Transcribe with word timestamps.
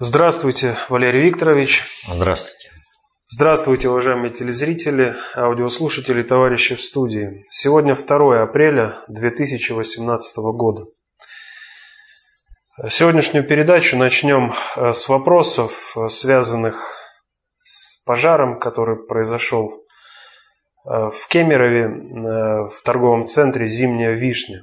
Здравствуйте, 0.00 0.76
Валерий 0.88 1.24
Викторович. 1.24 1.82
Здравствуйте. 2.08 2.70
Здравствуйте, 3.26 3.88
уважаемые 3.88 4.32
телезрители, 4.32 5.16
аудиослушатели, 5.34 6.22
товарищи 6.22 6.76
в 6.76 6.80
студии. 6.80 7.44
Сегодня 7.50 7.96
2 7.96 8.42
апреля 8.44 8.94
2018 9.08 10.36
года. 10.54 10.84
Сегодняшнюю 12.88 13.44
передачу 13.44 13.96
начнем 13.96 14.52
э, 14.76 14.92
с 14.92 15.08
вопросов, 15.08 15.96
э, 15.96 16.08
связанных 16.10 16.96
с 17.64 18.00
пожаром, 18.04 18.60
который 18.60 19.04
произошел 19.04 19.68
э, 20.84 21.10
в 21.10 21.26
Кемерове, 21.28 22.68
в 22.68 22.84
торговом 22.84 23.26
центре 23.26 23.66
«Зимняя 23.66 24.12
вишня». 24.12 24.62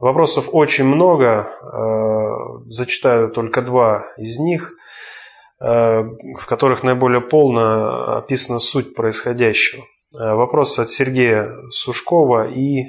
Вопросов 0.00 0.48
очень 0.52 0.86
много, 0.86 1.46
э, 1.46 2.62
зачитаю 2.68 3.30
только 3.30 3.60
два 3.60 4.02
из 4.16 4.38
них, 4.38 4.72
э, 5.60 5.66
в 5.66 6.46
которых 6.46 6.82
наиболее 6.82 7.20
полно 7.20 8.16
описана 8.16 8.60
суть 8.60 8.94
происходящего. 8.94 9.82
Э, 9.82 10.32
вопрос 10.32 10.78
от 10.78 10.90
Сергея 10.90 11.50
Сушкова 11.68 12.48
и 12.48 12.84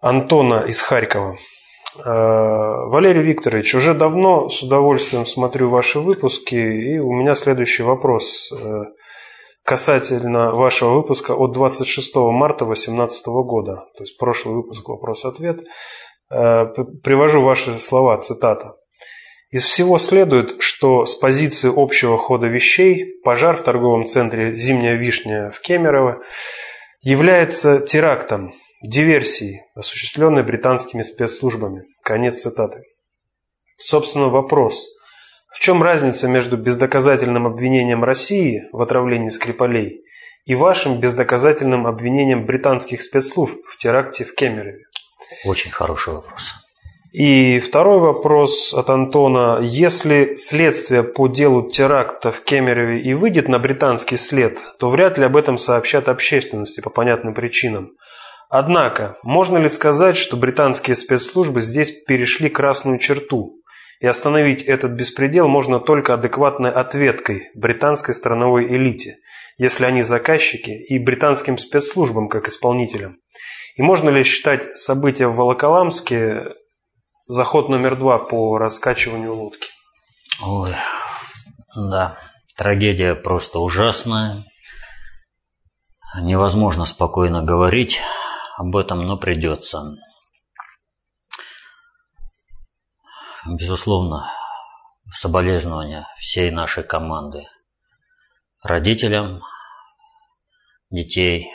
Антона 0.00 0.64
из 0.68 0.80
Харькова. 0.80 1.36
Валерий 1.96 3.22
Викторович, 3.22 3.74
уже 3.74 3.94
давно 3.94 4.48
с 4.48 4.62
удовольствием 4.62 5.26
смотрю 5.26 5.68
ваши 5.68 5.98
выпуски, 5.98 6.54
и 6.54 6.98
у 7.00 7.12
меня 7.12 7.34
следующий 7.34 7.82
вопрос 7.82 8.52
касательно 9.68 10.50
вашего 10.50 10.94
выпуска 10.94 11.32
от 11.32 11.52
26 11.52 12.16
марта 12.16 12.64
2018 12.64 13.26
года, 13.26 13.84
то 13.98 14.02
есть 14.02 14.16
прошлый 14.16 14.54
выпуск 14.54 14.88
«Вопрос-ответ», 14.88 15.60
э, 16.30 16.64
привожу 17.04 17.42
ваши 17.42 17.78
слова, 17.78 18.16
цитата. 18.16 18.76
Из 19.50 19.64
всего 19.64 19.98
следует, 19.98 20.62
что 20.62 21.04
с 21.04 21.14
позиции 21.14 21.70
общего 21.70 22.16
хода 22.16 22.46
вещей 22.46 23.20
пожар 23.22 23.58
в 23.58 23.62
торговом 23.62 24.06
центре 24.06 24.54
«Зимняя 24.54 24.96
вишня» 24.96 25.50
в 25.50 25.60
Кемерово 25.60 26.22
является 27.02 27.80
терактом, 27.80 28.54
диверсией, 28.82 29.64
осуществленной 29.74 30.44
британскими 30.44 31.02
спецслужбами. 31.02 31.84
Конец 32.02 32.40
цитаты. 32.40 32.84
Собственно, 33.76 34.28
вопрос– 34.30 34.88
в 35.58 35.60
чем 35.60 35.82
разница 35.82 36.28
между 36.28 36.56
бездоказательным 36.56 37.44
обвинением 37.44 38.04
России 38.04 38.68
в 38.70 38.80
отравлении 38.80 39.28
Скрипалей 39.28 40.04
и 40.44 40.54
вашим 40.54 41.00
бездоказательным 41.00 41.88
обвинением 41.88 42.46
британских 42.46 43.02
спецслужб 43.02 43.58
в 43.68 43.76
теракте 43.76 44.24
в 44.24 44.36
Кемерове? 44.36 44.84
Очень 45.44 45.72
хороший 45.72 46.14
вопрос. 46.14 46.54
И 47.10 47.58
второй 47.58 47.98
вопрос 47.98 48.72
от 48.72 48.88
Антона. 48.88 49.58
Если 49.60 50.34
следствие 50.36 51.02
по 51.02 51.26
делу 51.26 51.68
теракта 51.68 52.30
в 52.30 52.44
Кемерове 52.44 53.02
и 53.02 53.14
выйдет 53.14 53.48
на 53.48 53.58
британский 53.58 54.16
след, 54.16 54.60
то 54.78 54.88
вряд 54.90 55.18
ли 55.18 55.24
об 55.24 55.36
этом 55.36 55.58
сообщат 55.58 56.08
общественности 56.08 56.80
по 56.80 56.90
понятным 56.90 57.34
причинам. 57.34 57.96
Однако, 58.48 59.16
можно 59.24 59.58
ли 59.58 59.68
сказать, 59.68 60.16
что 60.16 60.36
британские 60.36 60.94
спецслужбы 60.94 61.62
здесь 61.62 61.90
перешли 61.90 62.48
красную 62.48 62.98
черту, 62.98 63.57
и 64.00 64.06
остановить 64.06 64.62
этот 64.62 64.92
беспредел 64.92 65.48
можно 65.48 65.80
только 65.80 66.14
адекватной 66.14 66.70
ответкой 66.70 67.50
британской 67.54 68.14
страновой 68.14 68.66
элите, 68.66 69.16
если 69.56 69.84
они 69.84 70.02
заказчики, 70.02 70.70
и 70.70 70.98
британским 70.98 71.58
спецслужбам 71.58 72.28
как 72.28 72.48
исполнителям. 72.48 73.18
И 73.76 73.82
можно 73.82 74.10
ли 74.10 74.22
считать 74.22 74.76
события 74.76 75.26
в 75.26 75.36
Волоколамске 75.36 76.54
заход 77.26 77.68
номер 77.68 77.96
два 77.96 78.18
по 78.18 78.58
раскачиванию 78.58 79.34
лодки? 79.34 79.68
Ой, 80.40 80.72
да, 81.76 82.16
трагедия 82.56 83.14
просто 83.14 83.58
ужасная. 83.58 84.44
Невозможно 86.20 86.86
спокойно 86.86 87.42
говорить 87.42 88.00
об 88.56 88.76
этом, 88.76 89.04
но 89.04 89.16
придется. 89.16 89.96
Безусловно, 93.56 94.30
соболезнования 95.12 96.06
всей 96.18 96.50
нашей 96.50 96.84
команды 96.84 97.46
родителям, 98.62 99.42
детей, 100.90 101.50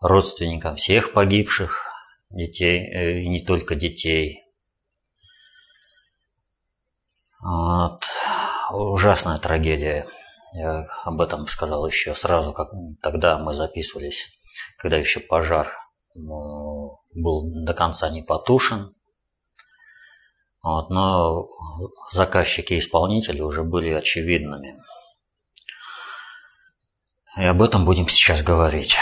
родственникам 0.00 0.76
всех 0.76 1.12
погибших 1.12 1.86
детей, 2.30 2.80
э, 2.80 3.20
и 3.20 3.28
не 3.28 3.44
только 3.44 3.74
детей. 3.74 4.42
Вот. 7.42 8.04
Ужасная 8.72 9.38
трагедия. 9.38 10.08
Я 10.52 10.86
об 11.04 11.20
этом 11.20 11.46
сказал 11.46 11.86
еще 11.86 12.14
сразу, 12.14 12.52
как 12.52 12.70
тогда 13.02 13.38
мы 13.38 13.52
записывались, 13.52 14.26
когда 14.78 14.96
еще 14.96 15.20
пожар 15.20 15.72
был 16.14 17.64
до 17.64 17.74
конца 17.74 18.08
не 18.10 18.22
потушен. 18.22 18.95
Вот, 20.66 20.90
но 20.90 21.46
заказчики 22.10 22.72
и 22.72 22.80
исполнители 22.80 23.40
уже 23.40 23.62
были 23.62 23.90
очевидными. 23.90 24.74
И 27.38 27.44
об 27.44 27.62
этом 27.62 27.84
будем 27.84 28.08
сейчас 28.08 28.42
говорить. 28.42 28.96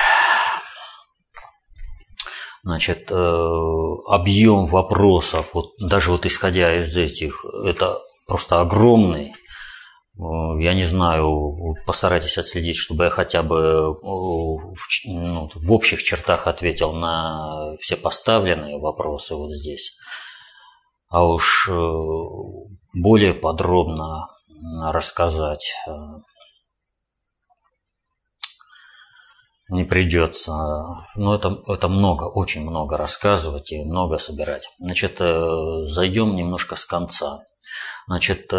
Значит, 2.65 3.11
э, 3.11 3.15
объем 3.15 4.67
вопросов, 4.67 5.55
вот 5.55 5.71
даже 5.81 6.11
вот 6.11 6.27
исходя 6.27 6.79
из 6.79 6.95
этих, 6.99 7.43
это 7.65 7.99
просто 8.27 8.61
огромный. 8.61 9.33
Э, 10.19 10.61
я 10.61 10.75
не 10.75 10.85
знаю, 10.85 11.57
постарайтесь 11.87 12.37
отследить, 12.37 12.77
чтобы 12.77 13.05
я 13.05 13.11
хотя 13.11 13.43
бы 13.43 13.57
э, 13.57 14.07
ну, 15.07 15.51
в 15.55 15.73
общих 15.73 16.03
чертах 16.03 16.47
ответил 16.47 16.93
на 16.93 17.75
все 17.81 17.97
поставленные 17.97 18.79
вопросы 18.79 19.35
вот 19.35 19.51
здесь 19.51 19.97
а 21.15 21.25
уж 21.25 21.69
э, 21.69 21.73
более 22.93 23.35
подробно 23.35 24.27
рассказать 24.91 25.73
э, 25.87 25.93
не 29.69 29.85
придется. 29.85 30.53
Но 31.15 31.37
это, 31.37 31.63
это 31.69 31.87
много, 31.87 32.25
очень 32.25 32.63
много 32.63 32.97
рассказывать 32.97 33.71
и 33.71 33.85
много 33.85 34.19
собирать. 34.19 34.69
Значит, 34.81 35.21
э, 35.21 35.85
зайдем 35.85 36.35
немножко 36.35 36.75
с 36.75 36.85
конца. 36.85 37.45
Значит, 38.09 38.53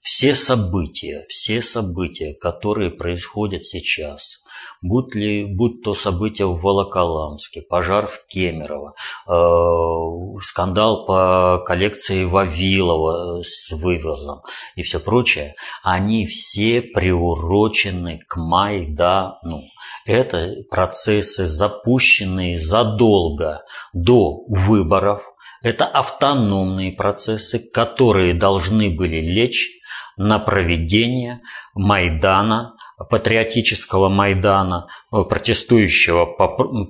все 0.00 0.34
события, 0.34 1.24
все 1.28 1.60
события, 1.60 2.34
которые 2.34 2.90
происходят 2.90 3.64
сейчас, 3.64 4.38
будь, 4.80 5.14
ли, 5.14 5.44
будь 5.44 5.82
то 5.82 5.94
события 5.94 6.46
в 6.46 6.60
Волоколамске, 6.60 7.62
пожар 7.62 8.06
в 8.06 8.26
Кемерово, 8.26 8.94
э, 9.26 10.40
скандал 10.42 11.04
по 11.04 11.62
коллекции 11.66 12.24
Вавилова 12.24 13.42
с 13.42 13.72
вывозом 13.72 14.42
и 14.76 14.82
все 14.82 15.00
прочее, 15.00 15.54
они 15.82 16.26
все 16.26 16.80
приурочены 16.80 18.20
к 18.28 18.36
Майдану. 18.36 19.62
Это 20.06 20.54
процессы, 20.70 21.46
запущенные 21.46 22.56
задолго 22.58 23.62
до 23.92 24.44
выборов, 24.48 25.22
это 25.62 25.86
автономные 25.86 26.92
процессы, 26.92 27.58
которые 27.58 28.32
должны 28.32 28.90
были 28.90 29.20
лечь 29.20 29.77
на 30.18 30.38
проведение 30.38 31.40
Майдана, 31.74 32.74
патриотического 33.08 34.08
Майдана, 34.08 34.88
э, 35.12 35.22
протестующего 35.22 36.26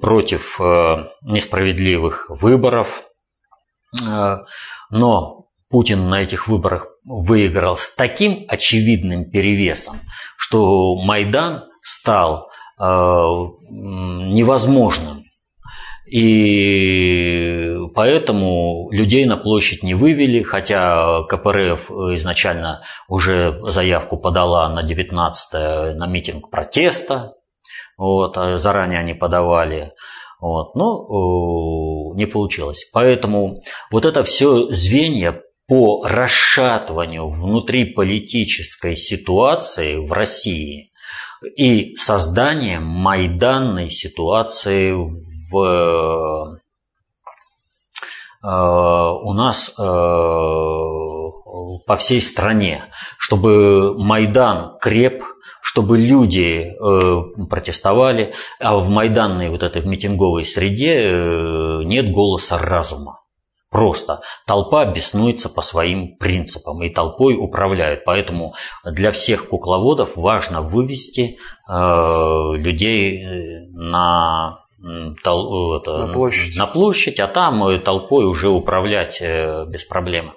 против 0.01 0.61
э, 0.61 1.09
несправедливых 1.23 2.27
выборов. 2.31 3.05
Э, 4.01 4.39
но 4.91 5.45
Путин 5.69 6.09
на 6.09 6.23
этих 6.23 6.49
выборах 6.49 6.89
выиграл 7.05 7.77
с 7.77 7.95
таким 7.95 8.47
очевидным 8.49 9.31
перевесом, 9.31 10.01
что 10.37 10.97
Майдан 10.97 11.65
стал 11.83 12.51
невозможным 13.71 15.25
и 16.11 17.77
поэтому 17.95 18.91
людей 18.91 19.27
на 19.27 19.37
площадь 19.37 19.83
не 19.83 19.95
вывели, 19.95 20.43
хотя 20.43 21.23
КПРФ 21.25 21.91
изначально 22.15 22.83
уже 23.09 23.61
заявку 23.65 24.17
подала 24.17 24.69
на 24.69 24.83
19 24.83 25.97
на 25.97 26.07
митинг 26.07 26.51
протеста. 26.51 27.35
Вот, 27.97 28.39
а 28.39 28.59
заранее 28.59 29.01
они 29.01 29.15
подавали. 29.15 29.93
Вот, 30.41 30.75
но 30.77 32.15
не 32.15 32.27
получилось. 32.27 32.89
Поэтому 32.93 33.61
вот 33.91 34.05
это 34.05 34.23
все 34.25 34.67
звенья 34.71 35.43
по 35.67 36.07
расшатыванию 36.07 37.29
внутриполитической 37.29 38.97
ситуации 38.97 39.97
в 39.97 40.13
России 40.13 40.93
и 41.57 41.95
созданием 41.97 42.85
майданной 42.85 43.91
ситуации 43.91 44.93
в, 44.93 45.11
э, 45.55 46.49
у 48.45 49.33
нас 49.33 49.71
э, 49.79 49.83
по 51.87 51.97
всей 51.99 52.21
стране, 52.21 52.85
чтобы 53.19 53.95
Майдан 53.99 54.79
креп, 54.81 55.25
чтобы 55.63 55.99
люди 55.99 56.73
э, 56.73 57.23
протестовали, 57.49 58.35
а 58.61 58.77
в 58.79 58.89
майданной 58.89 59.51
вот 59.51 59.63
этой 59.63 59.83
митинговой 59.83 60.45
среде 60.45 61.85
нет 61.85 62.11
голоса 62.13 62.59
разума. 62.59 63.21
Просто 63.71 64.23
толпа 64.47 64.87
беснуется 64.87 65.51
по 65.51 65.61
своим 65.61 66.17
принципам 66.17 66.83
и 66.83 66.89
толпой 66.89 67.37
управляют. 67.39 68.05
Поэтому 68.07 68.55
для 68.83 69.13
всех 69.13 69.49
кукловодов 69.49 70.17
важно 70.17 70.63
вывести 70.63 71.39
людей 71.69 73.27
на, 73.73 74.61
тол, 75.23 75.77
это, 75.77 75.99
на, 75.99 76.13
площадь. 76.13 76.57
на 76.57 76.67
площадь, 76.67 77.21
а 77.21 77.27
там 77.27 77.81
толпой 77.81 78.27
уже 78.27 78.49
управлять 78.49 79.19
э, 79.21 79.65
без 79.67 79.85
проблем. 79.85 80.33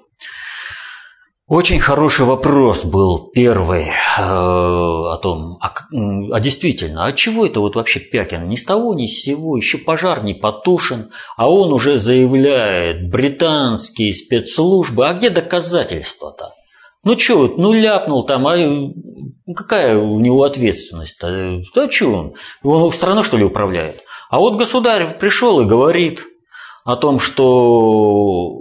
Очень 1.47 1.81
хороший 1.81 2.25
вопрос 2.25 2.85
был 2.85 3.29
первый 3.33 3.83
э, 3.83 3.91
о 4.17 5.17
том, 5.21 5.57
а, 5.59 5.73
а 6.31 6.39
действительно, 6.39 7.03
а 7.03 7.11
чего 7.11 7.45
это 7.45 7.59
вот 7.59 7.75
вообще 7.75 7.99
Пякин? 7.99 8.47
Ни 8.47 8.55
с 8.55 8.63
того, 8.63 8.93
ни 8.93 9.05
с 9.05 9.23
сего, 9.23 9.57
еще 9.57 9.77
пожар 9.77 10.23
не 10.23 10.33
потушен, 10.33 11.09
а 11.35 11.51
он 11.51 11.73
уже 11.73 11.99
заявляет, 11.99 13.09
британские 13.09 14.13
спецслужбы, 14.13 15.09
а 15.09 15.13
где 15.13 15.29
доказательства-то? 15.29 16.51
Ну 17.03 17.19
что, 17.19 17.53
ну 17.57 17.73
ляпнул 17.73 18.25
там, 18.25 18.47
а 18.47 18.55
какая 19.53 19.97
у 19.97 20.21
него 20.21 20.43
ответственность-то? 20.43 21.63
Да 21.75 21.91
что 21.91 22.13
он? 22.13 22.33
Он 22.63 22.93
страну 22.93 23.23
что 23.23 23.35
ли 23.35 23.43
управляет? 23.43 24.01
А 24.31 24.39
вот 24.39 24.57
государь 24.57 25.19
пришел 25.19 25.61
и 25.61 25.65
говорит 25.65 26.25
о 26.83 26.95
том, 26.95 27.19
что 27.19 28.57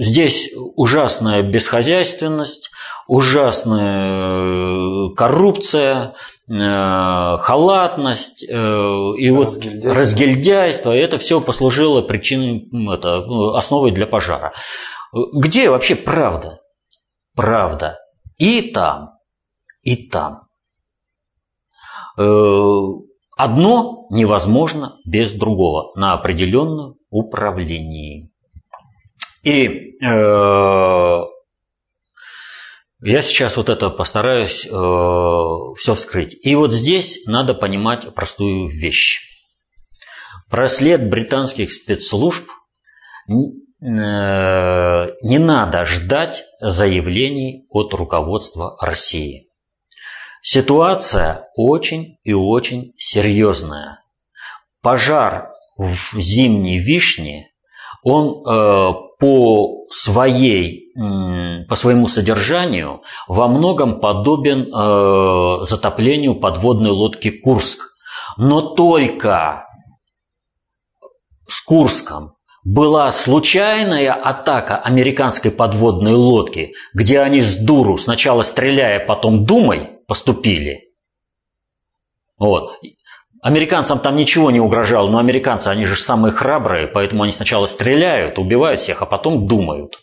Здесь 0.00 0.50
ужасная 0.54 1.42
бесхозяйственность, 1.42 2.70
ужасная 3.08 5.10
э, 5.10 5.14
коррупция, 5.14 6.14
э, 6.48 7.36
халатность 7.38 8.42
э, 8.44 8.46
и 8.48 9.30
разгильдяйство. 9.30 9.88
вот 9.88 9.96
разгильдяйство. 9.96 10.96
И 10.96 10.98
это 10.98 11.18
все 11.18 11.42
послужило 11.42 12.00
причиной, 12.00 12.70
это, 12.94 13.20
ну, 13.26 13.54
основой 13.54 13.90
для 13.90 14.06
пожара. 14.06 14.54
Где 15.12 15.68
вообще 15.68 15.94
правда? 15.94 16.60
Правда. 17.34 17.98
И 18.38 18.62
там, 18.62 19.10
и 19.82 20.08
там. 20.08 20.46
Одно 23.36 24.06
невозможно 24.10 24.98
без 25.04 25.32
другого 25.32 25.92
на 25.96 26.12
определенном 26.12 26.96
управлении. 27.10 28.30
И 29.42 29.96
э, 30.04 31.22
я 33.04 33.22
сейчас 33.22 33.56
вот 33.56 33.68
это 33.68 33.90
постараюсь 33.90 34.66
э, 34.66 34.70
все 34.70 35.94
вскрыть. 35.94 36.36
И 36.46 36.54
вот 36.54 36.72
здесь 36.72 37.26
надо 37.26 37.54
понимать 37.54 38.14
простую 38.14 38.68
вещь. 38.68 39.20
Прослед 40.48 41.08
британских 41.08 41.72
спецслужб 41.72 42.48
э, 43.28 43.32
не 43.80 45.38
надо 45.38 45.84
ждать 45.84 46.44
заявлений 46.60 47.66
от 47.70 47.92
руководства 47.94 48.76
России. 48.80 49.48
Ситуация 50.42 51.48
очень 51.54 52.18
и 52.24 52.32
очень 52.32 52.92
серьезная. 52.96 54.00
Пожар 54.82 55.52
в 55.78 56.18
зимней 56.18 56.78
вишне, 56.78 57.52
он 58.02 58.42
э, 58.44 58.92
по, 59.20 59.86
своей, 59.88 60.92
по 61.68 61.76
своему 61.76 62.08
содержанию 62.08 63.02
во 63.28 63.46
многом 63.46 64.00
подобен 64.00 64.66
э, 64.66 65.64
затоплению 65.64 66.34
подводной 66.34 66.90
лодки 66.90 67.30
Курск. 67.30 67.92
Но 68.36 68.62
только 68.62 69.66
с 71.46 71.60
Курском 71.60 72.34
была 72.64 73.12
случайная 73.12 74.12
атака 74.12 74.76
американской 74.76 75.52
подводной 75.52 76.14
лодки, 76.14 76.72
где 76.94 77.20
они 77.20 77.40
с 77.40 77.56
дуру, 77.56 77.96
сначала 77.96 78.42
стреляя, 78.42 78.98
потом 78.98 79.44
думай, 79.44 79.91
поступили. 80.06 80.92
Вот. 82.38 82.78
Американцам 83.42 83.98
там 83.98 84.16
ничего 84.16 84.50
не 84.52 84.60
угрожало, 84.60 85.10
но 85.10 85.18
американцы, 85.18 85.66
они 85.68 85.84
же 85.84 85.96
самые 85.96 86.32
храбрые, 86.32 86.86
поэтому 86.86 87.24
они 87.24 87.32
сначала 87.32 87.66
стреляют, 87.66 88.38
убивают 88.38 88.80
всех, 88.80 89.02
а 89.02 89.06
потом 89.06 89.48
думают. 89.48 89.98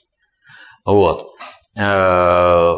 Вот. 0.86 1.30
Э, 1.78 2.76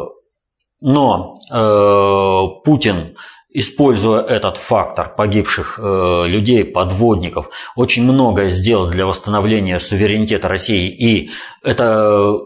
но 0.80 1.34
э, 1.50 2.62
Путин, 2.64 3.16
используя 3.50 4.22
этот 4.22 4.56
фактор 4.56 5.14
погибших 5.14 5.80
э, 5.82 6.24
людей, 6.26 6.64
подводников, 6.64 7.50
очень 7.74 8.04
многое 8.04 8.48
сделал 8.48 8.88
для 8.88 9.06
восстановления 9.06 9.80
суверенитета 9.80 10.48
России. 10.48 10.88
И 10.90 11.30
это 11.62 12.38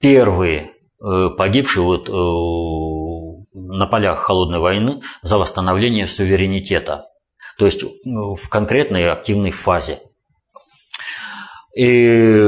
первые 0.00 0.72
погибшие 1.00 1.84
вот 1.84 2.08
на 3.58 3.86
полях 3.86 4.20
холодной 4.20 4.58
войны 4.58 5.02
за 5.22 5.38
восстановление 5.38 6.06
суверенитета 6.06 7.06
то 7.58 7.66
есть 7.66 7.82
ну, 8.04 8.36
в 8.36 8.48
конкретной 8.48 9.10
активной 9.10 9.50
фазе. 9.50 10.00
И 11.76 12.40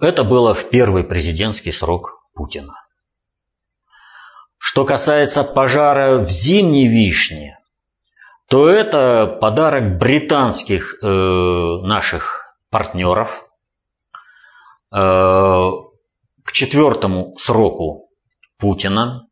это 0.00 0.24
было 0.24 0.54
в 0.54 0.68
первый 0.70 1.04
президентский 1.04 1.70
срок 1.70 2.20
Путина. 2.34 2.74
Что 4.58 4.84
касается 4.84 5.44
пожара 5.44 6.18
в 6.18 6.28
зимней 6.28 6.88
вишне, 6.88 7.58
то 8.48 8.68
это 8.68 9.38
подарок 9.40 9.98
британских 9.98 10.98
э, 11.02 11.06
наших 11.06 12.56
партнеров 12.70 13.48
э, 14.92 14.96
к 14.96 16.52
четвертому 16.52 17.36
сроку 17.38 18.10
Путина 18.58 19.29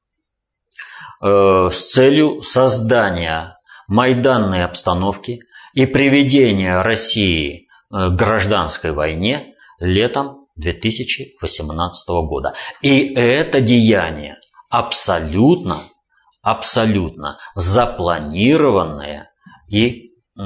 э, 1.20 1.70
с 1.72 1.90
целью 1.92 2.42
создания 2.42 3.58
майданной 3.86 4.64
обстановки 4.64 5.40
и 5.74 5.86
приведения 5.86 6.82
России 6.82 7.68
э, 7.90 8.08
к 8.08 8.12
гражданской 8.12 8.92
войне 8.92 9.54
летом 9.78 10.46
2018 10.56 12.08
года. 12.08 12.54
И 12.82 13.14
это 13.14 13.60
деяние 13.60 14.36
абсолютно, 14.68 15.82
абсолютно 16.42 17.38
запланированное 17.54 19.30
и 19.68 20.12
э, 20.38 20.42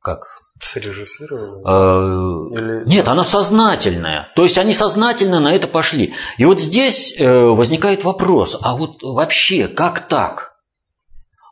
как 0.00 0.26
Срежиссированная? 0.68 1.62
Э, 1.64 2.60
Или... 2.60 2.88
Нет, 2.88 3.08
она 3.08 3.24
сознательная. 3.24 4.28
То 4.36 4.42
есть 4.42 4.58
они 4.58 4.74
сознательно 4.74 5.40
на 5.40 5.54
это 5.54 5.66
пошли. 5.66 6.12
И 6.36 6.44
вот 6.44 6.60
здесь 6.60 7.14
э, 7.18 7.46
возникает 7.46 8.04
вопрос, 8.04 8.58
а 8.60 8.76
вот 8.76 9.02
вообще 9.02 9.68
как 9.68 10.08
так? 10.08 10.52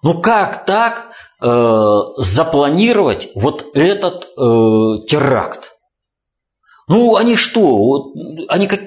Ну 0.03 0.21
как 0.21 0.67
так 0.67 1.13
э, 1.41 1.99
запланировать 2.19 3.31
вот 3.35 3.71
этот 3.75 4.25
э, 4.25 5.07
теракт? 5.09 5.73
Ну 6.89 7.17
они 7.17 7.37
что? 7.37 7.61
Вот, 7.61 8.13
они 8.49 8.67
как, 8.67 8.81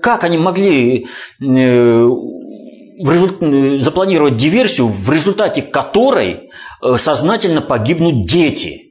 как 0.00 0.24
они 0.24 0.38
могли 0.38 1.04
э, 1.04 1.04
в 1.42 3.10
результ... 3.10 3.82
запланировать 3.82 4.36
диверсию, 4.36 4.88
в 4.88 5.10
результате 5.12 5.62
которой 5.62 6.50
э, 6.82 6.96
сознательно 6.96 7.60
погибнут 7.60 8.26
дети? 8.26 8.89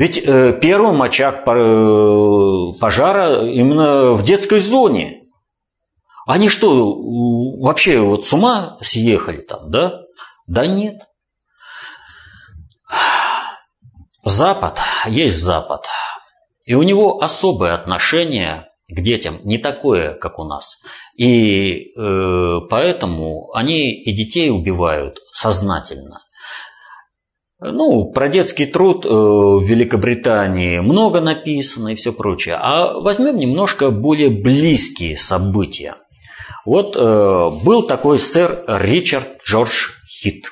Ведь 0.00 0.16
э, 0.16 0.58
первым 0.58 1.02
очаг 1.02 1.46
э, 1.46 2.72
пожара 2.80 3.44
именно 3.44 4.14
в 4.14 4.22
детской 4.22 4.58
зоне. 4.58 5.24
Они 6.26 6.48
что, 6.48 6.96
вообще 7.60 8.00
вот 8.00 8.24
с 8.24 8.32
ума 8.32 8.78
съехали 8.80 9.42
там, 9.42 9.70
да? 9.70 10.00
Да 10.46 10.66
нет. 10.66 11.02
Запад 14.24 14.78
есть 15.06 15.36
Запад. 15.36 15.86
И 16.64 16.72
у 16.72 16.82
него 16.82 17.20
особое 17.20 17.74
отношение 17.74 18.70
к 18.88 19.02
детям, 19.02 19.40
не 19.44 19.58
такое, 19.58 20.14
как 20.14 20.38
у 20.38 20.44
нас. 20.44 20.78
И 21.14 21.92
э, 21.94 22.60
поэтому 22.70 23.52
они 23.52 23.92
и 23.92 24.12
детей 24.12 24.48
убивают 24.48 25.18
сознательно. 25.26 26.20
Ну, 27.62 28.10
про 28.10 28.28
детский 28.28 28.64
труд 28.64 29.04
э, 29.04 29.08
в 29.08 29.62
Великобритании 29.62 30.78
много 30.78 31.20
написано 31.20 31.88
и 31.88 31.94
все 31.94 32.14
прочее. 32.14 32.56
А 32.58 32.94
возьмем 32.94 33.36
немножко 33.36 33.90
более 33.90 34.30
близкие 34.30 35.18
события. 35.18 35.96
Вот 36.64 36.96
э, 36.96 37.50
был 37.62 37.86
такой 37.86 38.18
сэр 38.18 38.64
Ричард 38.66 39.44
Джордж 39.44 39.90
Хит. 40.08 40.50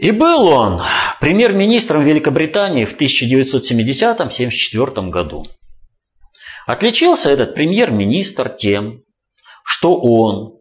И 0.00 0.10
был 0.10 0.48
он 0.48 0.82
премьер-министром 1.20 2.02
Великобритании 2.02 2.84
в 2.84 3.00
1970-74 3.00 5.08
году. 5.08 5.46
Отличился 6.66 7.30
этот 7.30 7.54
премьер-министр 7.54 8.48
тем, 8.48 9.02
что 9.64 10.00
он 10.00 10.58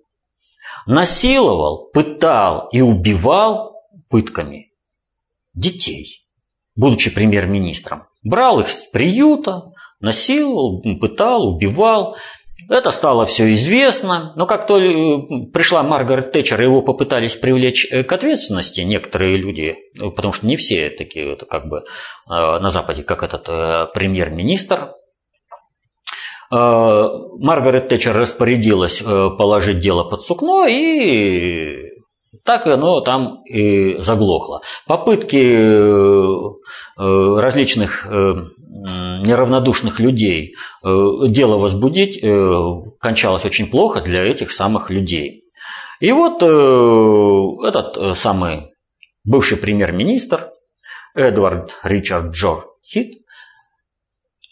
насиловал, 0.85 1.89
пытал 1.91 2.69
и 2.71 2.81
убивал 2.81 3.74
пытками 4.09 4.71
детей, 5.53 6.27
будучи 6.75 7.09
премьер-министром. 7.09 8.07
Брал 8.23 8.59
их 8.59 8.69
с 8.69 8.85
приюта, 8.91 9.71
насиловал, 9.99 10.81
пытал, 10.99 11.47
убивал. 11.47 12.17
Это 12.69 12.91
стало 12.91 13.25
все 13.25 13.53
известно, 13.53 14.33
но 14.35 14.47
как 14.47 14.65
только 14.65 14.87
э, 14.87 15.51
пришла 15.53 15.83
Маргарет 15.83 16.31
Тэтчер, 16.31 16.59
его 16.61 16.81
попытались 16.81 17.35
привлечь 17.35 17.85
э, 17.91 18.03
к 18.03 18.11
ответственности 18.11 18.81
некоторые 18.81 19.37
люди, 19.37 19.75
э, 19.99 20.09
потому 20.09 20.33
что 20.33 20.47
не 20.47 20.55
все 20.55 20.89
такие, 20.89 21.33
это 21.33 21.45
как 21.45 21.67
бы 21.67 21.83
на 22.27 22.71
Западе, 22.71 23.03
как 23.03 23.21
этот 23.23 23.93
премьер-министр. 23.93 24.93
Маргарет 26.49 27.89
Тэтчер 27.89 28.15
распорядилась 28.15 28.99
положить 28.99 29.79
дело 29.79 30.03
под 30.03 30.23
сукно, 30.23 30.65
и 30.65 31.84
так 32.43 32.67
оно 32.67 33.01
там 33.01 33.43
и 33.45 33.97
заглохло. 33.99 34.61
Попытки 34.87 35.35
различных 36.97 38.07
неравнодушных 39.25 39.99
людей 39.99 40.55
э, 40.83 41.07
дело 41.27 41.57
возбудить 41.57 42.23
э, 42.23 42.55
кончалось 42.99 43.45
очень 43.45 43.67
плохо 43.67 44.01
для 44.01 44.23
этих 44.23 44.51
самых 44.51 44.89
людей. 44.89 45.43
И 45.99 46.11
вот 46.11 46.43
э, 46.43 47.67
этот 47.67 48.17
самый 48.17 48.73
бывший 49.23 49.57
премьер-министр 49.57 50.51
Эдвард 51.15 51.77
Ричард 51.83 52.33
Джор 52.33 52.67
Хит 52.83 53.25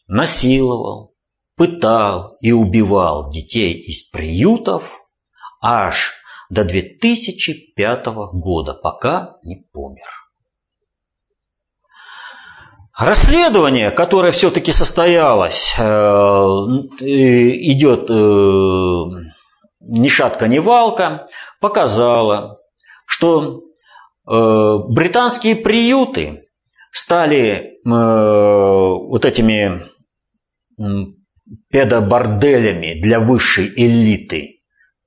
насиловал, 0.08 1.14
пытал 1.56 2.36
и 2.40 2.52
убивал 2.52 3.30
детей 3.30 3.74
из 3.74 4.04
приютов 4.04 5.02
аж 5.62 6.14
до 6.54 6.64
2005 6.64 8.06
года, 8.34 8.74
пока 8.74 9.36
не 9.44 9.66
помер. 9.74 10.08
Расследование, 12.98 13.90
которое 13.90 14.32
все-таки 14.32 14.72
состоялось, 14.72 15.74
э, 15.80 15.84
идет 17.02 18.08
э, 18.10 18.14
ни 19.82 20.08
шатка, 20.10 20.48
ни 20.48 20.60
валка, 20.60 21.26
показало, 21.60 22.60
что 23.08 23.62
э, 24.28 24.78
британские 24.90 25.56
приюты 25.56 26.44
стали 26.92 27.72
вот 27.84 29.26
этими 29.26 29.88
педоборделями 31.70 33.02
для 33.02 33.20
высшей 33.20 33.74
элиты 33.76 34.53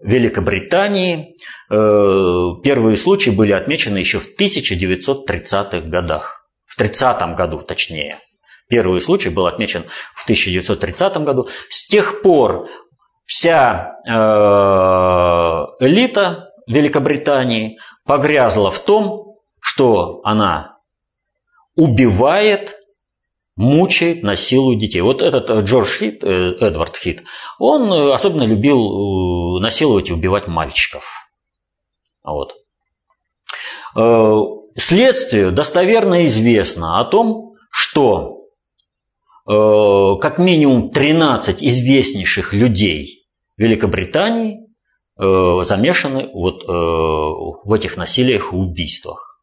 Великобритании. 0.00 1.36
Первые 1.68 2.96
случаи 2.96 3.30
были 3.30 3.52
отмечены 3.52 3.98
еще 3.98 4.18
в 4.18 4.28
1930-х 4.38 5.80
годах 5.80 6.46
в 6.66 6.76
30 6.76 7.34
году 7.34 7.62
точнее. 7.62 8.20
Первый 8.68 9.00
случай 9.00 9.28
был 9.28 9.46
отмечен 9.46 9.84
в 10.14 10.24
1930 10.24 11.16
году. 11.18 11.48
С 11.70 11.86
тех 11.86 12.20
пор 12.20 12.68
вся 13.24 13.92
э, 14.06 14.10
элита 15.80 16.50
Великобритании 16.66 17.78
погрязла 18.04 18.70
в 18.70 18.80
том, 18.80 19.36
что 19.60 20.20
она 20.24 20.78
убивает, 21.76 22.76
мучает, 23.56 24.22
насилует 24.22 24.78
детей. 24.78 25.00
Вот 25.00 25.22
этот 25.22 25.50
э, 25.50 25.62
Джордж 25.62 25.98
Хит, 25.98 26.22
э, 26.22 26.56
Эдвард 26.60 26.96
Хит, 26.96 27.25
он 27.58 27.90
особенно 28.12 28.44
любил 28.44 29.58
насиловать 29.60 30.10
и 30.10 30.12
убивать 30.12 30.46
мальчиков. 30.46 31.28
Вот 32.22 32.54
следствию 34.76 35.52
достоверно 35.52 36.26
известно 36.26 37.00
о 37.00 37.04
том, 37.04 37.54
что 37.70 38.48
э, 39.48 40.20
как 40.20 40.38
минимум 40.38 40.90
13 40.90 41.62
известнейших 41.62 42.52
людей 42.52 43.26
Великобритании 43.56 44.68
э, 45.18 45.64
замешаны 45.64 46.28
вот, 46.32 46.64
э, 46.64 46.66
в 46.66 47.72
этих 47.72 47.96
насилиях 47.96 48.52
и 48.52 48.56
убийствах. 48.56 49.42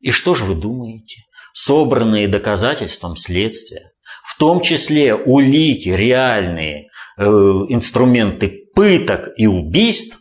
И 0.00 0.10
что 0.10 0.34
же 0.34 0.44
вы 0.44 0.54
думаете? 0.54 1.22
Собранные 1.60 2.28
доказательством 2.28 3.16
следствия, 3.16 3.90
в 4.24 4.38
том 4.38 4.60
числе 4.60 5.16
улики, 5.16 5.88
реальные 5.88 6.86
э, 7.16 7.24
инструменты 7.24 8.68
пыток 8.76 9.30
и 9.36 9.48
убийств, 9.48 10.20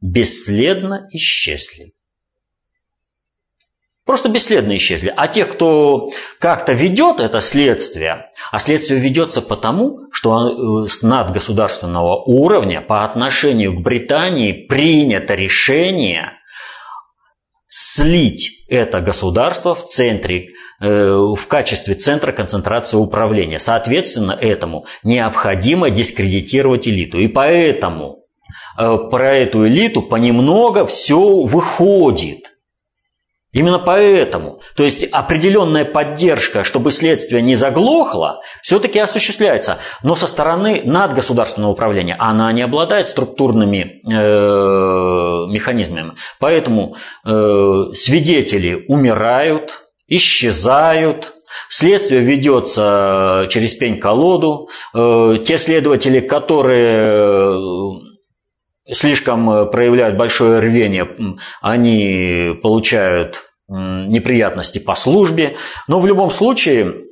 бесследно 0.00 1.06
исчезли 1.12 1.92
просто 4.04 4.28
бесследно 4.28 4.76
исчезли. 4.76 5.12
А 5.16 5.28
те, 5.28 5.44
кто 5.44 6.10
как-то 6.38 6.72
ведет 6.72 7.20
это 7.20 7.40
следствие, 7.40 8.30
а 8.50 8.58
следствие 8.58 9.00
ведется 9.00 9.40
потому, 9.40 10.00
что 10.10 10.84
э, 10.84 10.88
с 10.88 11.02
надгосударственного 11.02 12.22
уровня 12.24 12.80
по 12.80 13.04
отношению 13.04 13.74
к 13.74 13.80
Британии 13.80 14.52
принято 14.52 15.34
решение 15.34 16.32
слить 17.74 18.66
это 18.68 19.00
государство 19.00 19.74
в 19.74 19.86
центре, 19.86 20.48
э, 20.80 21.10
в 21.10 21.46
качестве 21.46 21.94
центра 21.94 22.30
концентрации 22.30 22.98
управления. 22.98 23.58
Соответственно, 23.58 24.32
этому 24.32 24.84
необходимо 25.02 25.88
дискредитировать 25.88 26.86
элиту. 26.86 27.18
И 27.18 27.28
поэтому 27.28 28.24
э, 28.78 28.98
про 29.10 29.36
эту 29.36 29.66
элиту 29.66 30.02
понемногу 30.02 30.84
все 30.84 31.18
выходит. 31.44 32.41
Именно 33.52 33.78
поэтому, 33.78 34.60
то 34.76 34.82
есть 34.82 35.04
определенная 35.04 35.84
поддержка, 35.84 36.64
чтобы 36.64 36.90
следствие 36.90 37.42
не 37.42 37.54
заглохло, 37.54 38.40
все-таки 38.62 38.98
осуществляется. 38.98 39.76
Но 40.02 40.16
со 40.16 40.26
стороны 40.26 40.80
надгосударственного 40.84 41.72
управления 41.72 42.16
она 42.18 42.50
не 42.52 42.62
обладает 42.62 43.08
структурными 43.08 44.00
э, 44.10 45.52
механизмами. 45.52 46.12
Поэтому 46.38 46.96
э, 47.26 47.84
свидетели 47.94 48.86
умирают, 48.88 49.82
исчезают, 50.08 51.34
Следствие 51.68 52.22
ведется 52.22 53.46
через 53.50 53.74
пень-колоду. 53.74 54.70
Э, 54.94 55.36
те 55.44 55.58
следователи, 55.58 56.20
которые 56.20 58.01
слишком 58.90 59.48
э, 59.50 59.66
проявляют 59.66 60.16
большое 60.16 60.60
рвение, 60.60 61.08
они 61.60 62.58
получают 62.62 63.44
неприятности 63.68 64.78
по 64.78 64.94
службе. 64.94 65.56
Но 65.88 66.00
в 66.00 66.06
любом 66.06 66.30
случае, 66.30 67.04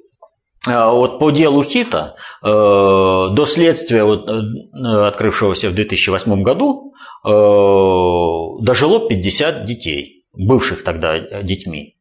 э, 0.67 0.91
вот 0.91 1.19
по 1.19 1.31
делу 1.31 1.63
Хита, 1.63 2.17
э, 2.43 2.47
до 2.47 3.47
следствия, 3.47 4.05
вот, 4.05 4.29
открывшегося 4.29 5.71
в 5.71 5.75
2008 5.75 6.43
году, 6.43 6.95
дожило 7.23 9.07
50 9.09 9.67
детей, 9.67 10.25
бывших 10.33 10.85
тогда 10.85 11.19
детьми. 11.19 11.99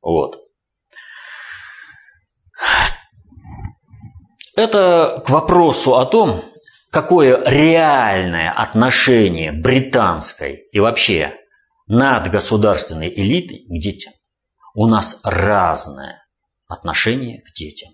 Вот. 0.00 0.38
Это 4.56 5.22
к 5.26 5.28
вопросу 5.28 5.96
о 5.96 6.06
том, 6.06 6.42
какое 6.92 7.42
реальное 7.48 8.52
отношение 8.52 9.50
британской 9.50 10.66
и 10.72 10.78
вообще 10.78 11.34
надгосударственной 11.86 13.08
элиты 13.08 13.64
к 13.66 13.80
детям. 13.80 14.12
У 14.74 14.86
нас 14.86 15.18
разное 15.24 16.22
отношение 16.68 17.40
к 17.40 17.54
детям. 17.54 17.92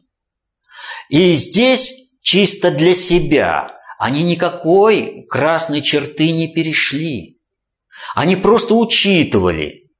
И 1.08 1.32
здесь 1.34 1.94
чисто 2.22 2.72
для 2.72 2.92
себя 2.92 3.78
они 4.00 4.24
никакой 4.24 5.24
красной 5.28 5.80
черты 5.80 6.32
не 6.32 6.48
перешли. 6.48 7.40
Они 8.16 8.34
просто 8.34 8.74
учитывали, 8.74 9.92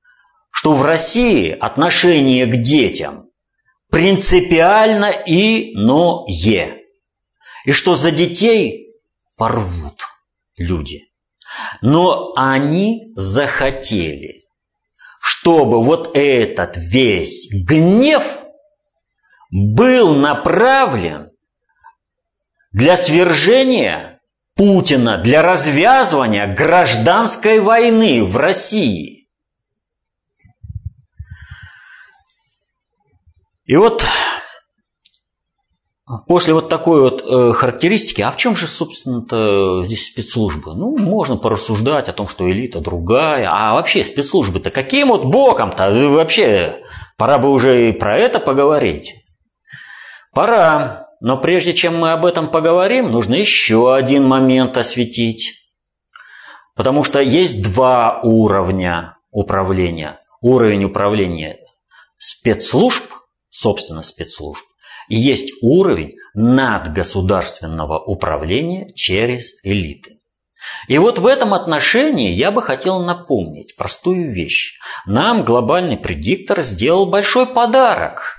что 0.50 0.75
в 0.75 0.83
России 0.83 1.50
отношение 1.50 2.47
к 2.47 2.57
детям 2.57 3.31
принципиально 3.90 5.12
иное. 5.25 6.78
И 7.64 7.73
что 7.73 7.95
за 7.95 8.11
детей 8.11 8.88
порвут 9.38 10.02
люди. 10.57 11.04
Но 11.80 12.33
они 12.37 13.12
захотели, 13.14 14.42
чтобы 15.23 15.83
вот 15.83 16.14
этот 16.14 16.76
весь 16.76 17.49
гнев 17.50 18.23
был 19.50 20.14
направлен 20.14 21.30
для 22.73 22.97
свержения 22.97 24.21
Путина, 24.54 25.18
для 25.18 25.40
развязывания 25.40 26.52
гражданской 26.52 27.61
войны 27.61 28.25
в 28.25 28.37
России. 28.37 29.28
И 33.64 33.76
вот 33.76 34.04
После 36.27 36.55
вот 36.55 36.71
такой 36.71 37.03
вот 37.03 37.23
э, 37.23 37.53
характеристики, 37.53 38.23
а 38.23 38.31
в 38.31 38.38
чем 38.38 38.57
же, 38.57 38.67
собственно-то, 38.67 39.85
здесь 39.85 40.07
спецслужбы? 40.07 40.75
Ну, 40.75 40.97
можно 40.97 41.37
порассуждать 41.37 42.09
о 42.09 42.15
том, 42.15 42.29
что 42.29 42.50
элита 42.50 42.81
другая, 42.81 43.49
а 43.50 43.75
вообще 43.75 44.05
спецслужбы-то 44.05 44.71
каким 44.71 45.09
вот 45.09 45.27
боком-то? 45.27 46.09
Вообще, 46.09 46.81
пора 47.19 47.38
бы 47.38 47.50
уже 47.50 47.91
и 47.91 47.93
про 47.93 48.17
это 48.17 48.41
поговорить. 48.41 49.17
Пора, 50.33 51.09
но 51.21 51.37
прежде 51.37 51.75
чем 51.75 51.99
мы 51.99 52.12
об 52.12 52.25
этом 52.25 52.49
поговорим, 52.49 53.11
нужно 53.11 53.35
еще 53.35 53.95
один 53.95 54.25
момент 54.25 54.79
осветить. 54.79 55.55
Потому 56.75 57.05
что 57.05 57.21
есть 57.21 57.62
два 57.62 58.21
уровня 58.23 59.19
управления. 59.31 60.21
Уровень 60.41 60.85
управления 60.85 61.59
спецслужб, 62.17 63.05
собственно 63.50 64.03
спецслужб, 64.03 64.65
есть 65.17 65.53
уровень 65.62 66.15
надгосударственного 66.35 67.99
управления 67.99 68.93
через 68.95 69.55
элиты. 69.62 70.19
И 70.87 70.99
вот 70.99 71.19
в 71.19 71.27
этом 71.27 71.55
отношении 71.55 72.33
я 72.33 72.50
бы 72.50 72.62
хотел 72.62 73.00
напомнить 73.00 73.77
простую 73.77 74.33
вещь. 74.33 74.79
Нам 75.07 75.45
глобальный 75.45 75.97
предиктор 75.97 76.61
сделал 76.62 77.07
большой 77.07 77.47
подарок. 77.47 78.35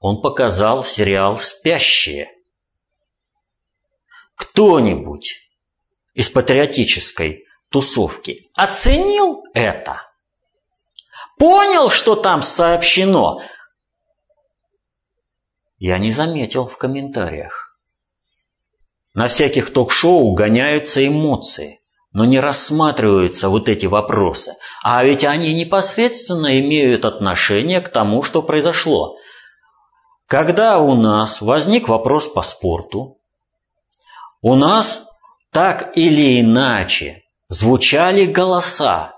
Он 0.00 0.20
показал 0.20 0.84
сериал 0.84 1.36
«Спящие». 1.36 2.28
Кто-нибудь 4.36 5.50
из 6.14 6.30
патриотической 6.30 7.44
тусовки 7.70 8.48
оценил 8.54 9.44
это? 9.52 10.02
Понял, 11.38 11.90
что 11.90 12.14
там 12.14 12.42
сообщено? 12.42 13.40
Я 15.78 15.98
не 15.98 16.10
заметил 16.10 16.66
в 16.66 16.76
комментариях. 16.76 17.76
На 19.14 19.28
всяких 19.28 19.72
ток-шоу 19.72 20.32
гоняются 20.32 21.06
эмоции, 21.06 21.80
но 22.12 22.24
не 22.24 22.40
рассматриваются 22.40 23.48
вот 23.48 23.68
эти 23.68 23.86
вопросы. 23.86 24.54
А 24.82 25.02
ведь 25.04 25.24
они 25.24 25.54
непосредственно 25.54 26.60
имеют 26.60 27.04
отношение 27.04 27.80
к 27.80 27.88
тому, 27.88 28.22
что 28.22 28.42
произошло. 28.42 29.16
Когда 30.26 30.78
у 30.78 30.94
нас 30.94 31.40
возник 31.40 31.88
вопрос 31.88 32.28
по 32.28 32.42
спорту, 32.42 33.18
у 34.42 34.54
нас 34.54 35.04
так 35.52 35.96
или 35.96 36.40
иначе 36.40 37.22
звучали 37.48 38.26
голоса. 38.26 39.16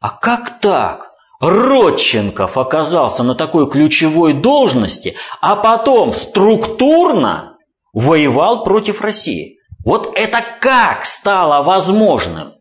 А 0.00 0.10
как 0.10 0.60
так? 0.60 1.09
Родченков 1.40 2.58
оказался 2.58 3.22
на 3.22 3.34
такой 3.34 3.68
ключевой 3.70 4.34
должности, 4.34 5.16
а 5.40 5.56
потом 5.56 6.12
структурно 6.12 7.56
воевал 7.94 8.62
против 8.62 9.00
России. 9.00 9.56
Вот 9.82 10.12
это 10.14 10.44
как 10.60 11.06
стало 11.06 11.62
возможным? 11.62 12.52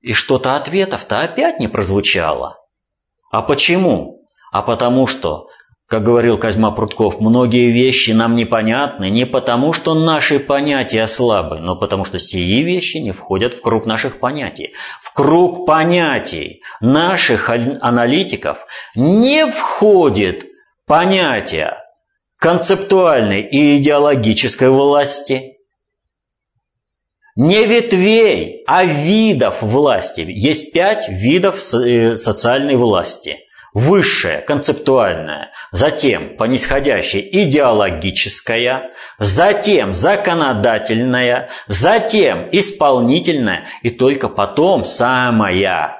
И 0.00 0.12
что-то 0.12 0.56
ответов-то 0.56 1.22
опять 1.22 1.58
не 1.58 1.68
прозвучало. 1.68 2.54
А 3.32 3.40
почему? 3.40 4.28
А 4.52 4.62
потому 4.62 5.06
что 5.06 5.48
как 5.88 6.02
говорил 6.02 6.36
Козьма 6.36 6.70
Прутков, 6.70 7.18
многие 7.18 7.70
вещи 7.70 8.10
нам 8.10 8.34
непонятны 8.34 9.08
не 9.08 9.24
потому, 9.24 9.72
что 9.72 9.94
наши 9.94 10.38
понятия 10.38 11.06
слабы, 11.06 11.60
но 11.60 11.76
потому 11.76 12.04
что 12.04 12.18
сии 12.18 12.62
вещи 12.62 12.98
не 12.98 13.12
входят 13.12 13.54
в 13.54 13.62
круг 13.62 13.86
наших 13.86 14.20
понятий. 14.20 14.74
В 15.02 15.14
круг 15.14 15.66
понятий 15.66 16.60
наших 16.82 17.48
аналитиков 17.48 18.66
не 18.94 19.46
входит 19.46 20.44
понятие 20.86 21.78
концептуальной 22.38 23.40
и 23.40 23.78
идеологической 23.78 24.68
власти, 24.68 25.54
не 27.34 27.64
ветвей, 27.64 28.62
а 28.66 28.84
видов 28.84 29.62
власти. 29.62 30.26
Есть 30.28 30.72
пять 30.72 31.08
видов 31.08 31.72
э, 31.72 32.16
социальной 32.16 32.76
власти– 32.76 33.38
высшая, 33.74 34.40
концептуальная, 34.40 35.50
затем 35.72 36.36
по 36.36 36.44
нисходящей 36.44 37.28
идеологическая, 37.44 38.90
затем 39.18 39.92
законодательная, 39.92 41.50
затем 41.66 42.48
исполнительная 42.50 43.66
и 43.82 43.90
только 43.90 44.28
потом 44.28 44.84
самая 44.84 45.96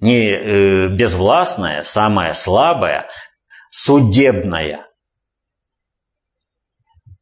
не 0.00 0.30
э, 0.30 0.88
безвластная, 0.88 1.82
самая 1.82 2.34
слабая, 2.34 3.08
судебная. 3.70 4.86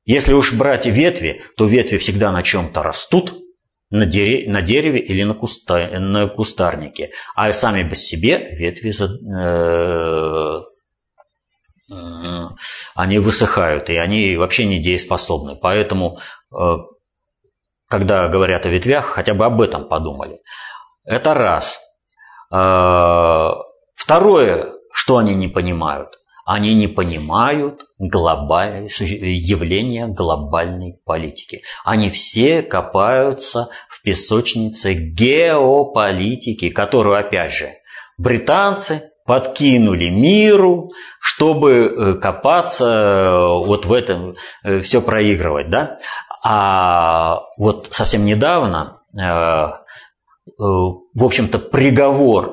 Если 0.05 0.35
уж 0.35 0.53
брать 0.53 0.87
ветви, 0.87 1.43
то 1.57 1.65
ветви 1.67 1.99
всегда 1.99 2.33
на 2.33 2.43
чем-то 2.43 2.83
растут– 2.83 3.43
на, 3.91 4.07
дере, 4.07 4.51
на 4.51 4.63
дереве 4.63 5.01
или 5.01 5.23
на, 5.23 5.35
куста, 5.35 5.89
на 5.99 6.29
кустарнике, 6.29 7.13
а 7.35 7.53
сами 7.53 7.89
по 7.89 7.95
себе 7.95 8.39
ветви 8.57 8.93
э, 9.39 10.63
э, 11.93 12.45
они 12.95 13.19
высыхают, 13.19 13.91
и 13.91 13.97
они 13.97 14.37
вообще 14.37 14.67
не 14.67 14.81
дееспособны. 14.81 15.57
Поэтому, 15.57 16.19
э, 16.53 16.77
когда 17.89 18.29
говорят 18.29 18.67
о 18.67 18.71
ветвях, 18.71 19.07
хотя 19.07 19.35
бы 19.35 19.45
об 19.45 19.61
этом 19.61 19.89
подумали. 19.89 20.39
Это 21.05 21.35
раз. 21.35 21.79
Э, 22.53 23.53
второе, 23.95 24.73
что 24.93 25.19
они 25.19 25.35
не 25.35 25.49
понимают– 25.49 26.19
они 26.47 26.75
не 26.77 26.87
понимают 26.87 27.87
глобаль... 27.99 28.89
явления 29.01 30.07
глобальной 30.07 30.99
политики. 31.05 31.63
Они 31.85 32.09
все 32.09 32.63
копаются 32.63 33.69
в 33.89 34.01
песочнице 34.03 34.95
геополитики, 34.95 36.71
которую, 36.71 37.19
опять 37.19 37.53
же, 37.53 37.73
британцы 38.17 39.11
подкинули 39.27 40.09
миру, 40.09 40.93
чтобы 41.21 41.73
э, 41.73 42.15
копаться 42.15 42.85
э, 42.85 43.67
вот 43.67 43.85
в 43.85 43.93
этом, 43.93 44.37
э, 44.63 44.83
все 44.83 45.03
проигрывать. 45.03 45.69
Да? 45.69 45.99
А 46.45 47.41
вот 47.59 47.89
совсем 47.91 48.25
недавно, 48.25 49.01
в 49.13 49.83
общем-то, 51.17 51.59
приговор 51.59 52.53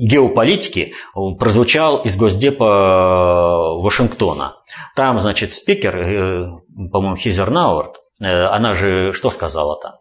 геополитики 0.00 0.94
прозвучал 1.38 1.98
из 1.98 2.16
Госдепа 2.16 2.64
э, 2.64 3.82
Вашингтона. 3.82 4.56
Там, 4.96 5.18
значит, 5.18 5.52
спикер, 5.52 5.96
э, 5.96 6.46
по-моему, 6.90 7.16
Хизер 7.16 7.50
Науэрт, 7.50 7.96
э, 8.20 8.44
она 8.46 8.74
же 8.74 9.12
что 9.12 9.30
сказала 9.30 9.78
там? 9.80 9.94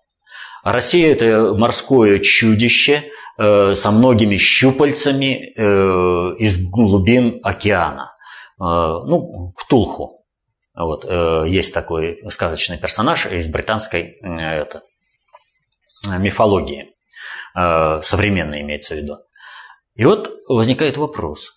Россия– 0.63 1.11
это 1.13 1.53
морское 1.53 2.19
чудище 2.19 3.11
со 3.37 3.91
многими 3.91 4.35
щупальцами 4.35 5.53
из 6.37 6.61
глубин 6.69 7.39
океана. 7.43 8.11
Ну, 8.57 9.53
Ктулху. 9.55 10.25
Вот, 10.75 11.09
есть 11.47 11.73
такой 11.73 12.19
сказочный 12.29 12.77
персонаж 12.77 13.25
из 13.27 13.47
британской 13.47 14.19
это, 14.21 14.81
мифологии. 16.05 16.89
Современной 17.55 18.59
имеется 18.59 18.95
в 18.95 18.97
виду. 18.97 19.15
И 19.99 20.05
вот 20.05 20.31
возникает 20.47 20.95
вопрос. 20.95 21.55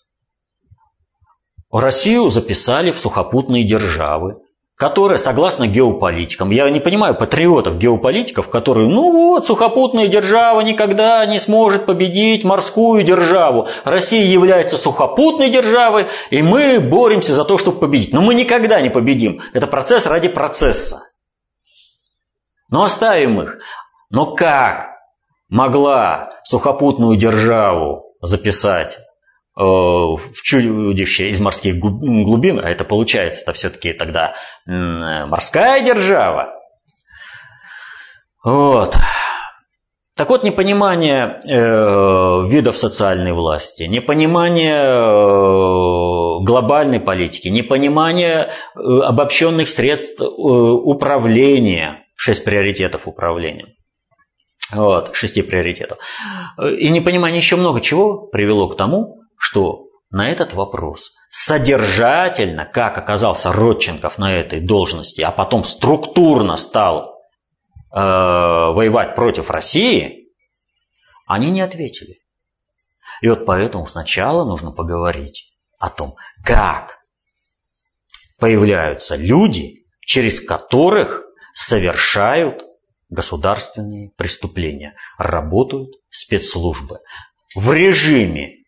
Россию 1.70 2.28
записали 2.28 2.90
в 2.90 2.98
сухопутные 2.98 3.62
державы, 3.62 4.38
которые, 4.74 5.18
согласно 5.18 5.68
геополитикам, 5.68 6.50
я 6.50 6.68
не 6.68 6.80
понимаю 6.80 7.14
патриотов 7.14 7.78
геополитиков, 7.78 8.48
которые, 8.50 8.88
ну 8.88 9.12
вот, 9.12 9.46
сухопутная 9.46 10.08
держава 10.08 10.60
никогда 10.62 11.24
не 11.24 11.38
сможет 11.38 11.86
победить 11.86 12.42
морскую 12.42 13.04
державу. 13.04 13.68
Россия 13.84 14.24
является 14.24 14.76
сухопутной 14.76 15.48
державой, 15.48 16.08
и 16.30 16.42
мы 16.42 16.80
боремся 16.80 17.36
за 17.36 17.44
то, 17.44 17.58
чтобы 17.58 17.78
победить. 17.78 18.12
Но 18.12 18.22
мы 18.22 18.34
никогда 18.34 18.80
не 18.80 18.90
победим. 18.90 19.40
Это 19.52 19.68
процесс 19.68 20.04
ради 20.04 20.26
процесса. 20.26 21.02
Но 22.70 22.82
оставим 22.82 23.40
их. 23.40 23.58
Но 24.10 24.34
как 24.34 24.88
могла 25.48 26.30
сухопутную 26.42 27.16
державу 27.16 28.01
записать 28.22 28.98
э, 29.58 29.60
в 29.62 30.42
чудище 30.42 31.28
из 31.28 31.40
морских 31.40 31.78
глубин, 31.78 32.58
а 32.58 32.70
это 32.70 32.84
получается, 32.84 33.42
это 33.42 33.52
все-таки 33.52 33.92
тогда 33.92 34.34
морская 34.64 35.84
держава. 35.84 36.54
Вот. 38.44 38.96
Так 40.14 40.28
вот, 40.28 40.44
непонимание 40.44 41.40
э, 41.48 42.46
видов 42.48 42.76
социальной 42.76 43.32
власти, 43.32 43.84
непонимание 43.84 44.76
э, 44.76 46.44
глобальной 46.44 47.00
политики, 47.00 47.48
непонимание 47.48 48.48
э, 48.76 49.00
обобщенных 49.04 49.70
средств 49.70 50.20
э, 50.20 50.24
управления, 50.24 52.04
шесть 52.14 52.44
приоритетов 52.44 53.08
управления– 53.08 53.66
вот, 54.72 55.14
шести 55.14 55.42
приоритетов. 55.42 55.98
И 56.78 56.88
непонимание 56.88 57.38
еще 57.38 57.56
много 57.56 57.80
чего 57.80 58.26
привело 58.26 58.68
к 58.68 58.76
тому, 58.76 59.20
что 59.36 59.86
на 60.10 60.30
этот 60.30 60.54
вопрос 60.54 61.12
содержательно, 61.30 62.66
как 62.66 62.98
оказался 62.98 63.52
Родченков 63.52 64.18
на 64.18 64.34
этой 64.34 64.60
должности, 64.60 65.22
а 65.22 65.30
потом 65.30 65.64
структурно 65.64 66.56
стал 66.56 67.18
э, 67.90 67.96
воевать 67.96 69.14
против 69.14 69.50
России, 69.50 70.28
они 71.26 71.50
не 71.50 71.62
ответили. 71.62 72.18
И 73.22 73.28
вот 73.28 73.46
поэтому 73.46 73.86
сначала 73.86 74.44
нужно 74.44 74.72
поговорить 74.72 75.54
о 75.78 75.88
том, 75.88 76.16
как 76.44 76.98
появляются 78.38 79.16
люди, 79.16 79.86
через 80.00 80.40
которых 80.40 81.24
совершают 81.54 82.64
государственные 83.12 84.10
преступления, 84.16 84.94
работают 85.18 85.90
спецслужбы 86.10 86.98
в 87.54 87.72
режиме 87.72 88.64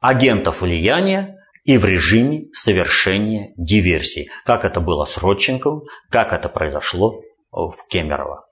агентов 0.00 0.60
влияния 0.60 1.36
и 1.64 1.78
в 1.78 1.84
режиме 1.84 2.44
совершения 2.52 3.52
диверсий, 3.56 4.30
как 4.44 4.64
это 4.64 4.80
было 4.80 5.04
с 5.04 5.18
Родченковым, 5.18 5.82
как 6.10 6.32
это 6.32 6.48
произошло 6.48 7.22
в 7.50 7.74
Кемерово. 7.88 8.44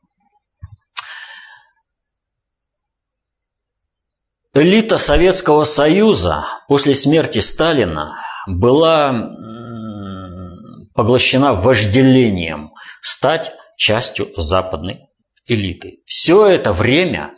Элита 4.55 4.97
Советского 4.97 5.65
Союза 5.65 6.47
после 6.67 6.95
смерти 6.95 7.41
Сталина 7.41 8.17
была 8.47 9.29
поглощена 10.95 11.53
вожделением 11.53 12.73
стать 13.03 13.53
частью 13.77 14.33
западной 14.37 15.06
элиты. 15.47 16.01
Все 16.05 16.47
это 16.47 16.73
время, 16.73 17.35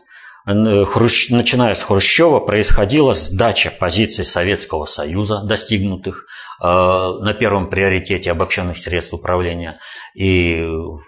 начиная 0.46 1.74
с 1.74 1.82
Хрущева, 1.82 2.40
происходила 2.40 3.14
сдача 3.14 3.70
позиций 3.70 4.24
Советского 4.24 4.86
Союза, 4.86 5.42
достигнутых 5.44 6.26
э, 6.60 6.64
на 6.64 7.34
первом 7.34 7.70
приоритете 7.70 8.30
обобщенных 8.30 8.78
средств 8.78 9.14
управления 9.14 9.78
и 10.14 10.60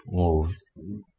ну, 0.05 0.47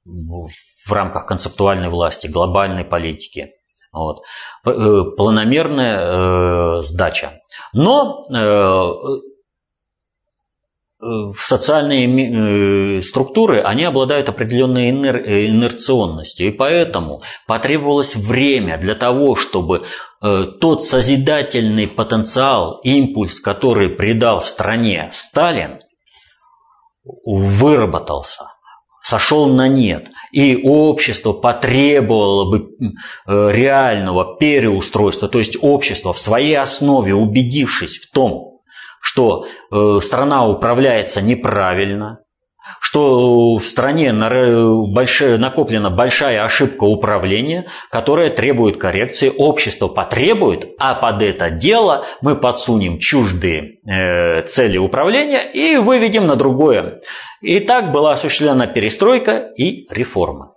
в 0.05 0.93
рамках 0.93 1.27
концептуальной 1.27 1.89
власти, 1.89 2.27
глобальной 2.27 2.85
политики. 2.85 3.51
Вот. 3.93 4.23
Э, 4.67 5.03
планомерная 5.17 5.99
э, 6.01 6.83
сдача. 6.83 7.41
Но 7.73 8.23
в 8.29 9.32
социальные 11.37 12.99
э, 12.99 13.03
структуры, 13.03 13.61
они 13.61 13.85
обладают 13.85 14.29
определенной 14.29 14.91
инер, 14.91 15.17
э, 15.17 15.47
инерционностью. 15.47 16.47
И 16.47 16.51
поэтому 16.51 17.23
потребовалось 17.47 18.15
время 18.15 18.79
для 18.79 18.95
того, 18.95 19.35
чтобы 19.35 19.85
э, 20.23 20.47
тот 20.61 20.85
созидательный 20.85 21.89
потенциал, 21.89 22.81
импульс, 22.85 23.41
который 23.41 23.89
придал 23.89 24.41
стране 24.41 25.11
Сталин, 25.13 25.81
выработался, 27.25 28.45
сошел 29.03 29.47
на 29.47 29.67
нет. 29.67 30.09
И 30.31 30.61
общество 30.63 31.33
потребовало 31.33 32.49
бы 32.49 32.69
реального 33.27 34.37
переустройства, 34.39 35.29
то 35.29 35.41
есть 35.41 35.57
общество 35.61 36.13
в 36.13 36.21
своей 36.21 36.57
основе, 36.57 37.13
убедившись 37.13 37.99
в 37.99 38.13
том, 38.13 38.52
что 39.03 39.47
э, 39.71 39.99
страна 40.01 40.47
управляется 40.47 41.21
неправильно, 41.21 42.21
что 42.81 43.57
в 43.57 43.65
стране 43.65 44.13
накоплена 44.13 45.91
большая 45.91 46.45
ошибка 46.45 46.85
управления, 46.85 47.67
которая 47.91 48.31
требует 48.31 48.77
коррекции, 48.77 49.33
общество 49.37 49.89
потребует, 49.89 50.69
а 50.79 50.95
под 50.95 51.21
это 51.23 51.51
дело 51.51 52.07
мы 52.21 52.37
подсунем 52.37 53.01
чуждые 53.01 53.81
э, 53.85 54.43
цели 54.43 54.79
управления 54.79 55.43
и 55.53 55.77
выведем 55.79 56.29
на 56.29 56.37
другое. 56.37 57.01
И 57.41 57.59
так 57.59 57.91
была 57.91 58.13
осуществлена 58.13 58.69
перестройка 58.69 59.51
и 59.57 59.85
реформа. 59.93 60.55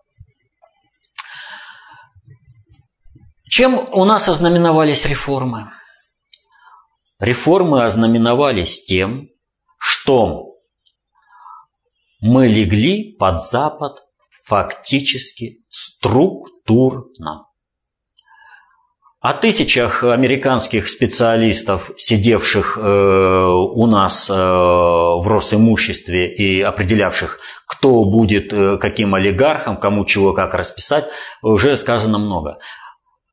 Чем 3.50 3.80
у 3.92 4.06
нас 4.06 4.30
ознаменовались 4.30 5.08
реформы? 5.08 5.72
Реформы 7.20 7.84
ознаменовались 7.84 8.84
тем, 8.84 9.30
что 9.78 10.56
мы 12.20 12.48
легли 12.48 13.16
под 13.18 13.42
Запад 13.42 14.04
фактически 14.44 15.64
структурно. 15.70 17.46
О 19.22 19.34
тысячах 19.34 20.04
американских 20.04 20.88
специалистов, 20.88 21.90
сидевших 21.98 22.78
э, 22.78 22.82
у 22.84 23.88
нас 23.88 24.30
э, 24.30 24.34
в 24.34 25.24
Росимуществе 25.26 26.32
и 26.32 26.62
определявших, 26.62 27.40
кто 27.66 28.04
будет 28.04 28.54
э, 28.54 28.78
каким 28.78 29.16
олигархом, 29.16 29.78
кому 29.78 30.06
чего 30.06 30.34
как 30.34 30.54
расписать, 30.54 31.06
уже 31.42 31.76
сказано 31.78 32.20
много. 32.20 32.60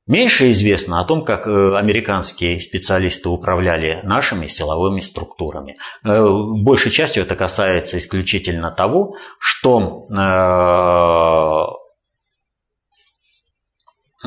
Меньше 0.07 0.51
известно 0.51 1.01
о 1.01 1.05
том, 1.05 1.25
как 1.25 1.47
э, 1.47 1.77
американские 1.77 2.61
специалисты 2.61 3.29
управляли 3.29 4.01
нашими 4.03 4.49
силовыми 4.49 4.99
структурами. 4.99 5.77
Э, 6.05 6.27
большей 6.29 6.91
частью 6.91 7.23
это 7.23 7.37
касается 7.37 7.99
исключительно 7.99 8.73
того, 8.73 9.15
что 9.39 10.03
э, 10.11 10.17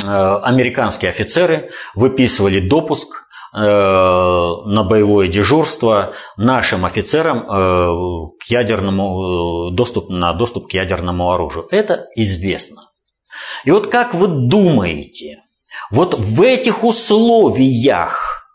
американские 0.02 1.12
офицеры 1.12 1.70
выписывали 1.94 2.60
допуск 2.62 3.24
на 3.54 4.84
боевое 4.84 5.30
дежурство 5.30 6.14
нашим 6.36 6.84
офицерам 6.84 7.46
к 8.38 8.44
ядерному 8.48 9.72
доступ, 9.72 10.10
на 10.10 10.34
доступ 10.34 10.68
к 10.68 10.74
ядерному 10.74 11.32
оружию. 11.32 11.66
Это 11.72 12.06
известно. 12.18 12.90
И 13.64 13.72
вот 13.72 13.88
как 13.88 14.14
вы 14.14 14.28
думаете, 14.28 15.45
вот 15.92 16.16
в 16.16 16.42
этих 16.42 16.84
условиях 16.84 18.46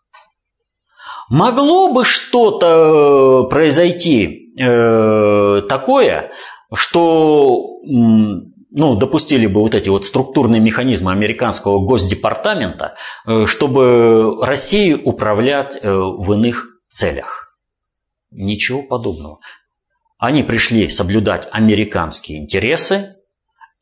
могло 1.29 1.93
бы 1.93 2.05
что-то 2.05 3.47
э, 3.47 3.51
произойти 3.51 4.53
э, 4.59 5.63
такое, 5.69 6.33
что 6.75 7.81
ну, 8.73 8.97
допустили 8.97 9.47
бы 9.47 9.61
вот 9.61 9.75
эти 9.75 9.89
вот 9.89 10.07
структурные 10.07 10.61
механизмы 10.61 11.13
американского 11.13 11.85
госдепартамента, 11.85 12.97
э, 13.27 13.47
чтобы 13.47 14.45
Россией 14.45 14.95
управлять 14.95 15.79
э, 15.83 15.91
в 15.91 16.33
иных 16.33 16.67
целях. 16.89 17.57
Ничего 18.31 18.83
подобного. 18.83 19.41
Они 20.19 20.43
пришли 20.43 20.89
соблюдать 20.89 21.49
американские 21.51 22.39
интересы 22.39 23.17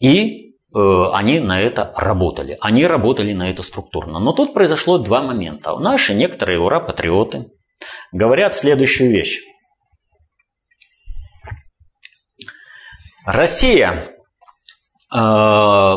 и 0.01 0.48
они 0.75 1.41
на 1.41 1.61
это 1.61 1.93
работали. 1.97 2.59
Они 2.61 2.87
работали 2.87 3.33
на 3.33 3.51
это 3.51 3.63
структурно. 3.63 4.19
Но 4.21 4.33
тут 4.33 4.55
произошло 4.55 4.99
два 4.99 5.23
момента. 5.23 5.77
Наши 5.79 6.15
некоторые 6.15 6.61
ура-патриоты 6.61 7.51
говорят 8.13 8.55
следующую 8.55 9.11
вещь. 9.11 9.41
Россия 13.25 14.05
э, 15.15 15.97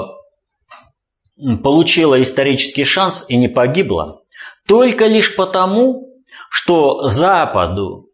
получила 1.64 2.22
исторический 2.22 2.84
шанс 2.84 3.26
и 3.30 3.38
не 3.38 3.48
погибла 3.48 4.22
только 4.68 5.08
лишь 5.08 5.36
потому, 5.36 6.08
что 6.50 7.08
Западу 7.08 8.10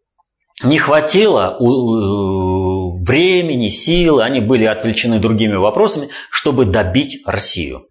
не 0.62 0.78
хватило 0.78 1.56
времени, 3.08 3.68
силы, 3.68 4.22
они 4.22 4.40
были 4.40 4.64
отвлечены 4.64 5.18
другими 5.18 5.54
вопросами, 5.54 6.10
чтобы 6.30 6.66
добить 6.66 7.22
Россию. 7.26 7.88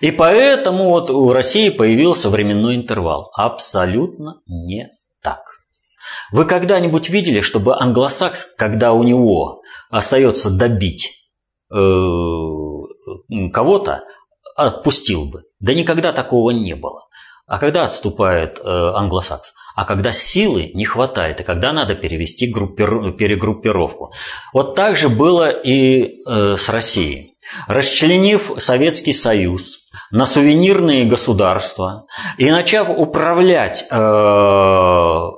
И 0.00 0.10
поэтому 0.10 0.88
вот 0.88 1.10
у 1.10 1.32
России 1.32 1.68
появился 1.68 2.30
временной 2.30 2.74
интервал. 2.74 3.30
Абсолютно 3.34 4.40
не 4.46 4.90
так. 5.22 5.40
Вы 6.32 6.44
когда-нибудь 6.44 7.08
видели, 7.08 7.40
чтобы 7.40 7.76
англосакс, 7.78 8.46
когда 8.56 8.92
у 8.92 9.02
него 9.02 9.62
остается 9.90 10.50
добить 10.50 11.28
э, 11.72 11.76
кого-то, 13.52 14.04
отпустил 14.56 15.26
бы? 15.26 15.44
Да 15.60 15.74
никогда 15.74 16.12
такого 16.12 16.50
не 16.50 16.74
было. 16.74 17.02
А 17.46 17.58
когда 17.58 17.84
отступает 17.84 18.58
э, 18.58 18.62
англосакс? 18.64 19.52
А 19.74 19.84
когда 19.84 20.12
силы 20.12 20.70
не 20.74 20.84
хватает, 20.84 21.40
и 21.40 21.44
когда 21.44 21.72
надо 21.72 21.94
перевести 21.94 22.46
группир... 22.46 23.12
перегруппировку. 23.12 24.12
Вот 24.52 24.74
так 24.74 24.96
же 24.96 25.08
было 25.08 25.50
и 25.50 26.22
э, 26.26 26.56
с 26.56 26.68
Россией. 26.68 27.32
Расчленив 27.66 28.52
Советский 28.58 29.12
Союз 29.12 29.80
на 30.10 30.26
сувенирные 30.26 31.04
государства 31.04 32.06
и 32.38 32.50
начав 32.50 32.88
управлять 32.88 33.84
э, 33.90 33.94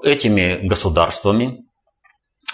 этими 0.04 0.58
государствами, 0.66 1.64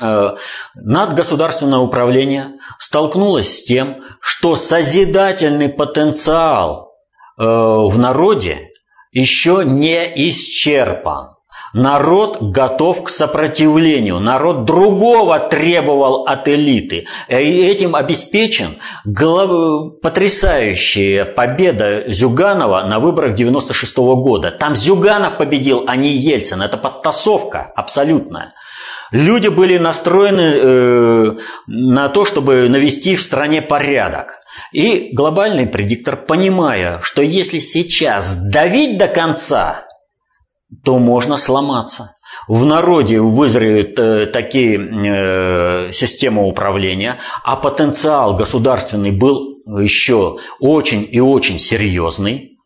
э, 0.01 0.37
надгосударственное 0.75 1.81
управление 1.81 2.53
столкнулось 2.79 3.59
с 3.59 3.65
тем, 3.65 4.03
что 4.21 4.57
созидательный 4.57 5.69
потенциал 5.69 6.93
э, 7.39 7.45
в 7.45 7.99
народе 7.99 8.71
еще 9.13 9.63
не 9.65 10.07
исчерпан. 10.29 11.35
Народ 11.73 12.39
готов 12.41 13.05
к 13.05 13.09
сопротивлению. 13.09 14.19
Народ 14.19 14.65
другого 14.65 15.39
требовал 15.39 16.25
от 16.25 16.49
элиты. 16.49 17.07
И 17.29 17.35
этим 17.35 17.95
обеспечен 17.95 18.77
глав... 19.05 20.01
потрясающая 20.03 21.25
победа 21.25 22.05
Зюганова 22.09 22.83
на 22.83 22.99
выборах 22.99 23.35
96 23.35 23.99
-го 23.99 24.17
года. 24.17 24.51
Там 24.51 24.75
Зюганов 24.75 25.37
победил, 25.37 25.85
а 25.87 25.97
не 25.97 26.11
Ельцин. 26.11 26.63
Это 26.63 26.77
подтасовка 26.77 27.73
абсолютная. 27.77 28.53
Люди 29.13 29.49
были 29.49 29.77
настроены 29.79 30.53
э, 30.55 31.33
на 31.67 32.09
то, 32.09 32.25
чтобы 32.25 32.69
навести 32.69 33.17
в 33.17 33.23
стране 33.23 33.61
порядок. 33.61 34.41
И 34.73 35.11
глобальный 35.13 35.67
предиктор, 35.67 36.17
понимая, 36.17 37.01
что 37.03 37.23
если 37.23 37.59
сейчас 37.59 38.37
давить 38.37 38.99
до 38.99 39.09
конца, 39.09 39.87
то 40.85 40.99
можно 40.99 41.37
сломаться. 41.37 42.17
В 42.47 42.65
народе 42.65 43.21
вызреют 43.21 43.99
э, 43.99 44.27
такие 44.27 44.79
э, 44.79 45.93
системы 45.93 46.47
управления, 46.47 47.19
а 47.45 47.57
потенциал 47.57 48.37
государственный 48.37 49.11
был 49.11 49.59
еще 49.67 50.39
очень 50.61 51.07
и 51.11 51.21
очень 51.21 51.59
серьезный. 51.59 52.59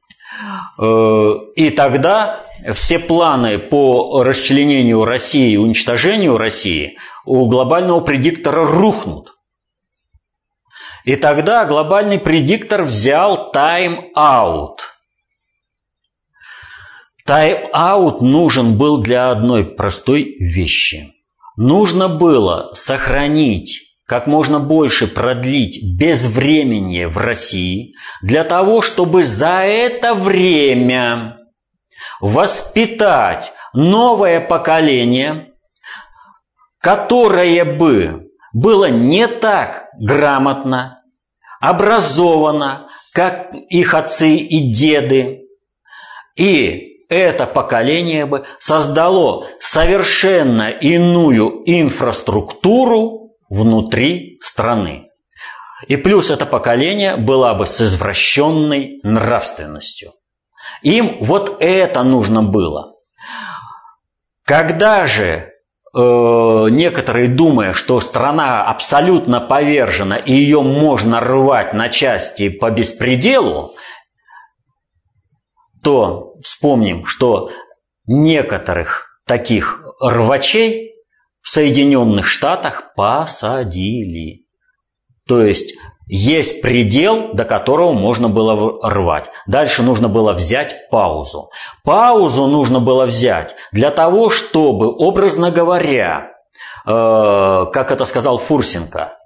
Э, 0.78 1.34
и 1.56 1.70
тогда 1.70 2.46
все 2.74 2.98
планы 2.98 3.58
по 3.58 4.22
расчленению 4.22 5.04
России 5.04 5.52
и 5.52 5.56
уничтожению 5.56 6.36
России 6.36 6.98
у 7.24 7.46
глобального 7.46 8.00
предиктора 8.00 8.66
рухнут. 8.66 9.34
И 11.04 11.16
тогда 11.16 11.64
глобальный 11.64 12.18
предиктор 12.18 12.82
взял 12.82 13.50
тайм-аут– 13.50 14.90
Тайм-аут 17.26 18.20
нужен 18.20 18.76
был 18.76 18.98
для 18.98 19.30
одной 19.30 19.64
простой 19.64 20.36
вещи. 20.38 21.14
Нужно 21.56 22.08
было 22.08 22.72
сохранить 22.74 23.80
как 24.06 24.26
можно 24.26 24.60
больше 24.60 25.06
продлить 25.06 25.82
безвременье 25.98 27.08
в 27.08 27.16
России 27.16 27.94
для 28.20 28.44
того, 28.44 28.82
чтобы 28.82 29.24
за 29.24 29.62
это 29.62 30.14
время 30.14 31.38
воспитать 32.20 33.52
новое 33.72 34.40
поколение, 34.40 35.52
которое 36.78 37.64
бы 37.64 38.28
было 38.52 38.90
не 38.90 39.26
так 39.26 39.86
грамотно, 39.98 41.02
образовано, 41.60 42.88
как 43.14 43.54
их 43.70 43.94
отцы 43.94 44.36
и 44.36 44.70
деды, 44.70 45.46
и 46.36 46.93
это 47.08 47.46
поколение 47.46 48.26
бы 48.26 48.44
создало 48.58 49.46
совершенно 49.60 50.70
иную 50.70 51.62
инфраструктуру 51.66 53.36
внутри 53.48 54.38
страны. 54.42 55.08
И 55.86 55.96
плюс 55.96 56.30
это 56.30 56.46
поколение 56.46 57.16
было 57.16 57.54
бы 57.54 57.66
с 57.66 57.80
извращенной 57.80 59.00
нравственностью. 59.02 60.12
Им 60.82 61.18
вот 61.20 61.56
это 61.60 62.02
нужно 62.02 62.42
было. 62.42 62.94
Когда 64.44 65.06
же 65.06 65.50
э, 65.94 66.66
некоторые, 66.70 67.28
думая, 67.28 67.72
что 67.72 68.00
страна 68.00 68.64
абсолютно 68.64 69.40
повержена 69.40 70.16
и 70.16 70.32
ее 70.32 70.62
можно 70.62 71.20
рвать 71.20 71.72
на 71.72 71.88
части 71.88 72.48
по 72.50 72.70
беспределу, 72.70 73.74
то 75.84 76.34
вспомним, 76.42 77.04
что 77.04 77.50
некоторых 78.06 79.20
таких 79.26 79.82
рвачей 80.00 80.94
в 81.40 81.50
Соединенных 81.50 82.26
Штатах 82.26 82.94
посадили. 82.96 84.46
То 85.28 85.42
есть 85.42 85.74
есть 86.06 86.60
предел, 86.60 87.32
до 87.32 87.44
которого 87.44 87.92
можно 87.92 88.28
было 88.28 88.78
рвать. 88.82 89.30
Дальше 89.46 89.82
нужно 89.82 90.08
было 90.08 90.32
взять 90.32 90.88
паузу. 90.90 91.50
Паузу 91.82 92.46
нужно 92.46 92.80
было 92.80 93.06
взять 93.06 93.54
для 93.72 93.90
того, 93.90 94.30
чтобы, 94.30 94.90
образно 94.90 95.50
говоря, 95.50 96.30
э, 96.86 97.66
как 97.72 97.90
это 97.90 98.04
сказал 98.04 98.38
Фурсенко, 98.38 99.16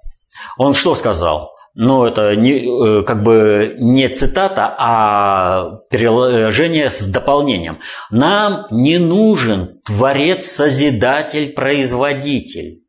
он 0.57 0.73
что 0.73 0.95
сказал? 0.95 1.51
Но 1.81 2.05
это 2.05 2.35
не, 2.35 2.99
э, 2.99 3.03
как 3.03 3.23
бы 3.23 3.77
не 3.79 4.09
цитата, 4.09 4.75
а 4.77 5.79
переложение 5.89 6.89
с 6.89 7.07
дополнением. 7.07 7.79
Нам 8.11 8.67
не 8.69 8.97
нужен 8.97 9.79
творец-созидатель, 9.85 11.53
производитель, 11.53 12.83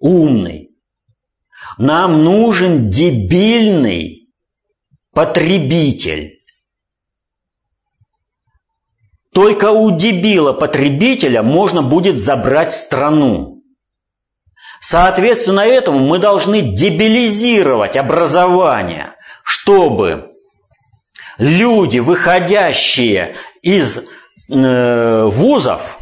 умный. 0.00 0.70
Нам 1.78 2.24
нужен 2.24 2.90
дебильный 2.90 4.28
потребитель. 5.14 6.40
Только 9.32 9.70
у 9.70 9.96
дебила 9.96 10.52
потребителя 10.52 11.44
можно 11.44 11.82
будет 11.82 12.18
забрать 12.18 12.72
страну. 12.72 13.57
Соответственно 14.80 15.60
этому 15.60 15.98
мы 15.98 16.18
должны 16.18 16.60
дебилизировать 16.60 17.96
образование, 17.96 19.14
чтобы 19.42 20.30
люди, 21.38 21.98
выходящие 21.98 23.34
из 23.62 23.98
э, 24.50 25.24
вузов, 25.24 25.98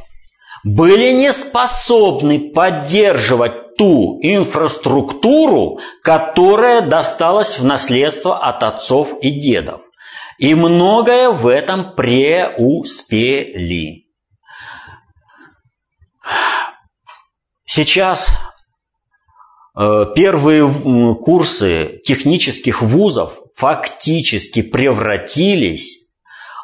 были 0.64 1.12
не 1.12 1.32
способны 1.32 2.50
поддерживать 2.50 3.76
ту 3.76 4.18
инфраструктуру, 4.20 5.78
которая 6.02 6.82
досталась 6.82 7.58
в 7.58 7.64
наследство 7.64 8.36
от 8.38 8.62
отцов 8.62 9.14
и 9.20 9.30
дедов. 9.30 9.82
И 10.38 10.54
многое 10.54 11.30
в 11.30 11.46
этом 11.46 11.94
преуспели. 11.94 13.26
Сейчас 17.64 18.30
первые 19.76 21.14
курсы 21.16 22.00
технических 22.04 22.82
вузов 22.82 23.32
фактически 23.56 24.62
превратились 24.62 25.98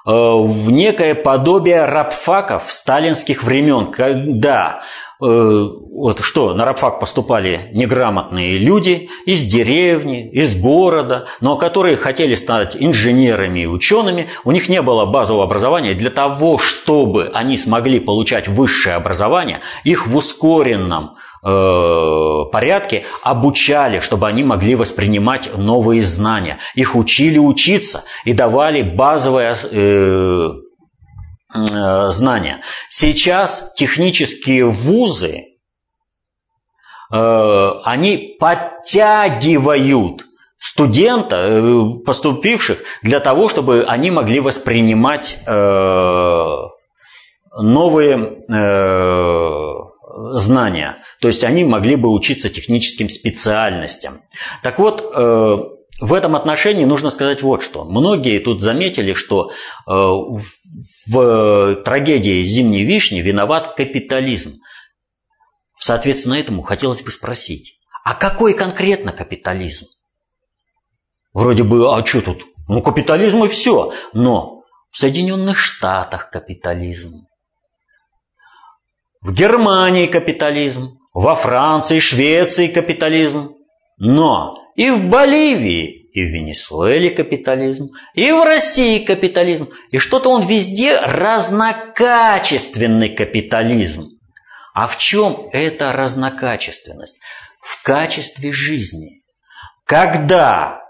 э, 0.07 0.11
в 0.11 0.71
некое 0.71 1.15
подобие 1.15 1.85
рабфаков 1.87 2.71
сталинских 2.71 3.43
времен, 3.43 3.91
когда 3.93 4.83
Э, 5.25 5.69
вот 5.93 6.19
что, 6.21 6.53
на 6.53 6.65
рабфак 6.65 6.99
поступали 6.99 7.71
неграмотные 7.73 8.59
люди 8.59 9.09
из 9.25 9.45
деревни, 9.45 10.29
из 10.29 10.57
города, 10.57 11.27
но 11.41 11.57
которые 11.57 11.97
хотели 11.97 12.35
стать 12.35 12.77
инженерами 12.77 13.61
и 13.61 13.67
учеными, 13.67 14.27
у 14.45 14.51
них 14.51 14.69
не 14.69 14.83
было 14.83 15.07
базового 15.07 15.45
образования. 15.45 15.95
Для 15.95 16.11
того, 16.11 16.59
чтобы 16.59 17.31
они 17.35 17.57
смогли 17.57 18.01
получать 18.01 18.49
высшее 18.49 18.97
образование, 18.97 19.61
их 19.85 20.09
в 20.09 20.17
ускоренном 20.17 21.13
порядке 21.43 23.05
обучали, 23.23 23.99
чтобы 23.99 24.29
они 24.29 24.45
могли 24.45 24.77
воспринимать 24.77 25.51
новые 25.57 26.05
знания. 26.05 26.59
Их 26.77 26.95
учили 26.95 27.39
учиться 27.39 28.05
и 28.25 28.33
давали 28.33 28.83
базовое 28.83 29.57
э, 29.61 30.53
Э, 31.55 32.09
знания. 32.11 32.63
Сейчас 32.89 33.73
технические 33.77 34.65
вузы, 34.65 35.45
э, 37.13 37.71
они 37.85 38.37
подтягивают 38.41 40.25
студента, 40.59 41.37
э, 41.37 42.05
поступивших, 42.07 42.79
для 43.03 43.21
того, 43.21 43.51
чтобы 43.51 43.85
они 43.87 44.11
могли 44.11 44.41
воспринимать 44.41 45.41
новые 47.59 48.17
знания. 50.35 51.03
То 51.21 51.29
есть 51.29 51.45
они 51.45 51.65
могли 51.65 51.97
бы 51.97 52.11
учиться 52.11 52.51
техническим 52.51 53.09
специальностям. 53.09 54.23
Так 54.63 54.79
вот, 54.79 55.03
в 56.01 56.15
этом 56.15 56.35
отношении 56.35 56.85
нужно 56.85 57.11
сказать 57.11 57.43
вот 57.43 57.63
что. 57.63 57.85
Многие 57.85 58.39
тут 58.39 58.61
заметили, 58.61 59.15
что 59.15 59.53
в 59.87 61.83
трагедии 61.85 62.43
«Зимней 62.43 62.85
вишни» 62.85 63.21
виноват 63.21 63.75
капитализм. 63.75 64.59
Соответственно, 65.79 66.35
этому 66.35 66.63
хотелось 66.63 67.03
бы 67.03 67.11
спросить, 67.11 67.79
а 68.05 68.15
какой 68.15 68.55
конкретно 68.55 69.13
капитализм? 69.13 69.87
Вроде 71.33 71.63
бы, 71.63 71.95
а 71.97 72.05
что 72.05 72.21
тут? 72.21 72.45
Ну, 72.69 72.83
капитализм 72.83 73.45
и 73.45 73.49
все. 73.49 73.93
Но 74.13 74.63
в 74.91 74.99
Соединенных 74.99 75.59
Штатах 75.59 76.31
капитализм. 76.31 77.27
В 79.23 79.33
Германии 79.33 80.07
капитализм. 80.07 80.99
Во 81.15 81.37
Франции, 81.37 82.01
Швеции 82.01 82.67
капитализм. 82.67 83.55
Но 83.99 84.57
и 84.75 84.91
в 84.91 85.05
Боливии 85.05 86.03
и 86.13 86.25
в 86.25 86.29
Венесуэле 86.29 87.11
капитализм, 87.11 87.89
и 88.15 88.31
в 88.33 88.45
России 88.45 88.99
капитализм. 88.99 89.71
И 89.91 89.99
что-то 89.99 90.29
он 90.29 90.47
везде 90.47 90.99
разнокачественный 90.99 93.09
капитализм. 93.09 94.11
А 94.75 94.89
в 94.89 94.99
чем 94.99 95.49
эта 95.53 95.93
разнокачественность? 95.93 97.19
В 97.61 97.83
качестве 97.83 98.53
жизни. 98.53 99.23
Когда 99.87 100.83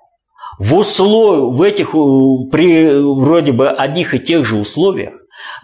в 0.58 0.74
условиях, 0.74 1.54
в 1.54 1.62
этих, 1.62 1.92
при 1.92 3.00
вроде 3.00 3.52
бы 3.52 3.70
одних 3.70 4.14
и 4.14 4.20
тех 4.20 4.44
же 4.44 4.56
условиях, 4.56 5.14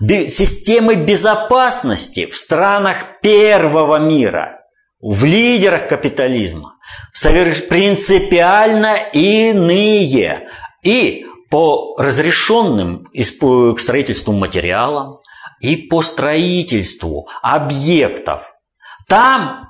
системы 0.01 0.95
безопасности 0.95 2.27
в 2.27 2.37
странах 2.37 3.21
первого 3.21 3.99
мира, 3.99 4.61
в 5.01 5.25
лидерах 5.25 5.89
капитализма, 5.89 6.77
принципиально 7.69 8.97
иные. 9.13 10.49
И 10.83 11.27
по 11.51 11.97
разрешенным 11.97 13.07
к 13.13 13.81
строительству 13.81 14.33
материалам, 14.33 15.21
и 15.61 15.77
по 15.77 16.03
строительству 16.03 17.29
объектов. 17.43 18.53
Там, 19.09 19.69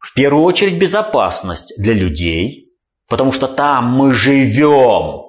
в 0.00 0.14
первую 0.14 0.44
очередь, 0.44 0.78
безопасность 0.78 1.74
для 1.78 1.92
людей, 1.92 2.70
потому 3.08 3.32
что 3.32 3.46
там 3.46 3.90
мы 3.92 4.12
живем. 4.12 5.26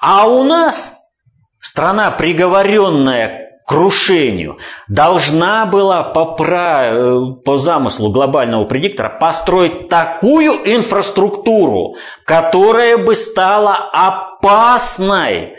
А 0.00 0.26
у 0.26 0.44
нас 0.44 0.92
страна, 1.70 2.10
приговоренная 2.10 3.60
к 3.64 3.68
крушению, 3.68 4.58
должна 4.88 5.66
была 5.66 6.02
по, 6.02 6.24
по 6.26 7.56
замыслу 7.56 8.10
глобального 8.10 8.64
предиктора 8.64 9.08
построить 9.08 9.88
такую 9.88 10.54
инфраструктуру, 10.64 11.94
которая 12.26 12.98
бы 12.98 13.14
стала 13.14 13.76
опасной 13.92 15.54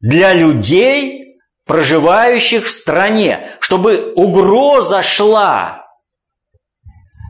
для 0.00 0.34
людей, 0.34 1.38
проживающих 1.66 2.66
в 2.66 2.70
стране, 2.70 3.48
чтобы 3.60 4.12
угроза 4.14 5.02
шла 5.02 5.86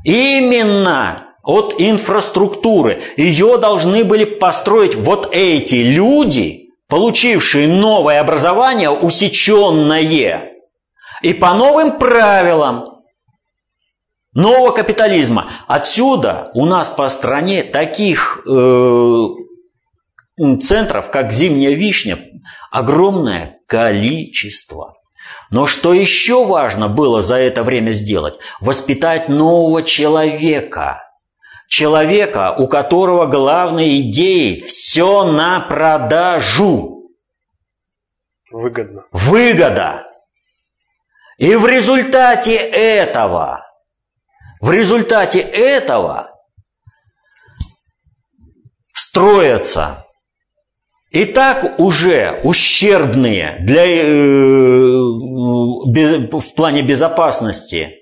именно 0.05 1.37
от 1.45 1.77
инфраструктуры. 1.79 3.01
Ее 3.17 3.59
должны 3.59 4.03
были 4.03 4.25
построить 4.25 4.97
вот 4.97 5.29
эти 5.31 5.77
люди, 5.77 6.68
получившие 6.89 7.69
новое 7.69 8.21
образование, 8.21 8.91
усеченное, 8.91 10.53
и 11.23 11.35
по 11.35 11.55
новым 11.55 11.99
правилам 11.99 13.03
нового 14.33 14.73
капитализма. 14.73 15.51
Отсюда 15.67 16.51
у 16.55 16.65
нас 16.65 16.89
по 16.89 17.09
стране 17.09 17.65
таких 17.65 18.43
э, 18.47 19.27
центров, 20.61 21.11
как 21.11 21.33
Зимняя 21.33 21.75
Вишня, 21.75 22.19
огромное 22.71 23.59
количество. 23.67 24.95
Но 25.51 25.67
что 25.67 25.93
еще 25.93 26.45
важно 26.45 26.89
было 26.89 27.21
за 27.21 27.37
это 27.37 27.65
время 27.65 27.93
сделать? 27.93 28.39
Воспитать 28.61 29.29
нового 29.29 29.83
человека. 29.83 31.03
Человека, 31.69 32.55
у 32.57 32.67
которого 32.67 33.27
главной 33.27 34.01
идеей 34.01 34.63
все 34.63 35.25
на 35.25 35.61
продажу. 35.61 37.11
Выгодно. 38.51 39.05
Выгода. 39.13 40.07
И 41.37 41.55
в 41.55 41.67
результате 41.67 42.57
этого, 42.57 43.67
в 44.61 44.71
результате 44.73 45.41
этого 45.41 46.35
строятся 48.95 50.07
и 51.11 51.27
так 51.27 51.79
уже 51.79 52.41
ущербные 52.45 53.59
для, 53.61 53.85
э, 53.85 54.05
без, 55.87 56.33
в 56.33 56.55
плане 56.55 56.83
безопасности 56.83 57.98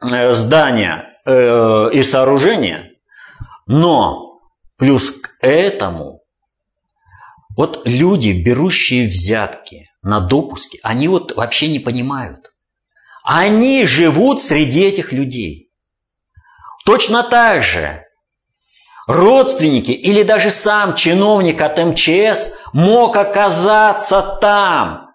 здания 0.00 1.12
э, 1.26 1.90
и 1.92 2.02
сооружения, 2.02 2.92
но 3.66 4.40
плюс 4.76 5.10
к 5.10 5.30
этому 5.40 6.22
вот 7.56 7.82
люди, 7.86 8.30
берущие 8.30 9.08
взятки 9.08 9.90
на 10.00 10.20
допуски, 10.20 10.78
они 10.84 11.08
вот 11.08 11.34
вообще 11.34 11.66
не 11.68 11.80
понимают. 11.80 12.52
Они 13.24 13.84
живут 13.84 14.40
среди 14.40 14.82
этих 14.82 15.12
людей. 15.12 15.72
Точно 16.86 17.24
так 17.24 17.64
же 17.64 18.04
родственники 19.08 19.90
или 19.90 20.22
даже 20.22 20.52
сам 20.52 20.94
чиновник 20.94 21.60
от 21.60 21.78
МЧС 21.78 22.52
мог 22.72 23.16
оказаться 23.16 24.38
там, 24.40 25.08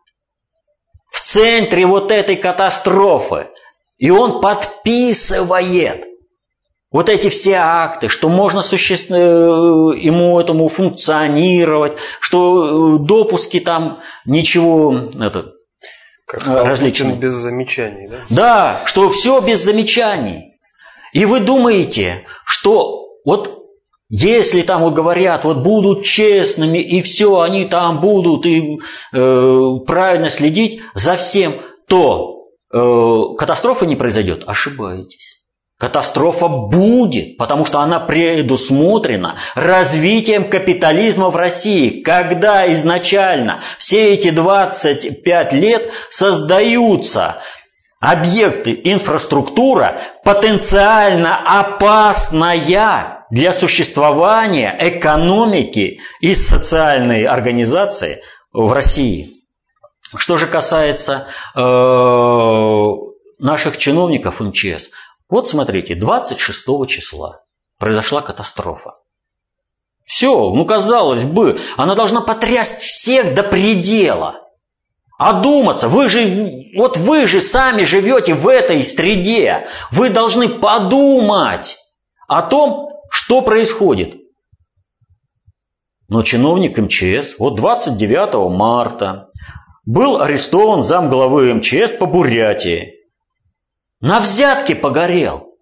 в 1.08 1.22
центре 1.22 1.86
вот 1.86 2.12
этой 2.12 2.36
катастрофы. 2.36 3.50
И 4.04 4.10
он 4.10 4.42
подписывает 4.42 6.04
вот 6.92 7.08
эти 7.08 7.30
все 7.30 7.54
акты, 7.54 8.10
что 8.10 8.28
можно 8.28 8.62
существенно 8.62 9.16
э, 9.16 9.98
ему 9.98 10.38
этому 10.38 10.68
функционировать, 10.68 11.94
что 12.20 12.98
э, 12.98 13.00
допуски 13.00 13.62
там 13.62 14.02
ничего 14.26 14.94
это, 15.18 15.54
как 16.26 16.46
различные. 16.46 17.16
без 17.16 17.32
замечаний, 17.32 18.10
да? 18.10 18.18
Да, 18.30 18.82
что 18.88 19.08
все 19.08 19.40
без 19.40 19.64
замечаний. 19.64 20.58
И 21.14 21.24
вы 21.24 21.40
думаете, 21.40 22.26
что 22.44 23.08
вот 23.24 23.58
если 24.10 24.64
там 24.64 24.82
вот 24.82 24.96
говорят, 24.96 25.46
вот 25.46 25.60
будут 25.60 26.04
честными, 26.04 26.80
и 26.80 27.02
все, 27.04 27.40
они 27.40 27.64
там 27.64 28.02
будут 28.02 28.46
и 28.48 28.82
э, 29.14 29.76
правильно 29.88 30.30
следить 30.30 30.82
за 30.94 31.16
всем, 31.16 31.54
то 31.88 32.32
э, 32.32 32.33
катастрофа 32.74 33.86
не 33.86 33.96
произойдет. 33.96 34.44
Ошибаетесь. 34.48 35.44
Катастрофа 35.80 36.48
будет, 36.48 37.38
потому 37.38 37.66
что 37.66 37.80
она 37.80 38.00
предусмотрена 38.00 39.38
развитием 39.54 40.50
капитализма 40.50 41.30
в 41.30 41.36
России, 41.36 42.02
когда 42.02 42.72
изначально 42.74 43.60
все 43.78 44.14
эти 44.14 44.30
25 44.30 45.54
лет 45.54 45.92
создаются 46.10 47.42
объекты, 48.00 48.80
инфраструктура 48.84 50.00
потенциально 50.24 51.60
опасная 51.60 53.26
для 53.30 53.52
существования 53.52 54.76
экономики 54.80 56.00
и 56.22 56.36
социальной 56.36 57.24
организации 57.26 58.22
в 58.52 58.72
России. 58.72 59.33
Что 60.16 60.38
же 60.38 60.48
касается 60.48 61.28
э, 61.56 62.92
наших 63.40 63.78
чиновников 63.78 64.40
МЧС, 64.40 64.90
вот 65.30 65.50
смотрите, 65.50 65.96
26 65.96 66.66
числа 66.88 67.42
произошла 67.80 68.22
катастрофа. 68.22 68.96
Все, 70.06 70.32
ну 70.52 70.66
казалось 70.66 71.24
бы, 71.24 71.60
она 71.78 71.96
должна 71.96 72.22
потрясть 72.22 72.80
всех 72.80 73.34
до 73.34 73.44
предела– 73.44 74.40
Одуматься, 75.18 75.88
вы 75.88 76.10
же, 76.10 76.70
вот 76.76 76.98
вы 76.98 77.28
же 77.28 77.40
сами 77.40 77.84
живете 77.84 78.34
в 78.34 78.48
этой 78.48 78.84
среде. 78.84 79.68
Вы 79.92 80.10
должны 80.10 80.50
подумать 80.50 81.78
о 82.28 82.42
том, 82.42 82.90
что 83.10 83.42
происходит. 83.42 84.16
Но 86.10 86.24
чиновник 86.24 86.78
МЧС 86.78 87.36
вот 87.38 87.56
29 87.56 88.52
марта 88.52 89.28
был 89.86 90.22
арестован 90.22 90.84
зам 90.84 91.10
главы 91.10 91.54
МЧС 91.54 91.94
по 91.94 92.06
Бурятии. 92.06 92.94
На 94.00 94.20
взятке 94.20 94.76
погорел. 94.76 95.56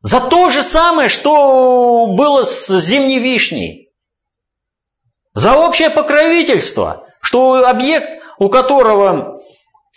За 0.00 0.20
то 0.20 0.50
же 0.50 0.62
самое, 0.62 1.08
что 1.08 2.06
было 2.08 2.44
с 2.44 2.68
зимней 2.80 3.20
вишней. 3.20 3.90
За 5.34 5.56
общее 5.56 5.90
покровительство, 5.90 7.06
что 7.20 7.66
объект 7.66 8.22
у 8.38 8.48
которого 8.48 9.40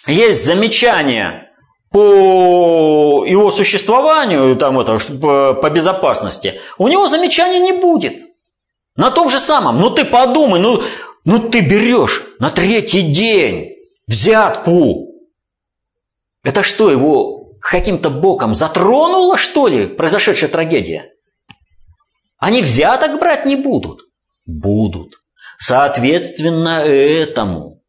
есть 0.06 0.46
замечания 0.46 1.52
по 1.92 3.26
его 3.26 3.52
существованию, 3.52 4.56
там 4.56 4.80
это, 4.80 5.00
по 5.56 5.70
безопасности, 5.70 6.60
у 6.78 6.88
него 6.88 7.08
замечаний 7.08 7.60
не 7.60 7.72
будет. 7.72 8.24
На 8.96 9.12
том 9.12 9.30
же 9.30 9.40
самом. 9.40 9.82
Ну 9.82 9.90
ты 9.90 10.06
подумай, 10.06 10.60
ну, 10.60 10.82
ну 11.26 11.40
ты 11.40 11.62
берешь 11.62 12.24
на 12.40 12.50
третий 12.50 13.02
день 13.02 13.72
взятку. 14.08 15.12
Это 16.44 16.64
что, 16.64 16.92
его 16.92 17.56
каким-то 17.60 18.12
боком 18.12 18.54
затронуло, 18.54 19.38
что 19.38 19.68
ли, 19.68 19.88
произошедшая 19.88 20.50
трагедия? 20.50 21.12
Они 22.38 22.62
взяток 22.62 23.20
брать 23.20 23.46
не 23.46 23.56
будут? 23.56 24.02
Будут. 24.46 25.16
Соответственно 25.58 26.84
этому 26.84 27.82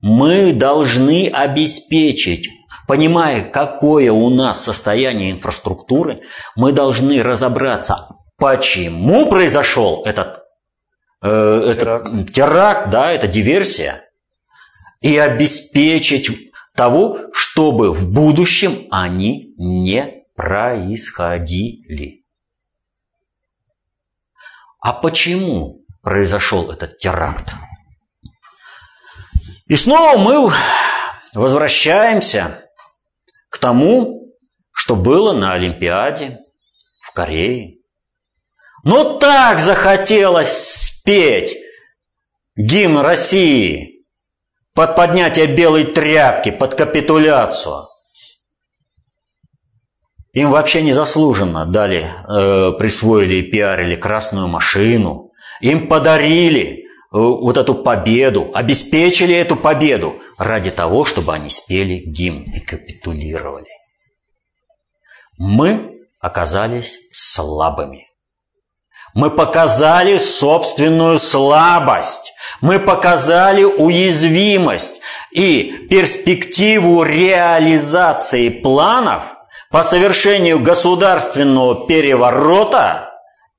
мы 0.00 0.52
должны 0.52 1.28
обеспечить, 1.28 2.48
понимая, 2.86 3.42
какое 3.42 4.12
у 4.12 4.28
нас 4.28 4.62
состояние 4.62 5.30
инфраструктуры, 5.30 6.20
мы 6.56 6.72
должны 6.72 7.22
разобраться, 7.22 8.08
почему 8.36 9.30
произошел 9.30 10.02
этот 10.04 10.42
э, 11.22 11.74
теракт. 11.78 12.06
это 12.14 12.32
теракт, 12.32 12.90
да, 12.90 13.12
это 13.12 13.28
диверсия, 13.28 14.04
и 15.00 15.16
обеспечить 15.16 16.50
того, 16.74 17.18
чтобы 17.32 17.92
в 17.92 18.10
будущем 18.12 18.86
они 18.90 19.54
не 19.58 20.24
происходили. 20.34 22.24
А 24.80 24.92
почему 24.92 25.84
произошел 26.02 26.70
этот 26.70 26.98
теракт? 26.98 27.54
И 29.66 29.76
снова 29.76 30.18
мы 30.18 30.52
возвращаемся 31.34 32.64
к 33.50 33.58
тому, 33.58 34.34
что 34.72 34.96
было 34.96 35.32
на 35.32 35.52
Олимпиаде 35.52 36.38
в 37.00 37.12
Корее. 37.12 37.76
Но 38.82 39.18
так 39.18 39.60
захотелось 39.60 40.89
спеть 41.10 41.56
гимн 42.56 42.98
России 42.98 44.04
под 44.74 44.94
поднятие 44.94 45.48
белой 45.48 45.84
тряпки, 45.84 46.52
под 46.52 46.76
капитуляцию. 46.76 47.88
Им 50.32 50.52
вообще 50.52 50.82
незаслуженно 50.82 51.66
дали, 51.66 52.04
э, 52.04 52.72
присвоили 52.78 53.36
и 53.36 53.50
пиарили 53.50 53.96
красную 53.96 54.46
машину. 54.46 55.32
Им 55.60 55.88
подарили 55.88 56.62
э, 56.62 56.84
вот 57.10 57.56
эту 57.56 57.74
победу, 57.74 58.52
обеспечили 58.54 59.34
эту 59.34 59.56
победу 59.56 60.14
ради 60.38 60.70
того, 60.70 61.04
чтобы 61.04 61.34
они 61.34 61.50
спели 61.50 61.96
гимн 61.96 62.44
и 62.44 62.60
капитулировали. 62.60 63.66
Мы 65.36 66.06
оказались 66.20 67.00
слабыми. 67.10 68.09
Мы 69.14 69.30
показали 69.30 70.18
собственную 70.18 71.18
слабость. 71.18 72.32
Мы 72.60 72.78
показали 72.78 73.64
уязвимость 73.64 75.00
и 75.32 75.86
перспективу 75.90 77.02
реализации 77.02 78.48
планов 78.48 79.36
по 79.70 79.82
совершению 79.82 80.60
государственного 80.60 81.86
переворота 81.86 83.10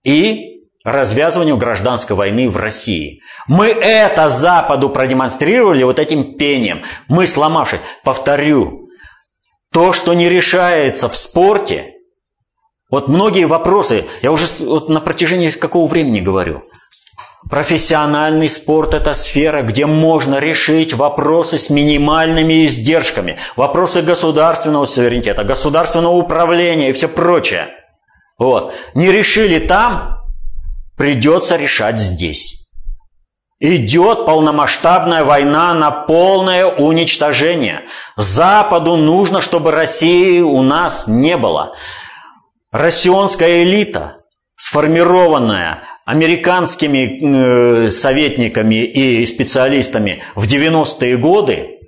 и 0.03 0.51
развязыванию 0.83 1.57
гражданской 1.57 2.15
войны 2.15 2.49
в 2.49 2.57
России. 2.57 3.21
Мы 3.47 3.67
это 3.67 4.29
Западу 4.29 4.89
продемонстрировали 4.89 5.83
вот 5.83 5.99
этим 5.99 6.37
пением. 6.37 6.83
Мы 7.07 7.27
сломавшись. 7.27 7.79
Повторю, 8.03 8.89
то, 9.71 9.93
что 9.93 10.13
не 10.13 10.27
решается 10.27 11.07
в 11.07 11.15
спорте, 11.15 11.95
вот 12.91 13.07
многие 13.07 13.45
вопросы, 13.45 14.05
я 14.21 14.31
уже 14.31 14.45
вот 14.59 14.89
на 14.89 15.01
протяжении 15.01 15.49
какого 15.49 15.87
времени 15.87 16.19
говорю, 16.19 16.63
Профессиональный 17.49 18.49
спорт– 18.49 18.93
это 18.93 19.13
сфера, 19.15 19.63
где 19.63 19.87
можно 19.87 20.37
решить 20.37 20.93
вопросы 20.93 21.57
с 21.57 21.69
минимальными 21.71 22.65
издержками, 22.65 23.39
вопросы 23.55 24.03
государственного 24.03 24.85
суверенитета, 24.85 25.43
государственного 25.43 26.13
управления 26.13 26.89
и 26.89 26.93
все 26.93 27.07
прочее. 27.07 27.69
Вот. 28.37 28.73
Не 28.93 29.11
решили 29.11 29.59
там, 29.59 30.19
придется 30.97 31.55
решать 31.55 31.97
здесь. 31.97 32.69
Идет 33.59 34.25
полномасштабная 34.25 35.23
война 35.23 35.73
на 35.73 35.91
полное 35.91 36.65
уничтожение. 36.65 37.81
Западу 38.17 38.95
нужно, 38.95 39.41
чтобы 39.41 39.71
России 39.71 40.41
у 40.41 40.61
нас 40.61 41.07
не 41.07 41.37
было. 41.37 41.75
Россионская 42.71 43.63
элита, 43.63 44.17
сформированная 44.55 45.83
американскими 46.05 47.85
э, 47.85 47.89
советниками 47.89 48.85
и 48.85 49.25
специалистами 49.25 50.23
в 50.35 50.45
90-е 50.45 51.17
годы, 51.17 51.79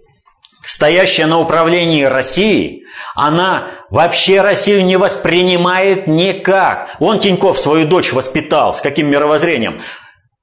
стоящая 0.66 1.28
на 1.28 1.40
управлении 1.40 2.04
Россией, 2.04 2.84
она 3.16 3.68
вообще 3.90 4.42
Россию 4.42 4.84
не 4.86 4.98
воспринимает 4.98 6.08
никак. 6.08 6.96
Он 7.00 7.20
Тиньков 7.20 7.60
свою 7.60 7.88
дочь 7.88 8.12
воспитал, 8.12 8.74
с 8.74 8.82
каким 8.82 9.10
мировоззрением. 9.10 9.82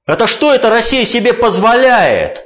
Это 0.07 0.25
что 0.25 0.53
это 0.53 0.71
Россия 0.71 1.05
себе 1.05 1.33
позволяет? 1.33 2.43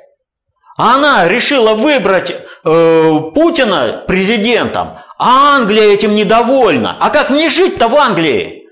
Она 0.77 1.29
решила 1.29 1.73
выбрать 1.73 2.31
э, 2.31 3.19
Путина 3.33 4.03
президентом, 4.05 4.97
а 5.17 5.55
Англия 5.55 5.93
этим 5.93 6.15
недовольна. 6.15 6.97
А 6.99 7.09
как 7.09 7.29
мне 7.29 7.49
жить-то 7.49 7.87
в 7.87 7.95
Англии? 7.95 8.65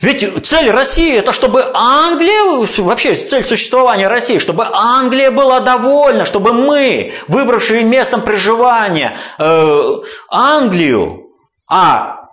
Ведь 0.00 0.44
цель 0.44 0.68
России 0.70 1.16
это 1.16 1.32
чтобы 1.32 1.70
Англия, 1.74 2.66
вообще 2.82 3.14
цель 3.14 3.44
существования 3.44 4.08
России, 4.08 4.38
чтобы 4.38 4.66
Англия 4.66 5.30
была 5.30 5.60
довольна, 5.60 6.24
чтобы 6.24 6.52
мы, 6.52 7.12
выбравшие 7.28 7.84
местом 7.84 8.22
проживания 8.22 9.16
э, 9.38 9.82
Англию, 10.28 11.28
а 11.68 12.30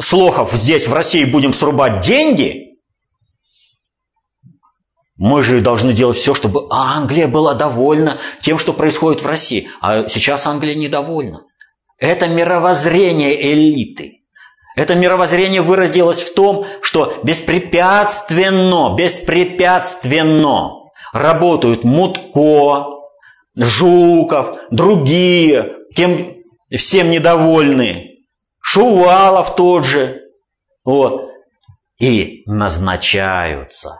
с 0.00 0.12
лохов 0.12 0.52
здесь 0.52 0.88
в 0.88 0.92
России 0.92 1.24
будем 1.24 1.52
срубать 1.52 2.00
деньги, 2.00 2.72
мы 5.16 5.44
же 5.44 5.60
должны 5.60 5.92
делать 5.92 6.16
все, 6.16 6.34
чтобы 6.34 6.66
Англия 6.70 7.28
была 7.28 7.54
довольна 7.54 8.18
тем, 8.40 8.58
что 8.58 8.72
происходит 8.72 9.22
в 9.22 9.26
России. 9.26 9.68
А 9.80 10.08
сейчас 10.08 10.48
Англия 10.48 10.74
недовольна. 10.74 11.42
Это 12.02 12.26
мировоззрение 12.26 13.40
элиты. 13.52 14.24
Это 14.74 14.96
мировоззрение 14.96 15.62
выразилось 15.62 16.20
в 16.20 16.34
том, 16.34 16.66
что 16.80 17.14
беспрепятственно, 17.22 18.96
беспрепятственно 18.96 20.90
работают 21.12 21.84
Мутко, 21.84 22.86
Жуков, 23.56 24.58
другие, 24.72 25.76
кем 25.94 26.38
всем 26.76 27.08
недовольны, 27.08 28.24
Шувалов 28.58 29.54
тот 29.54 29.86
же. 29.86 30.22
Вот. 30.84 31.30
И 32.00 32.42
назначаются 32.46 33.90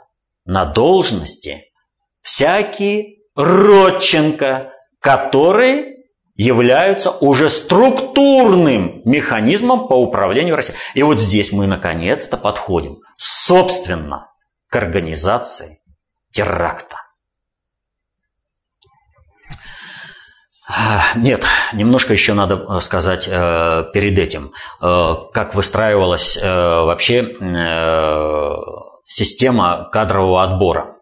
на 0.44 0.64
должности 0.64 1.66
всякие 2.20 3.18
Родченко, 3.36 4.72
которые 4.98 5.91
являются 6.34 7.10
уже 7.10 7.50
структурным 7.50 9.02
механизмом 9.04 9.88
по 9.88 9.94
управлению 9.94 10.56
Россией. 10.56 10.78
И 10.94 11.02
вот 11.02 11.20
здесь 11.20 11.52
мы 11.52 11.66
наконец-то 11.66 12.36
подходим, 12.36 12.98
собственно, 13.16 14.30
к 14.68 14.76
организации 14.76 15.80
теракта. 16.32 16.96
Нет, 21.16 21.44
немножко 21.74 22.14
еще 22.14 22.32
надо 22.32 22.54
э, 22.54 22.80
сказать 22.80 23.28
э, 23.28 23.84
перед 23.92 24.18
этим, 24.18 24.52
э, 24.80 25.14
как 25.34 25.54
выстраивалась 25.54 26.38
э, 26.38 26.42
вообще 26.42 27.36
э, 27.38 28.54
система 29.04 29.90
кадрового 29.92 30.42
отбора. 30.42 30.96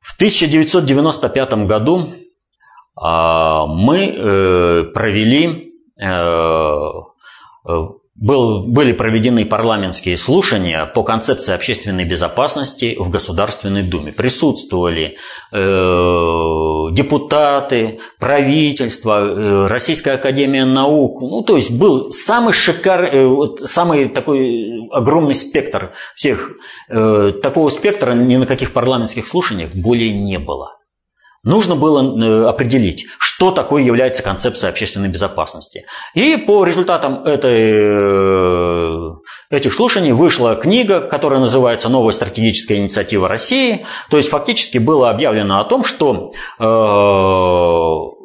В 0.00 0.14
1995 0.14 1.52
году 1.66 2.08
а, 2.08 2.21
мы 2.94 4.14
э, 4.14 4.84
провели, 4.92 5.74
э, 5.98 6.04
э, 6.04 7.88
был, 8.14 8.66
были 8.66 8.92
проведены 8.92 9.46
парламентские 9.46 10.18
слушания 10.18 10.84
по 10.84 11.02
концепции 11.02 11.54
общественной 11.54 12.04
безопасности 12.04 12.94
в 12.98 13.08
Государственной 13.08 13.82
Думе. 13.82 14.12
Присутствовали 14.12 15.16
депутаты, 16.92 18.00
правительство, 18.20 19.66
Российская 19.68 20.12
Академия 20.12 20.66
Наук. 20.66 21.22
Ну, 21.22 21.42
то 21.42 21.56
есть 21.56 21.70
был 21.72 22.12
самый 22.12 22.52
шикарный, 22.52 23.26
вот, 23.26 23.60
самый 23.60 24.08
такой 24.08 24.86
огромный 24.92 25.34
спектр 25.34 25.92
всех. 26.14 26.50
Такого 26.88 27.70
спектра 27.70 28.12
ни 28.12 28.36
на 28.36 28.46
каких 28.46 28.72
парламентских 28.72 29.26
слушаниях 29.26 29.74
более 29.74 30.12
не 30.12 30.38
было. 30.38 30.76
Нужно 31.44 31.74
было 31.74 32.00
э, 32.02 32.46
определить, 32.46 33.06
что 33.18 33.50
такое 33.50 33.82
является 33.82 34.22
концепция 34.22 34.70
общественной 34.70 35.08
безопасности. 35.08 35.86
И 36.14 36.36
по 36.36 36.64
результатам 36.64 37.24
этой, 37.24 37.72
э, 37.74 39.10
этих 39.50 39.74
слушаний 39.74 40.12
вышла 40.12 40.54
книга, 40.54 41.00
которая 41.00 41.40
называется 41.40 41.88
«Новая 41.88 42.12
стратегическая 42.12 42.76
инициатива 42.76 43.26
России». 43.28 43.84
То 44.08 44.18
есть 44.18 44.28
фактически 44.28 44.78
было 44.78 45.10
объявлено 45.10 45.60
о 45.60 45.64
том, 45.64 45.82
что 45.82 46.32
э, 46.60 48.21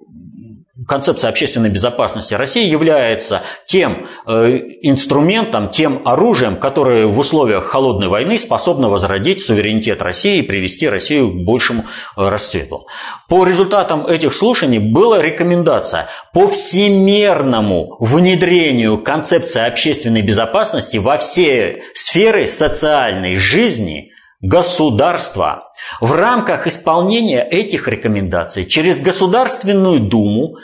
концепция 0.85 1.29
общественной 1.29 1.69
безопасности 1.69 2.33
России 2.33 2.67
является 2.67 3.41
тем 3.65 4.07
э, 4.27 4.59
инструментом, 4.81 5.69
тем 5.69 6.01
оружием, 6.05 6.57
которое 6.57 7.07
в 7.07 7.17
условиях 7.17 7.65
холодной 7.65 8.09
войны 8.09 8.37
способно 8.37 8.89
возродить 8.89 9.41
суверенитет 9.41 10.01
России 10.01 10.39
и 10.39 10.43
привести 10.43 10.87
Россию 10.87 11.31
к 11.31 11.45
большему 11.45 11.85
э, 12.15 12.27
расцвету. 12.29 12.87
По 13.27 13.45
результатам 13.45 14.05
этих 14.05 14.33
слушаний 14.33 14.79
была 14.79 15.21
рекомендация 15.21 16.07
по 16.33 16.47
всемерному 16.47 17.95
внедрению 17.99 18.99
концепции 18.99 19.65
общественной 19.65 20.21
безопасности 20.21 20.97
во 20.97 21.17
все 21.17 21.83
сферы 21.95 22.45
социальной 22.45 23.37
жизни 23.37 24.11
государства. 24.41 25.69
В 26.01 26.11
рамках 26.11 26.67
исполнения 26.67 27.43
этих 27.43 27.87
рекомендаций 27.87 28.65
через 28.65 28.99
Государственную 28.99 29.99
Думу 29.99 30.57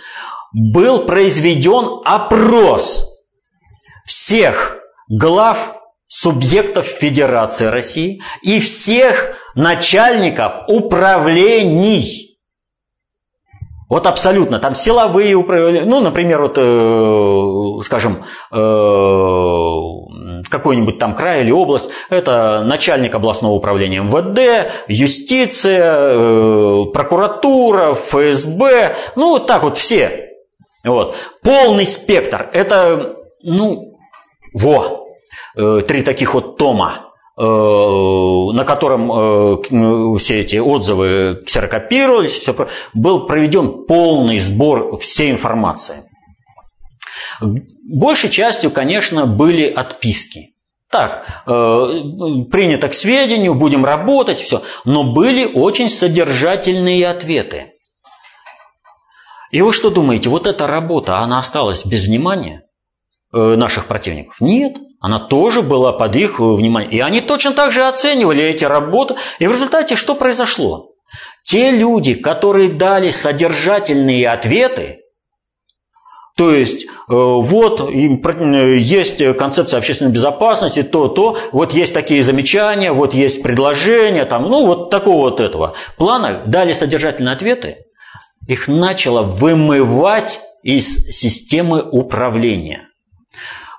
был 0.53 1.05
произведен 1.05 2.01
опрос 2.05 3.09
всех 4.05 4.77
глав 5.09 5.77
субъектов 6.07 6.85
Федерации 6.85 7.65
России 7.65 8.21
и 8.43 8.59
всех 8.59 9.35
начальников 9.55 10.53
управлений. 10.67 12.37
Вот 13.89 14.07
абсолютно, 14.07 14.59
там 14.59 14.75
силовые 14.75 15.35
управления, 15.35 15.85
ну, 15.85 16.01
например, 16.01 16.41
вот, 16.41 16.57
э, 16.57 17.83
скажем, 17.83 18.23
э, 18.51 18.55
какой-нибудь 20.49 20.99
там 20.99 21.15
край 21.15 21.41
или 21.41 21.51
область, 21.51 21.89
это 22.09 22.63
начальник 22.63 23.15
областного 23.15 23.53
управления 23.53 23.99
МВД, 23.99 24.71
юстиция, 24.87 25.95
э, 25.95 26.85
прокуратура, 26.93 27.93
ФСБ, 27.95 28.95
ну, 29.15 29.29
вот 29.29 29.47
так 29.47 29.63
вот 29.63 29.77
все. 29.77 30.29
Вот. 30.83 31.15
Полный 31.41 31.85
спектр. 31.85 32.49
Это, 32.53 33.15
ну, 33.41 33.97
во, 34.53 35.07
э, 35.55 35.81
три 35.87 36.01
таких 36.03 36.33
вот 36.33 36.57
тома. 36.57 37.09
Э, 37.35 37.41
на 37.41 38.63
котором 38.63 39.59
все 40.19 40.41
эти 40.41 40.57
отзывы 40.57 41.41
ксерокопировались, 41.43 42.33
все, 42.33 42.67
был 42.93 43.25
проведен 43.25 43.85
полный 43.87 44.37
сбор 44.37 44.99
всей 44.99 45.31
информации. 45.31 46.03
Большей 47.83 48.29
частью, 48.29 48.71
конечно, 48.71 49.25
были 49.25 49.67
отписки. 49.67 50.49
Так, 50.89 51.25
э, 51.47 51.51
принято 52.51 52.87
к 52.87 52.93
сведению, 52.93 53.55
будем 53.55 53.83
работать, 53.83 54.39
все. 54.39 54.61
Но 54.85 55.13
были 55.13 55.45
очень 55.45 55.89
содержательные 55.89 57.07
ответы. 57.07 57.73
И 59.51 59.61
вы 59.61 59.73
что 59.73 59.89
думаете, 59.89 60.29
вот 60.29 60.47
эта 60.47 60.67
работа, 60.67 61.17
она 61.17 61.39
осталась 61.39 61.85
без 61.85 62.05
внимания 62.05 62.63
наших 63.31 63.87
противников? 63.87 64.39
Нет. 64.39 64.77
Она 65.03 65.19
тоже 65.19 65.61
была 65.61 65.91
под 65.91 66.15
их 66.15 66.39
э, 66.39 66.43
вниманием. 66.43 66.89
И 66.89 66.99
они 67.01 67.19
точно 67.19 67.51
так 67.51 67.73
же 67.73 67.85
оценивали 67.85 68.41
эти 68.41 68.63
работы. 68.63 69.15
И 69.39 69.47
в 69.47 69.51
результате 69.51 69.97
что 69.97 70.15
произошло? 70.15 70.91
Те 71.43 71.71
люди, 71.71 72.13
которые 72.13 72.69
дали 72.69 73.11
содержательные 73.11 74.29
ответы, 74.29 75.02
то 76.35 76.51
есть, 76.53 76.85
э, 76.85 76.87
вот 77.07 77.81
э, 77.81 78.77
есть 78.77 79.37
концепция 79.37 79.77
общественной 79.77 80.11
безопасности, 80.11 80.81
то, 80.81 81.07
то, 81.07 81.37
вот 81.51 81.73
есть 81.73 81.93
такие 81.93 82.23
замечания, 82.23 82.91
вот 82.91 83.13
есть 83.13 83.43
предложения, 83.43 84.25
там, 84.25 84.49
ну, 84.49 84.65
вот 84.65 84.89
такого 84.89 85.29
вот 85.29 85.39
этого. 85.39 85.73
Плана, 85.97 86.41
дали 86.45 86.73
содержательные 86.73 87.33
ответы, 87.33 87.85
их 88.47 88.67
начало 88.67 89.21
вымывать 89.21 90.39
из 90.63 91.05
системы 91.11 91.81
управления– 91.81 92.87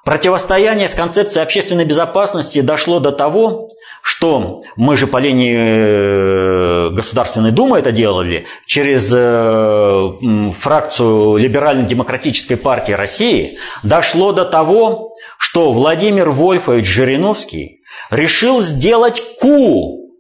Противостояние 0.05 0.91
с 0.91 0.95
концепцией 0.95 1.43
общественной 1.43 1.87
безопасности 1.87 2.61
дошло 2.61 3.01
до 3.01 3.11
того, 3.11 3.69
что 4.05 4.61
мы 4.77 4.99
же 4.99 5.07
по 5.07 5.17
линии 5.17 5.57
э, 5.57 6.91
Государственной 6.91 7.53
Думы 7.53 7.79
это 7.79 7.91
делали, 7.91 8.47
через 8.67 9.11
э, 9.11 10.51
фракцию 10.53 11.39
Либерально-демократической 11.39 12.57
партии 12.57 12.93
России, 12.93 13.57
дошло 13.83 14.33
до 14.33 14.45
того, 14.45 15.17
что 15.39 15.73
Владимир 15.73 16.29
Вольфович 16.29 16.87
Жириновский 16.87 17.81
решил 18.11 18.61
сделать 18.61 19.23
ку 19.41 20.11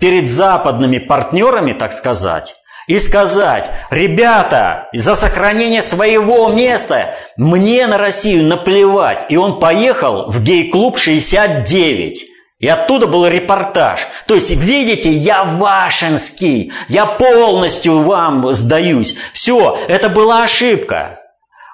перед 0.00 0.28
западными 0.28 0.98
партнерами, 0.98 1.72
так 1.72 1.92
сказать, 1.92 2.56
и 2.88 2.98
сказать, 2.98 3.70
ребята, 3.90 4.88
за 4.92 5.14
сохранение 5.14 5.82
своего 5.82 6.48
места 6.48 7.14
мне 7.36 7.86
на 7.86 7.96
Россию 7.96 8.44
наплевать. 8.46 9.26
И 9.28 9.36
он 9.36 9.60
поехал 9.60 10.28
в 10.28 10.42
гей-клуб 10.42 10.98
69. 10.98 12.33
И 12.64 12.66
оттуда 12.66 13.06
был 13.06 13.26
репортаж. 13.26 14.06
То 14.26 14.34
есть, 14.34 14.48
видите, 14.48 15.10
я 15.10 15.44
вашинский, 15.44 16.72
я 16.88 17.04
полностью 17.04 17.98
вам 18.04 18.54
сдаюсь. 18.54 19.16
Все, 19.34 19.76
это 19.86 20.08
была 20.08 20.44
ошибка. 20.44 21.20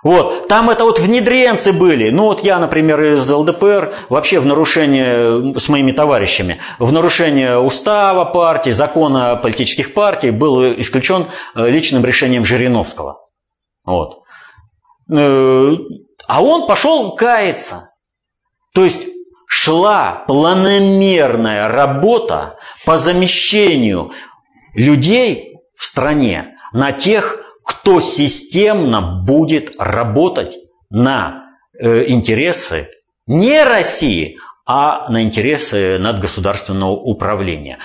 Вот, 0.02 0.48
там 0.48 0.68
это 0.68 0.82
вот 0.82 0.98
внедренцы 0.98 1.72
были. 1.72 2.10
Ну 2.10 2.24
вот 2.24 2.42
я, 2.42 2.58
например, 2.58 3.00
из 3.04 3.30
ЛДПР 3.30 3.92
вообще 4.08 4.40
в 4.40 4.46
нарушение 4.46 5.56
с 5.56 5.68
моими 5.68 5.92
товарищами, 5.92 6.58
в 6.80 6.90
нарушение 6.90 7.58
устава 7.58 8.24
партии, 8.24 8.70
закона 8.70 9.36
политических 9.36 9.94
партий 9.94 10.32
был 10.32 10.72
исключен 10.72 11.26
э, 11.54 11.70
личным 11.70 12.04
решением 12.04 12.44
Жириновского. 12.44 13.28
Вот. 13.84 14.22
Э, 15.08 15.72
а 16.26 16.42
он 16.42 16.66
пошел 16.66 17.14
каяться. 17.14 17.92
То 18.74 18.82
есть 18.82 19.06
шла 19.50 20.24
планомерная 20.28 21.66
работа 21.66 22.56
по 22.86 22.96
замещению 22.96 24.12
людей 24.74 25.56
в 25.76 25.84
стране 25.84 26.54
на 26.72 26.92
тех, 26.92 27.36
кто 27.66 27.98
системно 27.98 29.00
будет 29.26 29.74
работать 29.76 30.56
на 30.88 31.46
э, 31.76 32.04
интересы 32.08 32.90
не 33.26 33.64
России, 33.64 34.38
а 34.66 35.10
на 35.10 35.24
интересы 35.24 35.98
надгосударственного 35.98 36.92
управления. 36.92 37.78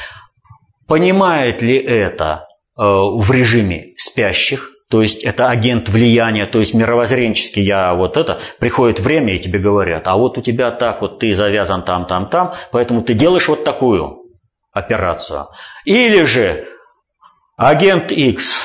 Понимает 0.88 1.64
ли 1.64 1.78
это 1.78 2.46
э, 2.78 2.84
в 2.84 3.32
режиме 3.32 3.96
спящих, 3.98 4.70
то 4.90 5.02
есть 5.02 5.24
это 5.24 5.50
агент 5.50 5.90
влияния, 5.90 6.46
то 6.46 6.60
есть 6.60 6.74
мировоззренческий 6.74 7.64
я 7.64 7.94
вот 7.96 8.18
это, 8.18 8.40
приходит 8.60 9.00
время 9.00 9.34
и 9.34 9.40
тебе 9.40 9.60
говорят, 9.60 10.08
а 10.08 10.16
вот 10.16 10.38
у 10.38 10.42
тебя 10.42 10.72
так 10.72 11.02
вот 11.02 11.20
ты 11.20 11.34
завязан 11.34 11.84
там, 11.84 12.06
там, 12.06 12.28
там, 12.28 12.54
поэтому 12.72 13.02
ты 13.02 13.14
делаешь 13.14 13.48
вот 13.48 13.64
такую 13.64 14.26
операцию. 14.72 15.48
Или 15.86 16.24
же 16.24 16.68
агент 17.58 18.12
X 18.12 18.60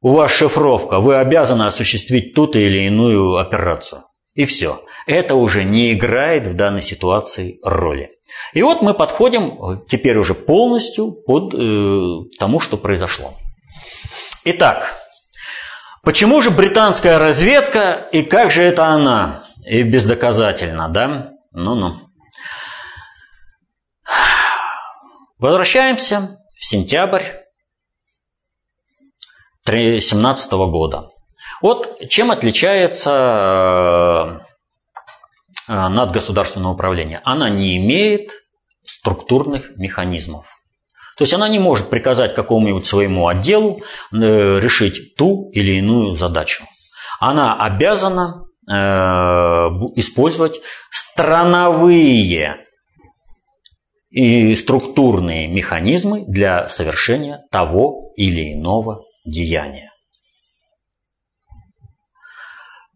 у 0.00 0.12
вас 0.12 0.30
шифровка, 0.32 1.00
вы 1.00 1.16
обязаны 1.16 1.64
осуществить 1.64 2.34
ту 2.34 2.46
или 2.52 2.86
иную 2.86 3.38
операцию. 3.38 4.04
И 4.34 4.44
все. 4.44 4.82
Это 5.06 5.34
уже 5.36 5.64
не 5.64 5.92
играет 5.92 6.46
в 6.46 6.54
данной 6.54 6.82
ситуации 6.82 7.58
роли. 7.64 8.10
И 8.52 8.62
вот 8.62 8.82
мы 8.82 8.94
подходим 8.94 9.82
теперь 9.88 10.18
уже 10.18 10.34
полностью 10.34 11.12
под 11.12 11.54
э, 11.54 12.36
тому, 12.38 12.60
что 12.60 12.76
произошло. 12.76 13.34
Итак, 14.44 15.03
почему 16.04 16.42
же 16.42 16.50
британская 16.50 17.18
разведка 17.18 18.08
и 18.12 18.22
как 18.22 18.50
же 18.50 18.62
это 18.62 18.86
она? 18.86 19.44
И 19.66 19.82
бездоказательно, 19.82 20.88
да? 20.88 21.32
Ну-ну. 21.52 22.00
Возвращаемся 25.38 26.38
в 26.58 26.64
сентябрь 26.64 27.22
2017 29.64 30.52
года. 30.52 31.10
Вот 31.60 31.98
чем 32.08 32.30
отличается 32.30 33.10
э, 35.66 35.88
надгосударственное 35.88 36.70
управление? 36.70 37.20
Она 37.24 37.48
не 37.48 37.76
имеет 37.78 38.32
структурных 38.84 39.76
механизмов. 39.76 40.46
То 41.16 41.22
есть 41.22 41.32
она 41.32 41.48
не 41.48 41.58
может 41.58 41.90
приказать 41.90 42.34
какому-нибудь 42.34 42.86
своему 42.86 43.28
отделу 43.28 43.82
э, 44.12 44.60
решить 44.60 45.16
ту 45.16 45.50
или 45.52 45.78
иную 45.78 46.14
задачу. 46.14 46.64
Она 47.20 47.54
обязана 47.54 48.44
э, 48.68 48.74
использовать 49.96 50.60
страновые 50.90 52.64
и 54.10 54.54
структурные 54.56 55.46
механизмы 55.48 56.24
для 56.26 56.68
совершения 56.68 57.44
того 57.50 58.10
или 58.16 58.52
иного 58.54 59.02
деяния. 59.24 59.90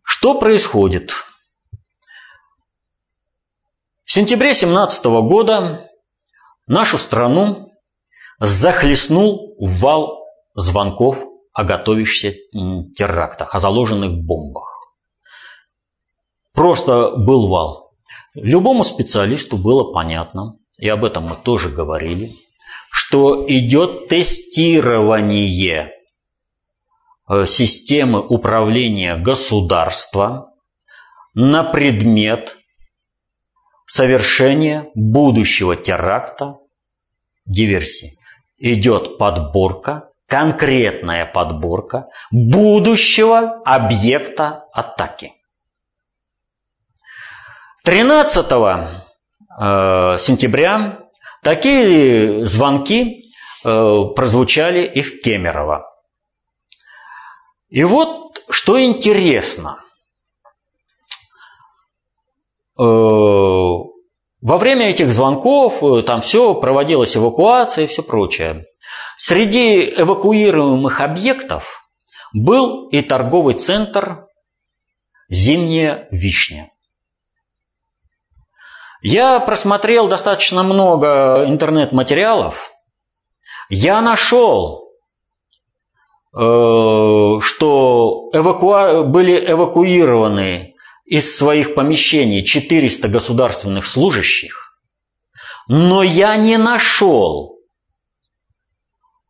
Что 0.03 0.39
происходит? 0.39 1.13
В 4.05 4.13
сентябре 4.13 4.55
17 4.55 5.05
года 5.05 5.89
нашу 6.67 6.99
страну 6.99 7.68
захлестнул 8.39 9.57
вал 9.59 10.25
звонков 10.55 11.25
о 11.53 11.65
готовящихся 11.65 12.37
терактах, 12.97 13.55
о 13.55 13.61
заложенных 13.61 14.13
бомбах. 14.13 14.95
Просто 16.53 17.17
был 17.17 17.49
вал. 17.49 17.93
Любому 18.35 18.85
специалисту 18.85 19.57
было 19.57 19.93
понятно, 19.93 20.59
и 20.79 20.89
об 20.89 21.05
этом 21.05 21.25
мы 21.25 21.37
тоже 21.37 21.69
говорили, 21.69 22.33
что 22.91 23.45
идет 23.47 24.09
тестирование 24.09 25.93
Э, 27.29 27.45
системы 27.45 28.21
управления 28.27 29.15
государства 29.17 30.55
на 31.35 31.63
предмет 31.63 32.57
совершения 33.87 34.87
будущего 34.95 35.77
теракта 35.77 36.55
диверсии 37.45 38.18
идет 38.59 39.19
подборка, 39.19 40.11
конкретная 40.27 41.27
подборка 41.27 42.09
будущего 42.31 43.63
объекта 43.65 44.67
атаки. 44.73 45.33
13 47.85 48.47
э, 48.47 50.19
сентября 50.19 50.99
такие 51.43 52.45
звонки 52.45 53.33
э, 53.65 54.01
прозвучали 54.15 54.85
и 54.85 55.03
в 55.03 55.23
Кемерово. 55.23 55.87
И 57.71 57.85
вот 57.85 58.45
что 58.51 58.83
интересно. 58.83 59.83
Э, 64.41 64.47
во 64.47 64.59
время 64.59 64.91
этих 64.91 65.13
звонков 65.13 65.83
там 66.05 66.21
все 66.21 66.55
проводилась 66.55 67.17
эвакуация 67.17 67.85
и 67.85 67.89
все 67.89 68.03
прочее. 68.03 68.67
Среди 69.17 69.85
эвакуируемых 69.85 71.01
объектов 71.01 71.83
был 72.33 72.89
и 72.89 73.03
торговый 73.03 73.55
центр 73.55 74.27
«Зимняя 75.29 76.07
вишня». 76.11 76.71
Я 79.01 79.39
просмотрел 79.41 80.09
достаточно 80.09 80.65
много 80.65 81.45
интернет-материалов. 81.47 82.73
Я 83.69 84.01
нашел, 84.01 84.91
э, 86.35 86.39
что 87.41 88.31
эваку... 88.33 89.05
были 89.05 89.53
эвакуированы 89.53 90.75
из 91.09 91.37
своих 91.37 91.75
помещений 91.75 92.45
400 92.45 93.09
государственных 93.09 93.87
служащих, 93.87 94.79
но 95.67 96.03
я 96.03 96.37
не 96.37 96.59
нашел 96.59 97.59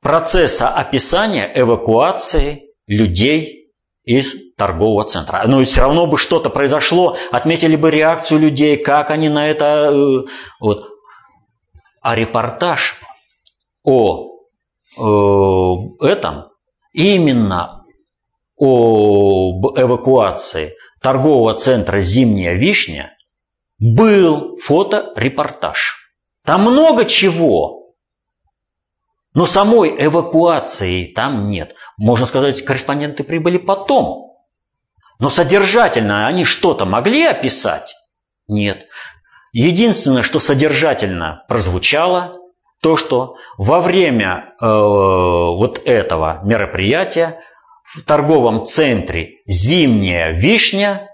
процесса 0.00 0.68
описания 0.68 1.50
эвакуации 1.54 2.72
людей 2.88 3.70
из 4.04 4.54
торгового 4.56 5.04
центра. 5.04 5.42
Но 5.46 5.62
все 5.64 5.82
равно 5.82 6.06
бы 6.06 6.18
что-то 6.18 6.50
произошло, 6.50 7.16
отметили 7.30 7.76
бы 7.76 7.90
реакцию 7.90 8.40
людей, 8.40 8.76
как 8.76 9.10
они 9.10 9.28
на 9.28 9.48
это... 9.48 9.92
Э, 9.92 10.28
вот. 10.60 10.88
А 12.00 12.14
репортаж 12.14 12.96
о 13.84 14.30
э, 14.96 16.06
этом, 16.06 16.48
именно 16.92 17.84
о 18.56 19.60
эвакуации 19.76 20.74
торгового 21.00 21.54
центра 21.54 22.00
«Зимняя 22.00 22.54
вишня» 22.54 23.16
был 23.78 24.56
фоторепортаж. 24.56 26.12
Там 26.44 26.62
много 26.62 27.04
чего, 27.04 27.78
но 29.34 29.46
самой 29.46 29.94
эвакуации 29.98 31.04
там 31.04 31.48
нет. 31.48 31.74
Можно 31.96 32.26
сказать, 32.26 32.64
корреспонденты 32.64 33.22
прибыли 33.22 33.58
потом. 33.58 34.36
Но 35.20 35.30
содержательно 35.30 36.26
они 36.26 36.44
что-то 36.44 36.84
могли 36.84 37.24
описать? 37.24 37.94
Нет. 38.46 38.86
Единственное, 39.52 40.22
что 40.22 40.40
содержательно 40.40 41.44
прозвучало, 41.48 42.36
то, 42.80 42.96
что 42.96 43.36
во 43.56 43.80
время 43.80 44.54
э, 44.60 44.66
вот 44.66 45.80
этого 45.84 46.40
мероприятия 46.44 47.40
в 47.94 48.02
торговом 48.02 48.66
центре 48.66 49.40
«Зимняя 49.46 50.32
вишня» 50.32 51.08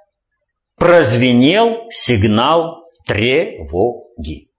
прозвенел 0.76 1.88
сигнал 1.90 2.88
тревоги. 3.06 4.50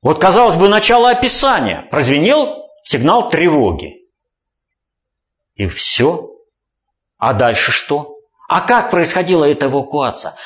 Вот, 0.00 0.18
казалось 0.18 0.54
бы, 0.54 0.68
начало 0.68 1.10
описания. 1.10 1.88
Прозвенел 1.90 2.68
сигнал 2.84 3.28
тревоги. 3.30 3.96
И 5.54 5.66
все. 5.66 6.30
А 7.18 7.34
дальше 7.34 7.72
что? 7.72 8.16
А 8.48 8.60
как 8.60 8.90
происходила 8.90 9.44
эта 9.44 9.66
эвакуация? 9.66 10.36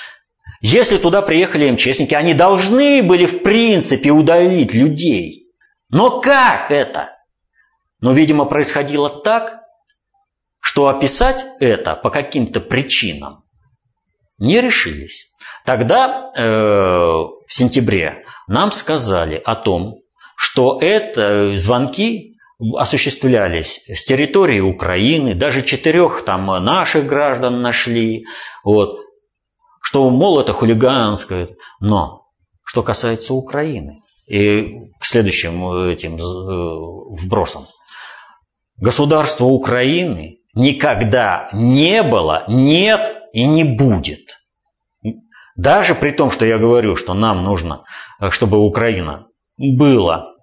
Если 0.61 0.97
туда 0.97 1.21
приехали 1.21 1.71
МЧСники, 1.71 2.15
они 2.15 2.33
должны 2.33 3.03
были, 3.03 3.27
в 3.27 3.43
принципе, 3.43 4.11
удалить 4.11 4.73
людей. 4.73 5.53
Но 5.91 6.21
как 6.21 6.71
это? 6.71 7.11
Но, 8.01 8.13
видимо, 8.13 8.47
происходило 8.47 9.11
так, 9.11 9.64
что 10.65 10.89
описать 10.89 11.45
это 11.61 11.95
по 11.95 12.09
каким-то 12.09 12.59
причинам 12.59 13.45
не 14.39 14.63
решились. 14.63 15.27
Тогда, 15.67 16.33
э, 16.35 16.43
в 16.43 17.47
сентябре, 17.49 18.25
нам 18.49 18.73
сказали 18.73 19.41
о 19.45 19.57
том, 19.57 19.97
что 20.37 20.79
это 20.81 21.55
звонки 21.57 22.33
осуществлялись 22.79 23.83
с 23.87 24.05
территории 24.07 24.61
Украины, 24.61 25.35
даже 25.35 25.63
четырех 25.63 26.25
там 26.25 26.47
наших 26.65 27.07
граждан 27.07 27.61
нашли, 27.61 28.25
вот, 28.65 29.01
что, 29.83 30.09
мол, 30.09 30.41
это 30.41 30.55
хулиганское. 30.55 31.51
Но 31.81 32.27
что 32.65 32.83
касается 32.83 33.35
Украины, 33.35 34.01
и 34.27 34.77
к 34.99 35.05
следующим 35.05 35.71
этим 35.75 36.17
э, 36.17 37.23
вбросам. 37.23 37.67
Государство 38.79 39.45
Украины 39.45 40.39
никогда 40.55 41.49
не 41.53 42.03
было, 42.03 42.45
нет 42.49 43.17
и 43.33 43.47
не 43.47 43.65
будет. 43.65 44.39
Даже 45.57 45.95
при 45.95 46.11
том, 46.11 46.31
что 46.31 46.45
я 46.45 46.59
говорю, 46.59 46.97
что 46.97 47.15
нам 47.15 47.45
нужно, 47.45 47.85
э, 48.21 48.31
чтобы 48.31 48.59
Украина 48.59 49.27
была 49.57 50.35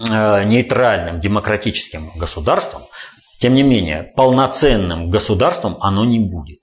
Э, 0.00 0.44
нейтральным 0.44 1.18
демократическим 1.18 2.12
государством, 2.14 2.82
тем 3.40 3.54
не 3.54 3.64
менее, 3.64 4.12
полноценным 4.16 5.10
государством 5.10 5.76
оно 5.80 6.04
не 6.04 6.20
будет. 6.20 6.60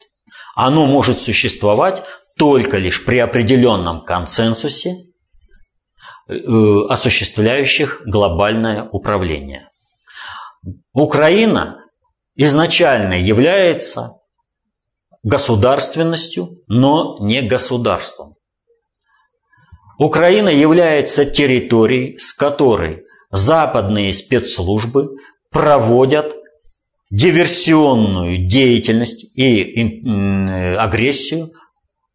Оно 0.56 0.86
может 0.86 1.20
существовать 1.20 2.02
только 2.38 2.78
лишь 2.78 3.04
при 3.04 3.18
определенном 3.20 4.06
консенсусе, 4.06 4.96
э, 6.30 6.34
осуществляющих 6.90 8.04
глобальное 8.06 8.88
управление. 8.90 9.68
Украина 10.94 11.84
изначально 12.36 13.14
является 13.14 14.14
государственностью, 15.24 16.62
но 16.68 17.18
не 17.20 17.42
государством. 17.42 18.36
Украина 19.98 20.50
является 20.50 21.26
территорией, 21.26 22.18
с 22.18 22.34
которой 22.34 23.06
западные 23.32 24.14
спецслужбы 24.14 25.16
проводят 25.52 26.36
диверсионную 27.10 28.46
деятельность 28.48 29.26
и 29.38 30.02
агрессию 30.78 31.52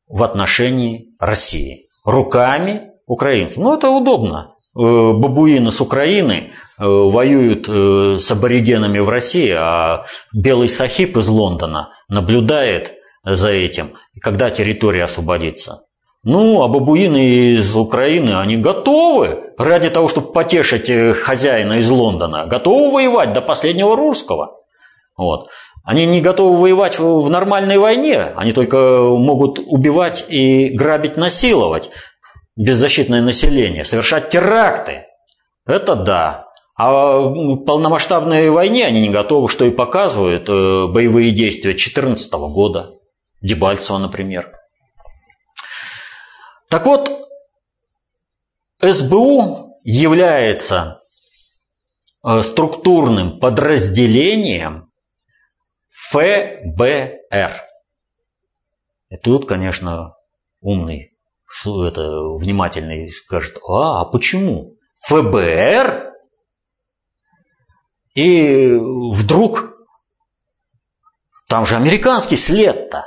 в 0.09 0.23
отношении 0.23 1.15
России 1.19 1.87
руками 2.05 2.91
украинцев. 3.07 3.57
Ну, 3.57 3.75
это 3.75 3.89
удобно. 3.91 4.55
Э, 4.77 5.13
бабуины 5.13 5.73
с 5.73 5.81
Украины 5.81 6.33
э, 6.33 6.51
воюют 6.87 7.69
э, 7.69 8.17
с 8.19 8.31
аборигенами 8.31 8.99
в 8.99 9.09
России, 9.09 9.55
а 9.57 10.07
белый 10.33 10.69
сахиб 10.69 11.17
из 11.17 11.29
Лондона 11.29 11.91
наблюдает 12.09 12.95
за 13.25 13.51
этим, 13.51 13.93
когда 14.21 14.51
территория 14.51 15.05
освободится. 15.05 15.83
Ну, 16.23 16.63
а 16.63 16.69
бабуины 16.69 17.55
из 17.55 17.77
Украины, 17.77 18.39
они 18.39 18.57
готовы 18.57 19.53
ради 19.59 19.89
того, 19.91 20.09
чтобы 20.09 20.33
потешить 20.33 20.89
э, 20.89 21.13
хозяина 21.13 21.75
из 21.75 21.91
Лондона, 21.91 22.47
готовы 22.47 22.93
воевать 22.93 23.33
до 23.33 23.41
последнего 23.43 23.97
русского. 23.97 24.57
Вот. 25.17 25.49
Они 25.85 26.07
не 26.07 26.21
готовы 26.21 26.61
воевать 26.61 26.99
в 26.99 27.29
нормальной 27.29 27.79
войне, 27.79 28.33
они 28.37 28.53
только 28.53 28.77
могут 28.77 29.59
убивать 29.59 30.25
и 30.29 30.71
грабить, 30.71 31.17
насиловать 31.17 31.91
беззащитное 32.57 33.23
население, 33.23 33.85
совершать 33.85 34.29
теракты. 34.29 35.07
Это 35.67 35.95
да. 35.95 36.50
А 36.83 37.19
в 37.21 37.57
полномасштабной 37.67 38.49
войне 38.49 38.87
они 38.87 39.03
не 39.03 39.11
готовы, 39.11 39.51
что 39.51 39.67
и 39.67 39.71
показывают 39.71 40.49
э, 40.49 40.87
боевые 40.87 41.31
действия 41.31 41.73
2014 41.73 42.33
года. 42.33 42.95
Дебальцева, 43.43 43.99
например. 43.99 44.51
Так 46.71 46.87
вот, 46.87 47.21
СБУ 48.81 49.69
является 49.85 51.03
э, 52.25 52.43
структурным 52.43 53.41
подразделением 53.41 54.91
ФБР. 55.91 57.53
И 59.11 59.17
тут, 59.23 59.47
конечно, 59.47 60.15
умный, 60.63 61.13
это, 61.67 62.23
внимательный 62.39 63.11
скажет, 63.11 63.59
а, 63.69 64.01
а 64.01 64.05
почему? 64.07 64.77
ФБР? 65.09 66.10
И 68.21 68.75
вдруг 68.75 69.73
там 71.49 71.65
же 71.65 71.77
американский 71.77 72.37
след-то. 72.37 73.07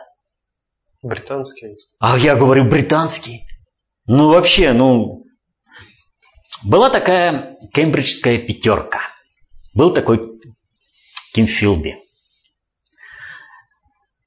Британский. 1.04 1.78
А 2.00 2.18
я 2.18 2.36
говорю 2.36 2.64
британский. 2.66 3.44
Ну, 4.08 4.30
вообще, 4.30 4.74
ну, 4.74 5.24
Была 6.64 6.90
такая 6.90 7.56
кембриджская 7.74 8.40
пятерка. 8.40 9.02
Был 9.76 9.94
такой 9.94 10.40
Ким 11.36 11.46
Филби. 11.46 11.98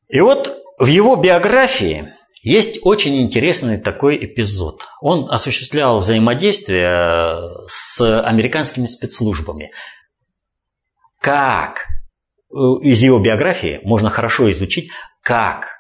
И 0.09 0.21
вот 0.21 0.57
в 0.79 0.87
его 0.87 1.17
биографии 1.17 2.15
есть 2.43 2.79
очень 2.83 3.21
интересный 3.23 3.79
такой 3.79 4.25
эпизод. 4.25 4.85
Он 5.01 5.29
осуществлял 5.29 5.99
взаимодействие 5.99 7.41
с 7.67 8.23
американскими 8.23 8.87
спецслужбами. 8.87 9.73
Как 11.27 11.89
из 12.85 13.03
его 13.03 13.19
биографии 13.19 13.81
можно 13.83 14.11
хорошо 14.11 14.49
изучить, 14.53 14.93
как 15.23 15.75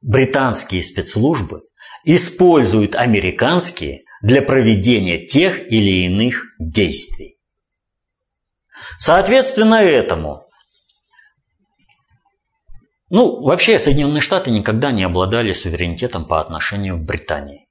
британские 0.00 0.82
спецслужбы 0.82 1.62
используют 2.04 2.96
американские 2.96 4.02
для 4.20 4.42
проведения 4.42 5.24
тех 5.24 5.70
или 5.70 6.06
иных 6.06 6.42
действий. 6.58 7.38
Соответственно 8.98 9.76
этому 9.76 10.48
ну, 13.10 13.42
вообще 13.42 13.78
Соединенные 13.78 14.22
Штаты 14.22 14.50
никогда 14.50 14.90
не 14.90 15.04
обладали 15.04 15.52
суверенитетом 15.52 16.24
по 16.24 16.40
отношению 16.40 16.98
к 16.98 17.04
Британии. 17.04 17.68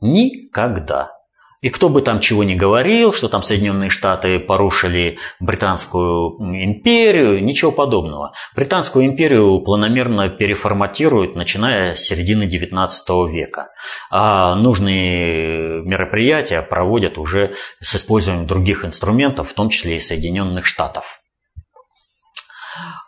Никогда. 0.00 1.17
И 1.60 1.70
кто 1.70 1.88
бы 1.88 2.02
там 2.02 2.20
чего 2.20 2.44
ни 2.44 2.54
говорил, 2.54 3.12
что 3.12 3.28
там 3.28 3.42
Соединенные 3.42 3.90
Штаты 3.90 4.38
порушили 4.38 5.18
Британскую 5.40 6.36
империю, 6.38 7.42
ничего 7.42 7.72
подобного. 7.72 8.32
Британскую 8.54 9.06
империю 9.06 9.60
планомерно 9.60 10.28
переформатируют, 10.28 11.34
начиная 11.34 11.96
с 11.96 12.00
середины 12.00 12.44
XIX 12.44 12.88
века. 13.28 13.70
А 14.08 14.54
нужные 14.54 15.82
мероприятия 15.82 16.62
проводят 16.62 17.18
уже 17.18 17.54
с 17.80 17.96
использованием 17.96 18.46
других 18.46 18.84
инструментов, 18.84 19.50
в 19.50 19.54
том 19.54 19.70
числе 19.70 19.96
и 19.96 20.00
Соединенных 20.00 20.64
Штатов. 20.64 21.20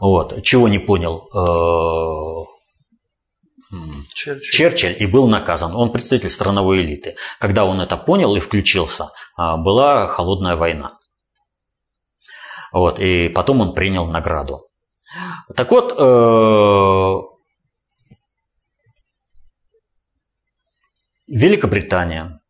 Вот. 0.00 0.42
Чего 0.42 0.66
не 0.66 0.80
понял 0.80 1.28
э, 1.32 2.49
Черчилль. 4.12 4.40
Черчилль 4.40 4.96
и 4.98 5.06
был 5.06 5.28
наказан. 5.28 5.74
Он 5.76 5.92
представитель 5.92 6.30
страновой 6.30 6.82
элиты. 6.82 7.16
Когда 7.38 7.64
он 7.64 7.80
это 7.80 7.96
понял 7.96 8.34
и 8.34 8.40
включился, 8.40 9.10
а, 9.36 9.56
была 9.56 10.08
холодная 10.08 10.56
война. 10.56 10.98
Вот, 12.72 12.98
и 12.98 13.28
потом 13.28 13.60
он 13.60 13.74
принял 13.74 14.06
награду. 14.06 14.68
Так 15.56 15.70
вот, 15.70 15.92
э, 15.98 17.30
Великобритания 21.26 22.40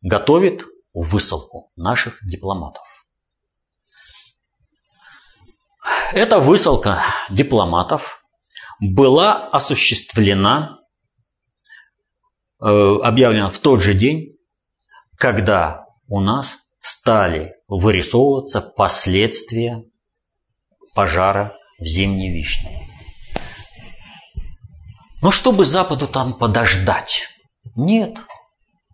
готовит 0.00 0.64
высылку 0.92 1.72
наших 1.76 2.18
дипломатов. 2.24 2.82
Эта 6.12 6.38
высылка 6.38 7.02
дипломатов 7.30 8.21
была 8.90 9.48
осуществлена, 9.48 10.78
э, 12.60 12.66
объявлена 13.02 13.50
в 13.50 13.58
тот 13.58 13.80
же 13.82 13.94
день, 13.94 14.36
когда 15.16 15.86
у 16.08 16.20
нас 16.20 16.58
стали 16.80 17.54
вырисовываться 17.68 18.60
последствия 18.60 19.84
пожара 20.94 21.56
в 21.78 21.84
Зимней 21.84 22.32
Вишне. 22.32 22.88
Но 25.22 25.30
чтобы 25.30 25.64
Западу 25.64 26.08
там 26.08 26.34
подождать? 26.34 27.28
Нет– 27.76 28.18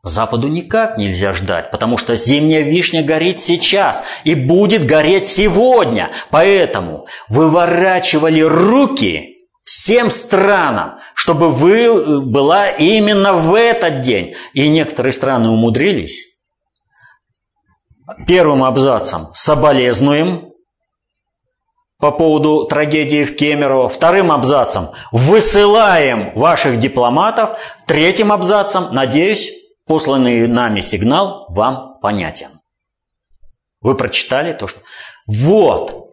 Западу 0.04 0.48
никак 0.48 0.96
нельзя 0.96 1.32
ждать, 1.32 1.70
потому 1.70 1.98
что 1.98 2.16
зимняя 2.16 2.62
вишня 2.62 3.02
горит 3.02 3.40
сейчас 3.40 4.04
и 4.22 4.34
будет 4.34 4.86
гореть 4.86 5.26
сегодня. 5.26 6.10
Поэтому 6.30 7.08
выворачивали 7.28 8.40
руки 8.40 9.37
всем 9.68 10.10
странам, 10.10 10.98
чтобы 11.12 11.50
вы 11.50 11.82
э, 11.82 12.20
была 12.20 12.70
именно 12.70 13.34
в 13.34 13.54
этот 13.54 14.00
день. 14.00 14.34
И 14.54 14.66
некоторые 14.66 15.12
страны 15.12 15.50
умудрились. 15.50 16.38
Первым 18.26 18.64
абзацем 18.64 19.28
соболезнуем 19.34 20.52
по 21.98 22.12
поводу 22.12 22.64
трагедии 22.64 23.24
в 23.24 23.36
Кемерово. 23.36 23.90
Вторым 23.90 24.32
абзацем 24.32 24.88
высылаем 25.12 26.32
ваших 26.32 26.78
дипломатов. 26.78 27.58
Третьим 27.86 28.32
абзацем, 28.32 28.88
надеюсь, 28.92 29.50
посланный 29.86 30.48
нами 30.48 30.80
сигнал 30.80 31.44
вам 31.50 31.98
понятен. 32.00 32.62
Вы 33.82 33.94
прочитали 33.94 34.54
то, 34.54 34.66
что... 34.66 34.80
Вот 35.26 36.07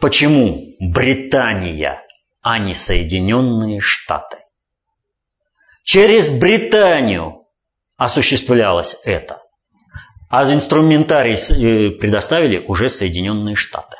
почему 0.00 0.74
Британия, 0.80 2.02
а 2.42 2.58
не 2.58 2.74
Соединенные 2.74 3.80
Штаты. 3.80 4.38
Через 5.84 6.30
Британию 6.30 7.46
осуществлялось 7.96 8.96
это. 9.04 9.42
А 10.28 10.44
инструментарий 10.52 11.34
э, 11.34 11.90
предоставили 11.90 12.64
уже 12.66 12.88
Соединенные 12.88 13.56
Штаты. 13.56 13.96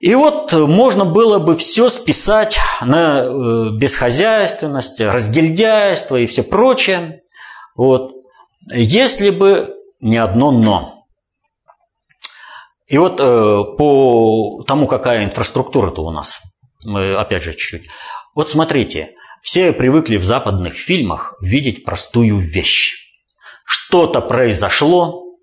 И 0.00 0.14
вот 0.14 0.54
можно 0.54 1.04
было 1.04 1.38
бы 1.38 1.56
все 1.56 1.90
списать 1.90 2.58
на 2.80 3.20
э, 3.20 3.70
бесхозяйственность, 3.76 4.98
разгильдяйство 4.98 6.16
и 6.16 6.26
все 6.26 6.42
прочее. 6.42 7.20
Вот. 7.76 8.14
Если 8.72 9.28
бы 9.28 9.76
не 10.00 10.16
одно 10.16 10.50
«но». 10.50 10.99
И 12.90 12.98
вот 12.98 13.20
э, 13.20 13.24
по 13.78 14.64
тому, 14.66 14.88
какая 14.88 15.24
инфраструктура-то 15.24 16.02
у 16.02 16.10
нас, 16.10 16.40
опять 16.84 17.44
же 17.44 17.52
чуть-чуть. 17.52 17.88
Вот 18.34 18.50
смотрите, 18.50 19.14
все 19.42 19.72
привыкли 19.72 20.16
в 20.16 20.24
западных 20.24 20.74
фильмах 20.74 21.36
видеть 21.40 21.84
простую 21.84 22.38
вещь. 22.40 22.96
Что-то 23.64 24.20
произошло, 24.20 25.36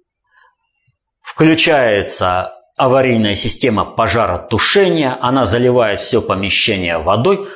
включается 1.22 2.52
аварийная 2.76 3.38
система 3.38 3.86
пожаротушения, 3.86 5.18
она 5.22 5.46
заливает 5.46 6.02
все 6.02 6.22
помещение 6.22 6.98
водой. 6.98 7.48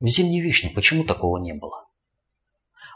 В 0.00 0.06
зимней 0.06 0.40
вишне 0.40 0.70
почему 0.70 1.04
такого 1.04 1.36
не 1.36 1.52
было? 1.52 1.84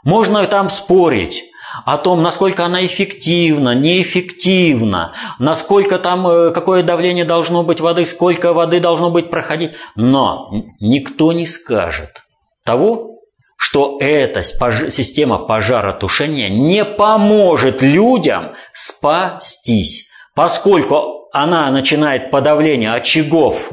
Можно 0.03 0.47
там 0.47 0.71
спорить 0.71 1.43
о 1.85 1.97
том, 1.97 2.21
насколько 2.21 2.65
она 2.65 2.85
эффективна, 2.85 3.75
неэффективна, 3.75 5.13
насколько 5.39 5.99
там, 5.99 6.27
э, 6.27 6.51
какое 6.51 6.83
давление 6.83 7.25
должно 7.25 7.63
быть 7.63 7.79
воды, 7.79 8.05
сколько 8.05 8.53
воды 8.53 8.79
должно 8.79 9.11
быть 9.11 9.29
проходить. 9.29 9.71
Но 9.95 10.49
никто 10.79 11.33
не 11.33 11.45
скажет 11.45 12.23
того, 12.63 13.17
что 13.57 13.97
эта 13.99 14.43
система 14.43 15.39
пожаротушения 15.39 16.49
не 16.49 16.85
поможет 16.85 17.81
людям 17.81 18.53
спастись, 18.73 20.09
поскольку 20.35 21.29
она 21.33 21.71
начинает 21.71 22.31
подавление 22.31 22.93
очагов 22.93 23.71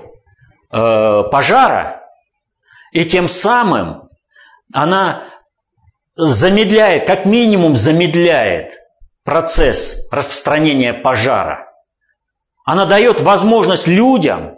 э, 0.73 1.23
пожара, 1.31 2.03
и 2.93 3.05
тем 3.05 3.29
самым 3.29 4.09
она 4.73 5.23
замедляет, 6.17 7.07
как 7.07 7.25
минимум 7.27 7.77
замедляет 7.77 8.79
процесс 9.25 10.09
распространения 10.11 10.93
пожара. 10.93 11.73
Она 12.65 12.87
дает 12.87 13.21
возможность 13.21 13.87
людям 13.87 14.57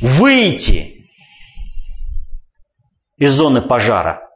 выйти 0.00 1.08
из 3.16 3.32
зоны 3.32 3.62
пожара. 3.62 4.28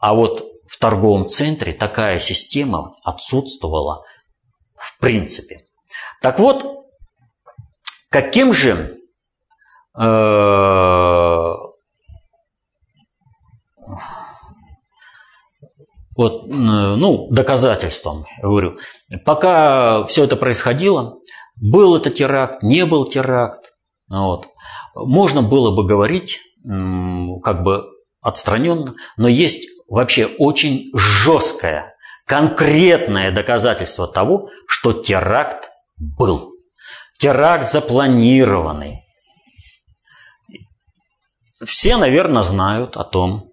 А 0.00 0.14
вот 0.14 0.46
в 0.68 0.78
торговом 0.78 1.28
центре 1.28 1.72
такая 1.72 2.18
система 2.18 2.94
отсутствовала 3.04 4.04
в 4.76 4.98
принципе. 4.98 5.66
Так 6.22 6.38
вот, 6.38 6.80
Каким 8.10 8.52
же 8.52 8.98
э, 9.96 10.02
вот, 16.20 16.48
ну, 16.48 17.28
доказательством, 17.30 18.26
говорю, 18.42 18.78
пока 19.24 20.04
все 20.04 20.24
это 20.24 20.36
происходило, 20.36 21.18
был 21.56 21.96
это 21.96 22.10
теракт, 22.10 22.62
не 22.62 22.84
был 22.84 23.06
теракт, 23.06 23.72
вот, 24.10 24.48
можно 24.94 25.40
было 25.40 25.74
бы 25.74 25.86
говорить 25.86 26.40
как 26.62 27.62
бы 27.62 27.86
отстраненно, 28.20 28.94
но 29.16 29.28
есть 29.28 29.66
вообще 29.88 30.26
очень 30.26 30.90
жесткое, 30.94 31.94
конкретное 32.26 33.32
доказательство 33.32 34.06
того, 34.06 34.50
что 34.68 34.92
теракт 34.92 35.70
был. 35.96 36.52
Теракт 37.18 37.66
запланированный. 37.66 39.06
Все, 41.64 41.96
наверное, 41.96 42.42
знают 42.42 42.98
о 42.98 43.04
том, 43.04 43.52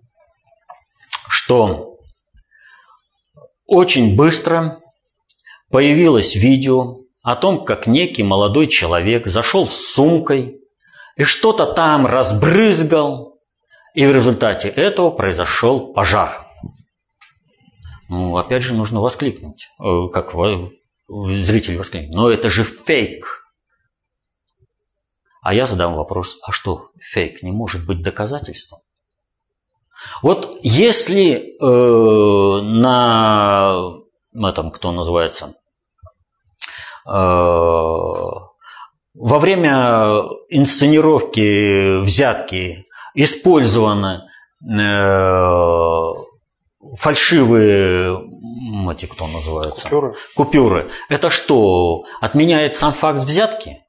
что 1.29 1.96
очень 3.67 4.15
быстро 4.15 4.79
появилось 5.69 6.35
видео 6.35 7.01
о 7.21 7.35
том, 7.35 7.65
как 7.65 7.85
некий 7.85 8.23
молодой 8.23 8.67
человек 8.67 9.27
зашел 9.27 9.67
с 9.67 9.75
сумкой 9.75 10.61
и 11.17 11.23
что-то 11.23 11.65
там 11.65 12.07
разбрызгал, 12.07 13.39
и 13.93 14.05
в 14.05 14.11
результате 14.11 14.69
этого 14.69 15.11
произошел 15.11 15.93
пожар. 15.93 16.47
Ну, 18.09 18.37
опять 18.37 18.63
же, 18.63 18.73
нужно 18.73 19.01
воскликнуть, 19.01 19.67
э, 19.79 20.07
как 20.13 20.33
зритель 21.09 21.77
воскликнет. 21.77 22.13
Но 22.13 22.29
это 22.29 22.49
же 22.49 22.63
фейк. 22.63 23.43
А 25.41 25.53
я 25.53 25.65
задам 25.65 25.95
вопрос, 25.95 26.37
а 26.43 26.51
что, 26.51 26.91
фейк 27.01 27.43
не 27.43 27.51
может 27.51 27.85
быть 27.85 28.01
доказательством? 28.01 28.79
Вот 30.21 30.59
если 30.63 31.55
э, 31.59 32.61
на 32.61 33.99
этом, 34.33 34.71
кто 34.71 34.91
называется, 34.91 35.55
э, 37.07 37.11
во 39.19 39.39
время 39.39 40.23
инсценировки 40.49 42.01
взятки 42.01 42.85
использованы 43.15 44.23
э, 44.69 46.13
фальшивые 46.97 48.21
эти 48.91 49.05
кто 49.05 49.27
называется? 49.27 49.83
Купюры. 49.83 50.15
Купюры. 50.35 50.91
Это 51.09 51.29
что, 51.29 52.05
отменяет 52.21 52.73
сам 52.75 52.93
факт 52.93 53.19
взятки? 53.19 53.83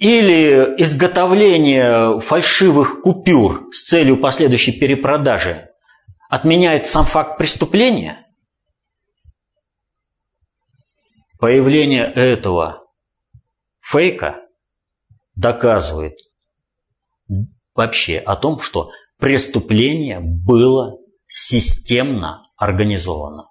Или 0.00 0.76
изготовление 0.78 2.20
фальшивых 2.20 3.02
купюр 3.02 3.68
с 3.70 3.84
целью 3.84 4.16
последующей 4.16 4.72
перепродажи 4.72 5.68
отменяет 6.30 6.86
сам 6.86 7.04
факт 7.04 7.36
преступления? 7.36 8.26
Появление 11.38 12.04
этого 12.04 12.86
фейка 13.82 14.40
доказывает 15.34 16.16
вообще 17.74 18.16
о 18.20 18.36
том, 18.36 18.58
что 18.58 18.90
преступление 19.18 20.20
было 20.20 20.96
системно 21.26 22.48
организовано. 22.56 23.50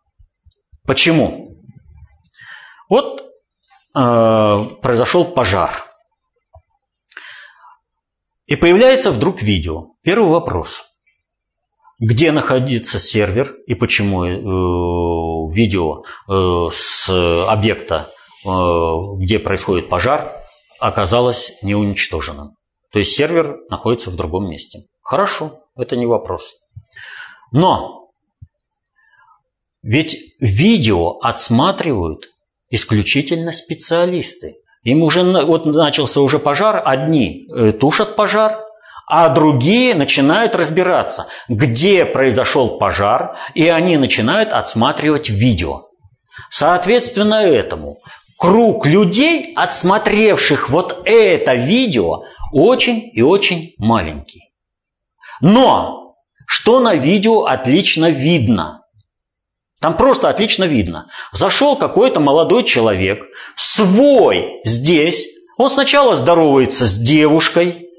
Почему? 0.84 1.62
Вот 2.90 3.22
э, 3.94 4.66
произошел 4.82 5.26
пожар. 5.26 5.89
И 8.50 8.56
появляется 8.56 9.12
вдруг 9.12 9.44
видео. 9.44 9.92
Первый 10.02 10.32
вопрос. 10.32 10.84
Где 12.00 12.32
находится 12.32 12.98
сервер 12.98 13.56
и 13.68 13.76
почему 13.76 14.26
э, 14.26 15.54
видео 15.54 16.04
э, 16.28 16.70
с 16.74 17.10
объекта, 17.48 18.12
э, 18.44 18.50
где 19.20 19.38
происходит 19.38 19.88
пожар, 19.88 20.44
оказалось 20.80 21.62
не 21.62 21.76
уничтоженным. 21.76 22.56
То 22.92 22.98
есть 22.98 23.16
сервер 23.16 23.60
находится 23.70 24.10
в 24.10 24.16
другом 24.16 24.50
месте. 24.50 24.86
Хорошо, 25.02 25.60
это 25.78 25.96
не 25.96 26.08
вопрос. 26.08 26.56
Но 27.52 28.10
ведь 29.84 30.18
видео 30.40 31.20
отсматривают 31.20 32.30
исключительно 32.72 33.52
специалисты. 33.52 34.56
Им 34.84 35.04
уже 35.04 35.24
вот 35.24 35.66
начался 35.66 36.22
уже 36.22 36.40
пожар, 36.40 36.82
одни 36.86 37.48
э, 37.54 37.74
тушат 37.74 38.16
пожар, 38.16 38.60
а 39.08 39.30
другие 39.30 39.96
начинают 39.96 40.56
разбираться, 40.56 41.28
где 41.48 42.06
произошел 42.06 42.78
пожар, 42.78 43.36
и 43.56 43.68
они 43.68 43.98
начинают 43.98 44.54
отсматривать 44.54 45.30
видео. 45.30 45.88
Соответственно 46.50 47.42
этому 47.42 47.98
круг 48.38 48.86
людей, 48.86 49.54
отсмотревших 49.56 50.70
вот 50.70 51.02
это 51.06 51.56
видео, 51.56 52.24
очень 52.54 53.10
и 53.12 53.22
очень 53.22 53.74
маленький. 53.78 54.54
Но 55.42 56.16
что 56.48 56.80
на 56.80 56.96
видео 56.96 57.46
отлично 57.46 58.10
видно? 58.10 58.79
Там 59.80 59.96
просто 59.96 60.30
отлично 60.30 60.66
видно. 60.66 61.10
Зашел 61.32 61.78
какой-то 61.78 62.20
молодой 62.20 62.64
человек, 62.64 63.26
свой 63.56 64.60
здесь. 64.66 65.28
Он 65.58 65.70
сначала 65.70 66.16
здоровается 66.16 66.86
с 66.86 66.96
девушкой, 66.96 67.90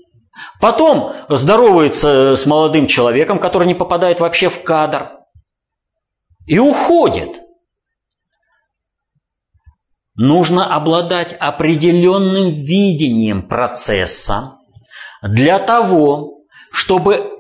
потом 0.61 1.14
здоровается 1.28 2.37
с 2.37 2.45
молодым 2.45 2.87
человеком, 2.87 3.39
который 3.39 3.66
не 3.66 3.74
попадает 3.74 4.20
вообще 4.20 4.51
в 4.51 4.62
кадр, 4.62 5.11
и 6.47 6.59
уходит. 6.59 7.41
Нужно 10.16 10.74
обладать 10.74 11.35
определенным 11.39 12.51
видением 12.51 13.49
процесса 13.49 14.59
для 15.22 15.59
того, 15.59 16.43
чтобы 16.72 17.31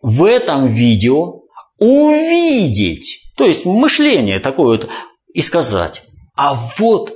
в 0.00 0.24
этом 0.24 0.68
видео 0.68 1.42
увидеть 1.78 3.29
то 3.36 3.44
есть 3.44 3.64
мышление 3.64 4.40
такое 4.40 4.78
вот 4.78 4.90
и 5.32 5.42
сказать, 5.42 6.04
а 6.36 6.54
вот 6.78 7.14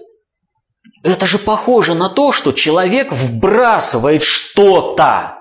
это 1.02 1.26
же 1.26 1.38
похоже 1.38 1.94
на 1.94 2.08
то, 2.08 2.32
что 2.32 2.52
человек 2.52 3.12
вбрасывает 3.12 4.22
что-то, 4.22 5.38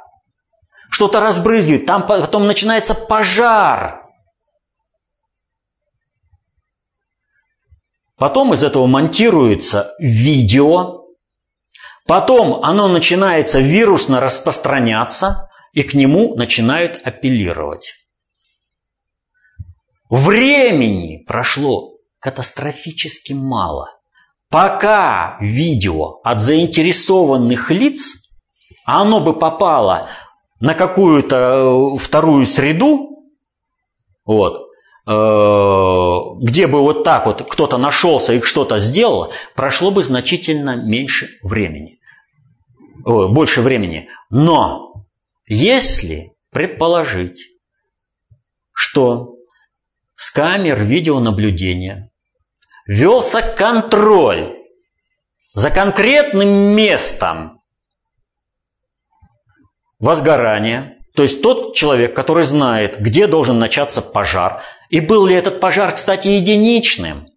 что-то 0.90 1.20
разбрызгивает, 1.20 1.86
там 1.86 2.06
потом 2.06 2.48
начинается 2.48 2.94
пожар. 2.94 4.02
Потом 8.18 8.54
из 8.54 8.64
этого 8.64 8.86
монтируется 8.86 9.94
видео, 10.00 11.06
потом 12.08 12.64
оно 12.64 12.88
начинается 12.88 13.60
вирусно 13.60 14.20
распространяться, 14.20 15.50
и 15.74 15.82
к 15.84 15.94
нему 15.94 16.36
начинают 16.36 17.02
апеллировать. 17.06 18.03
Времени 20.14 21.24
прошло 21.26 21.96
катастрофически 22.20 23.34
мало. 23.34 23.88
Пока 24.52 25.38
видео 25.42 26.20
от 26.24 26.40
заинтересованных 26.40 27.72
лиц, 27.72 28.30
оно 28.86 29.22
бы 29.22 29.34
попало 29.34 30.08
на 30.60 30.76
какую-то 30.76 31.96
э, 31.96 31.98
вторую 31.98 32.46
среду, 32.46 33.24
вот, 34.24 34.68
э, 35.08 36.44
где 36.46 36.68
бы 36.68 36.82
вот 36.82 37.04
так 37.04 37.26
вот 37.26 37.50
кто-то 37.50 37.80
нашелся 37.80 38.34
и 38.34 38.42
что-то 38.44 38.78
сделал, 38.78 39.34
прошло 39.56 39.90
бы 39.90 40.04
значительно 40.04 40.76
меньше 40.76 41.30
времени. 41.42 41.98
Больше 43.04 43.64
времени. 43.64 44.10
Но 44.30 45.08
если 45.48 46.36
предположить, 46.52 47.48
что 48.74 49.33
с 50.24 50.32
камер 50.32 50.82
видеонаблюдения 50.86 52.10
велся 52.88 53.42
контроль 53.42 54.56
за 55.54 55.70
конкретным 55.70 56.48
местом 56.48 57.62
возгорания, 60.00 60.96
то 61.14 61.24
есть 61.24 61.42
тот 61.42 61.76
человек, 61.76 62.16
который 62.16 62.46
знает, 62.46 63.02
где 63.02 63.28
должен 63.28 63.60
начаться 63.60 64.02
пожар, 64.02 64.64
и 64.90 65.02
был 65.02 65.26
ли 65.26 65.36
этот 65.36 65.60
пожар, 65.60 65.94
кстати, 65.94 66.30
единичным. 66.30 67.28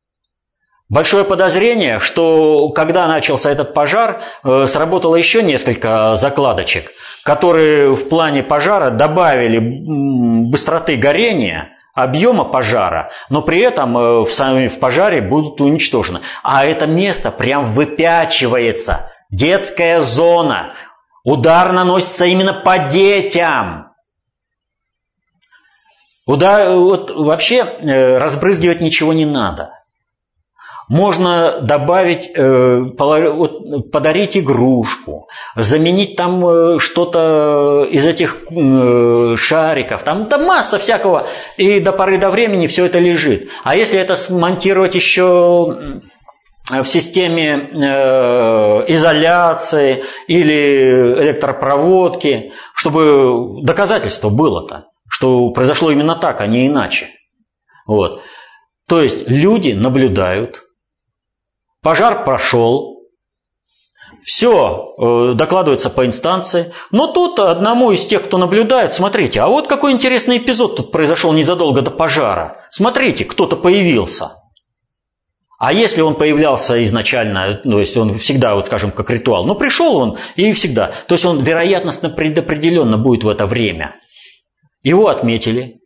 Большое 0.89 1.25
подозрение, 1.25 1.99
что 1.99 2.69
когда 2.69 3.09
начался 3.09 3.51
этот 3.51 3.75
пожар, 3.75 4.23
э, 4.45 4.69
сработало 4.69 5.17
еще 5.17 5.43
несколько 5.43 6.15
закладочек, 6.15 6.93
которые 7.25 7.97
в 7.97 8.09
плане 8.09 8.45
пожара 8.45 8.91
добавили 8.91 9.59
быстроты 9.59 10.95
горения– 10.97 11.73
объема 11.97 12.45
пожара, 12.45 13.11
но 13.31 13.43
при 13.43 13.61
этом 13.63 13.97
э, 13.99 14.21
в, 14.21 14.31
самом, 14.31 14.69
в 14.69 14.79
пожаре 14.79 15.21
будут 15.21 15.61
уничтожены. 15.61 16.21
А 16.45 16.65
это 16.65 16.87
место 16.87 17.33
прям 17.33 17.65
выпячивается. 17.65 19.11
Детская 19.31 20.01
зона. 20.01 20.75
Удар 21.25 21.73
наносится 21.73 22.27
именно 22.27 22.53
по 22.53 22.79
детям. 22.79 23.89
Удар, 26.27 26.71
вот 26.71 27.11
вообще 27.11 27.65
э, 27.65 28.19
разбрызгивать 28.19 28.81
ничего 28.81 29.13
не 29.13 29.25
надо. 29.25 29.71
Можно 30.89 31.61
добавить, 31.63 32.31
э, 32.33 32.85
подарить 33.93 34.37
игрушку, 34.37 35.29
заменить 35.57 36.15
там 36.15 36.47
э, 36.47 36.79
что-то 36.79 37.85
из 37.91 38.05
этих 38.07 38.37
э, 38.51 39.35
шариков. 39.37 40.05
Там, 40.05 40.27
там 40.27 40.45
масса 40.45 40.79
всякого, 40.79 41.27
и 41.57 41.81
до 41.81 41.91
поры 41.91 42.19
до 42.19 42.31
времени 42.31 42.69
все 42.69 42.87
это 42.87 43.01
лежит. 43.01 43.49
А 43.65 43.75
если 43.75 43.99
это 43.99 44.15
смонтировать 44.15 44.95
еще 44.95 46.03
в 46.69 46.85
системе 46.85 47.69
изоляции 48.89 50.05
или 50.27 51.15
электропроводки, 51.19 52.53
чтобы 52.75 53.63
доказательство 53.63 54.31
было-то, 54.31 54.87
что 55.09 55.51
произошло 55.51 55.91
именно 55.91 56.15
так, 56.15 56.41
а 56.41 56.47
не 56.47 56.67
иначе. 56.67 57.09
Вот 57.87 58.23
То 58.89 59.01
есть 59.01 59.29
люди 59.29 59.73
наблюдают, 59.73 60.66
пожар 61.87 62.25
прошел, 62.25 63.05
все 64.25 64.97
э, 64.99 65.35
докладывается 65.35 65.89
по 65.89 66.05
инстанции. 66.05 66.73
Но 66.91 67.07
тут 67.07 67.39
одному 67.39 67.93
из 67.93 68.05
тех, 68.05 68.25
кто 68.25 68.39
наблюдает, 68.39 68.93
смотрите, 68.93 69.41
а 69.41 69.47
вот 69.47 69.69
какой 69.69 69.93
интересный 69.93 70.39
эпизод 70.39 70.75
тут 70.75 70.91
произошел 70.91 71.33
незадолго 71.33 71.83
до 71.83 71.93
пожара. 71.93 72.57
Смотрите, 72.73 73.25
кто-то 73.25 73.55
появился. 73.55 74.33
А 75.61 75.73
если 75.73 76.01
он 76.01 76.17
появлялся 76.17 76.83
изначально, 76.83 77.55
то 77.55 77.79
есть 77.79 77.97
он 77.97 78.19
всегда, 78.19 78.57
вот 78.57 78.67
скажем, 78.67 78.91
как 78.91 79.09
ритуал, 79.11 79.47
ну 79.47 79.55
пришел 79.55 79.97
он 79.97 80.19
и 80.35 80.53
всегда, 80.55 80.91
то 81.07 81.15
есть 81.15 81.25
он 81.25 81.41
вероятностно 81.45 82.11
предопределенно 82.11 82.99
будет 82.99 83.23
в 83.23 83.29
это 83.29 83.47
время. 83.47 83.95
Его 84.83 85.07
отметили, 85.07 85.79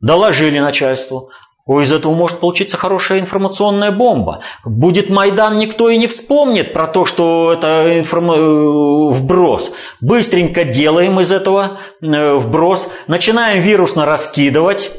доложили 0.00 0.60
начальству, 0.60 1.32
о, 1.68 1.82
из 1.82 1.92
этого 1.92 2.14
может 2.14 2.40
получиться 2.40 2.78
хорошая 2.78 3.20
информационная 3.20 3.92
бомба. 3.92 4.40
Будет 4.64 5.10
Майдан, 5.10 5.58
никто 5.58 5.90
и 5.90 5.98
не 5.98 6.06
вспомнит 6.06 6.72
про 6.72 6.86
то, 6.86 7.04
что 7.04 7.52
это 7.52 7.98
информ... 7.98 8.32
Э, 8.32 9.12
вброс. 9.12 9.70
Быстренько 10.00 10.64
делаем 10.64 11.20
из 11.20 11.30
этого 11.30 11.78
э, 12.00 12.34
вброс, 12.36 12.88
начинаем 13.06 13.62
вирусно 13.62 14.06
раскидывать. 14.06 14.90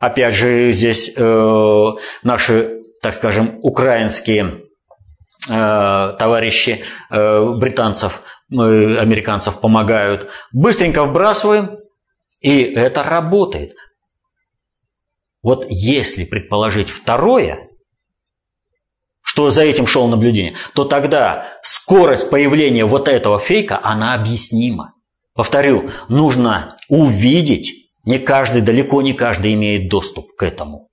Опять 0.00 0.34
же, 0.34 0.72
здесь 0.72 1.12
э, 1.16 1.86
наши, 2.24 2.80
так 3.00 3.14
скажем, 3.14 3.60
украинские 3.62 4.62
э, 5.48 6.12
товарищи 6.18 6.82
э, 7.10 7.54
британцев, 7.54 8.22
э, 8.50 8.54
американцев 8.98 9.60
помогают. 9.60 10.28
Быстренько 10.52 11.04
вбрасываем, 11.04 11.78
и 12.40 12.62
это 12.62 13.04
работает. 13.04 13.70
Вот 15.42 15.66
если 15.68 16.24
предположить 16.24 16.90
второе, 16.90 17.68
что 19.22 19.50
за 19.50 19.62
этим 19.62 19.86
шло 19.86 20.08
наблюдение, 20.08 20.56
то 20.74 20.84
тогда 20.84 21.46
скорость 21.62 22.30
появления 22.30 22.84
вот 22.84 23.08
этого 23.08 23.38
фейка, 23.38 23.78
она 23.82 24.14
объяснима. 24.14 24.94
Повторю, 25.34 25.90
нужно 26.08 26.76
увидеть, 26.88 27.92
не 28.04 28.18
каждый, 28.18 28.62
далеко 28.62 29.02
не 29.02 29.12
каждый 29.12 29.54
имеет 29.54 29.88
доступ 29.88 30.34
к 30.34 30.42
этому. 30.42 30.88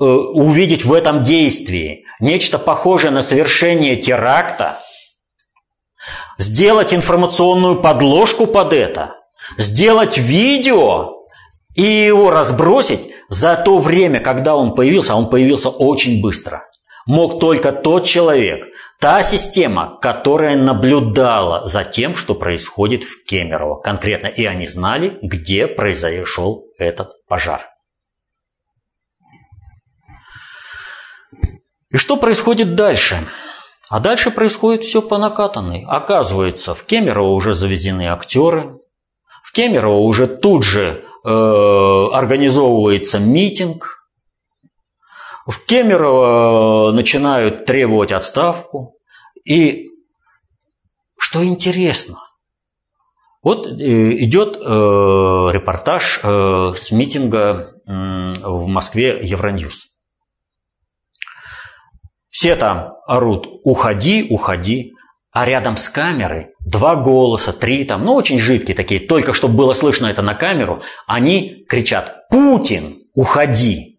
Э, 0.00 0.04
увидеть 0.04 0.84
в 0.84 0.92
этом 0.92 1.22
действии 1.22 2.04
нечто 2.20 2.58
похожее 2.58 3.10
на 3.10 3.22
совершение 3.22 3.96
теракта, 3.96 4.80
сделать 6.38 6.94
информационную 6.94 7.82
подложку 7.82 8.46
под 8.46 8.72
это, 8.72 9.14
сделать 9.56 10.16
видео, 10.16 11.17
и 11.74 11.82
его 11.82 12.30
разбросить 12.30 13.12
за 13.28 13.56
то 13.56 13.78
время, 13.78 14.20
когда 14.20 14.56
он 14.56 14.74
появился, 14.74 15.12
а 15.12 15.16
он 15.16 15.30
появился 15.30 15.68
очень 15.68 16.20
быстро, 16.20 16.64
мог 17.06 17.40
только 17.40 17.72
тот 17.72 18.04
человек, 18.04 18.66
та 19.00 19.22
система, 19.22 19.98
которая 20.00 20.56
наблюдала 20.56 21.68
за 21.68 21.84
тем, 21.84 22.14
что 22.14 22.34
происходит 22.34 23.04
в 23.04 23.24
Кемерово 23.24 23.80
конкретно, 23.80 24.26
и 24.26 24.44
они 24.44 24.66
знали, 24.66 25.18
где 25.22 25.66
произошел 25.66 26.64
этот 26.78 27.12
пожар. 27.26 27.62
И 31.90 31.96
что 31.96 32.16
происходит 32.18 32.74
дальше? 32.74 33.18
А 33.88 34.00
дальше 34.00 34.30
происходит 34.30 34.84
все 34.84 35.00
по 35.00 35.16
накатанной. 35.16 35.84
Оказывается, 35.88 36.74
в 36.74 36.84
Кемерово 36.84 37.30
уже 37.30 37.54
завезены 37.54 38.08
актеры, 38.08 38.78
в 39.42 39.52
Кемерово 39.52 40.00
уже 40.00 40.26
тут 40.26 40.62
же 40.62 41.07
организовывается 41.28 43.18
митинг. 43.18 44.08
В 45.46 45.64
Кемерово 45.64 46.92
начинают 46.92 47.64
требовать 47.64 48.12
отставку. 48.12 48.96
И 49.44 49.90
что 51.18 51.44
интересно, 51.44 52.18
вот 53.42 53.66
э, 53.66 53.72
идет 54.24 54.56
э, 54.56 54.60
репортаж 54.60 56.20
э, 56.22 56.72
с 56.76 56.90
митинга 56.90 57.72
э, 57.86 57.92
в 57.92 58.66
Москве 58.66 59.20
Евроньюз. 59.22 59.86
Все 62.28 62.56
там 62.56 62.94
орут 63.06 63.48
«Уходи, 63.64 64.26
уходи». 64.28 64.92
А 65.30 65.44
рядом 65.44 65.76
с 65.76 65.88
камерой 65.88 66.54
два 66.64 66.96
голоса, 66.96 67.52
три 67.52 67.84
там, 67.84 68.04
ну 68.04 68.14
очень 68.14 68.38
жидкие 68.38 68.74
такие, 68.74 69.00
только 69.00 69.34
чтобы 69.34 69.54
было 69.54 69.74
слышно 69.74 70.06
это 70.06 70.22
на 70.22 70.34
камеру, 70.34 70.82
они 71.06 71.64
кричат 71.68 72.28
«Путин, 72.30 73.02
уходи!». 73.14 73.98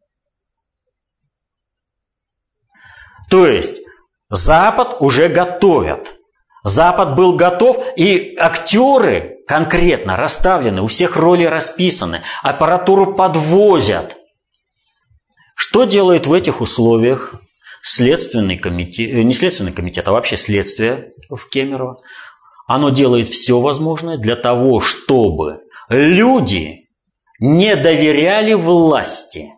То 3.30 3.46
есть 3.46 3.82
Запад 4.30 4.98
уже 5.00 5.28
готовят. 5.28 6.16
Запад 6.64 7.16
был 7.16 7.36
готов, 7.36 7.84
и 7.96 8.36
актеры 8.38 9.38
конкретно 9.48 10.18
расставлены, 10.18 10.82
у 10.82 10.88
всех 10.88 11.16
роли 11.16 11.46
расписаны, 11.46 12.22
аппаратуру 12.44 13.16
подвозят. 13.16 14.18
Что 15.56 15.86
делает 15.86 16.28
в 16.28 16.34
этих 16.34 16.62
условиях 16.62 17.36
Следственный 17.82 18.58
комитет, 18.58 19.10
э, 19.10 19.24
не 19.24 19.34
следственный 19.34 19.72
комитет, 19.72 20.08
а 20.08 20.12
вообще 20.12 20.38
следствие 20.38 21.12
в 21.30 21.50
Кемерово, 21.50 21.98
оно 22.68 22.90
делает 22.90 23.30
все 23.30 23.60
возможное 23.60 24.18
для 24.18 24.36
того, 24.36 24.80
чтобы 24.82 25.62
люди 25.90 26.88
не 27.40 27.76
доверяли 27.76 28.54
власти, 28.54 29.54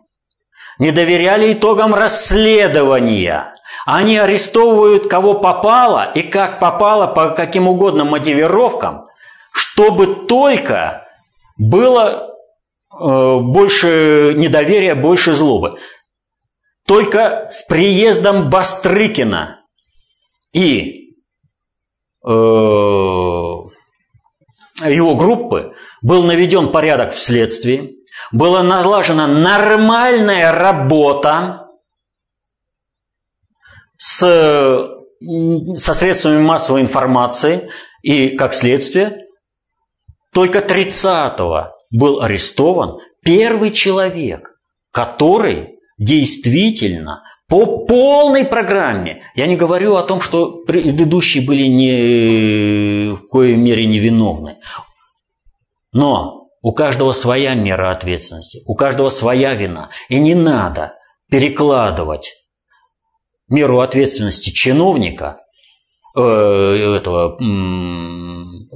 не 0.78 0.92
доверяли 0.92 1.52
итогам 1.52 1.94
расследования. 1.94 3.54
Они 3.84 4.16
арестовывают 4.16 5.08
кого 5.08 5.34
попало 5.34 6.10
и 6.14 6.22
как 6.22 6.60
попало 6.60 7.06
по 7.06 7.30
каким 7.30 7.68
угодно 7.68 8.04
мотивировкам, 8.04 9.06
чтобы 9.52 10.26
только 10.26 11.06
было 11.58 12.30
э, 12.98 13.38
больше 13.40 14.34
недоверия, 14.36 14.94
больше 14.94 15.34
злобы. 15.34 15.78
Только 16.86 17.48
с 17.50 17.62
приездом 17.62 18.50
Бастрыкина. 18.50 19.60
И 20.52 21.16
э, 22.24 22.28
его 24.90 25.14
группы 25.16 25.74
был 26.02 26.24
наведен 26.24 26.70
порядок 26.72 27.12
в 27.12 27.18
следствии, 27.18 27.96
была 28.30 28.62
налажена 28.62 29.26
нормальная 29.26 30.52
работа 30.52 31.68
с, 33.96 34.18
со 35.76 35.94
средствами 35.94 36.42
массовой 36.42 36.82
информации 36.82 37.70
и, 38.02 38.30
как 38.30 38.54
следствие, 38.54 39.26
только 40.32 40.58
30-го 40.58 41.68
был 41.90 42.20
арестован 42.20 42.98
первый 43.22 43.70
человек, 43.70 44.58
который 44.90 45.71
действительно 46.04 47.22
по 47.48 47.84
полной 47.86 48.44
программе. 48.44 49.22
Я 49.34 49.46
не 49.46 49.56
говорю 49.56 49.96
о 49.96 50.02
том, 50.02 50.20
что 50.20 50.64
предыдущие 50.64 51.44
были 51.44 51.66
не, 51.66 53.10
в 53.12 53.28
коей 53.28 53.56
мере 53.56 53.86
невиновны. 53.86 54.56
Но 55.92 56.48
у 56.62 56.72
каждого 56.72 57.12
своя 57.12 57.54
мера 57.54 57.90
ответственности, 57.90 58.62
у 58.66 58.74
каждого 58.74 59.10
своя 59.10 59.54
вина. 59.54 59.90
И 60.08 60.18
не 60.18 60.34
надо 60.34 60.94
перекладывать 61.30 62.32
меру 63.48 63.80
ответственности 63.80 64.50
чиновника 64.50 65.36
этого 66.14 67.38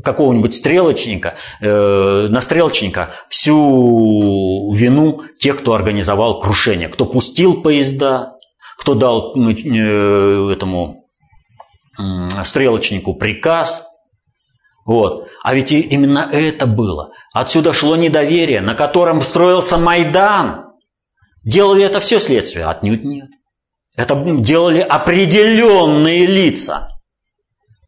какого-нибудь 0.03 0.55
стрелочника, 0.55 1.37
э, 1.61 2.27
на 2.29 2.41
стрелочника 2.41 3.11
всю 3.29 4.73
вину 4.73 5.23
тех, 5.39 5.59
кто 5.59 5.75
организовал 5.75 6.41
крушение, 6.41 6.89
кто 6.89 7.07
пустил 7.07 7.63
поезда, 7.63 8.35
кто 8.79 8.95
дал 8.95 9.35
э, 9.37 10.53
этому 10.53 11.07
э, 11.99 12.45
стрелочнику 12.45 13.15
приказ. 13.15 13.85
Вот. 14.85 15.29
А 15.43 15.55
ведь 15.55 15.73
именно 15.73 16.29
это 16.31 16.67
было. 16.67 17.11
Отсюда 17.33 17.73
шло 17.73 17.97
недоверие, 17.97 18.61
на 18.61 18.75
котором 18.75 19.23
строился 19.23 19.79
Майдан. 19.79 20.67
Делали 21.43 21.85
это 21.85 22.01
все 22.01 22.21
следствие? 22.21 22.67
Отнюдь 22.67 23.05
нет. 23.05 23.29
Это 23.97 24.15
делали 24.15 24.81
определенные 24.81 26.27
лица. 26.27 26.96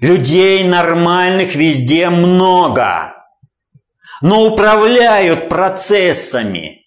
Людей 0.01 0.65
нормальных 0.65 1.57
везде 1.57 2.09
много, 2.09 3.15
но 4.21 4.45
управляют 4.45 5.49
процессами. 5.49 6.87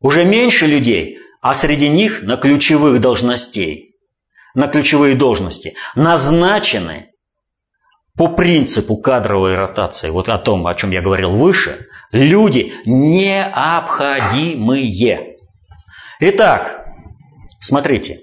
Уже 0.00 0.24
меньше 0.24 0.66
людей, 0.66 1.20
а 1.40 1.54
среди 1.54 1.88
них 1.88 2.22
на 2.22 2.36
ключевых 2.36 3.00
должностей, 3.00 3.94
на 4.54 4.66
ключевые 4.66 5.14
должности 5.14 5.76
назначены 5.94 7.12
по 8.16 8.26
принципу 8.28 8.96
кадровой 8.96 9.56
ротации, 9.56 10.10
вот 10.10 10.28
о 10.28 10.38
том, 10.38 10.66
о 10.66 10.74
чем 10.74 10.90
я 10.90 11.02
говорил 11.02 11.30
выше, 11.30 11.86
люди 12.10 12.74
необходимые. 12.84 15.36
Итак, 16.20 16.84
смотрите. 17.60 18.22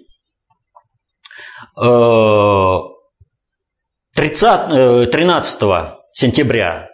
30, 4.16 5.12
13 5.12 5.62
э, 5.64 5.68
сентября 6.14 6.90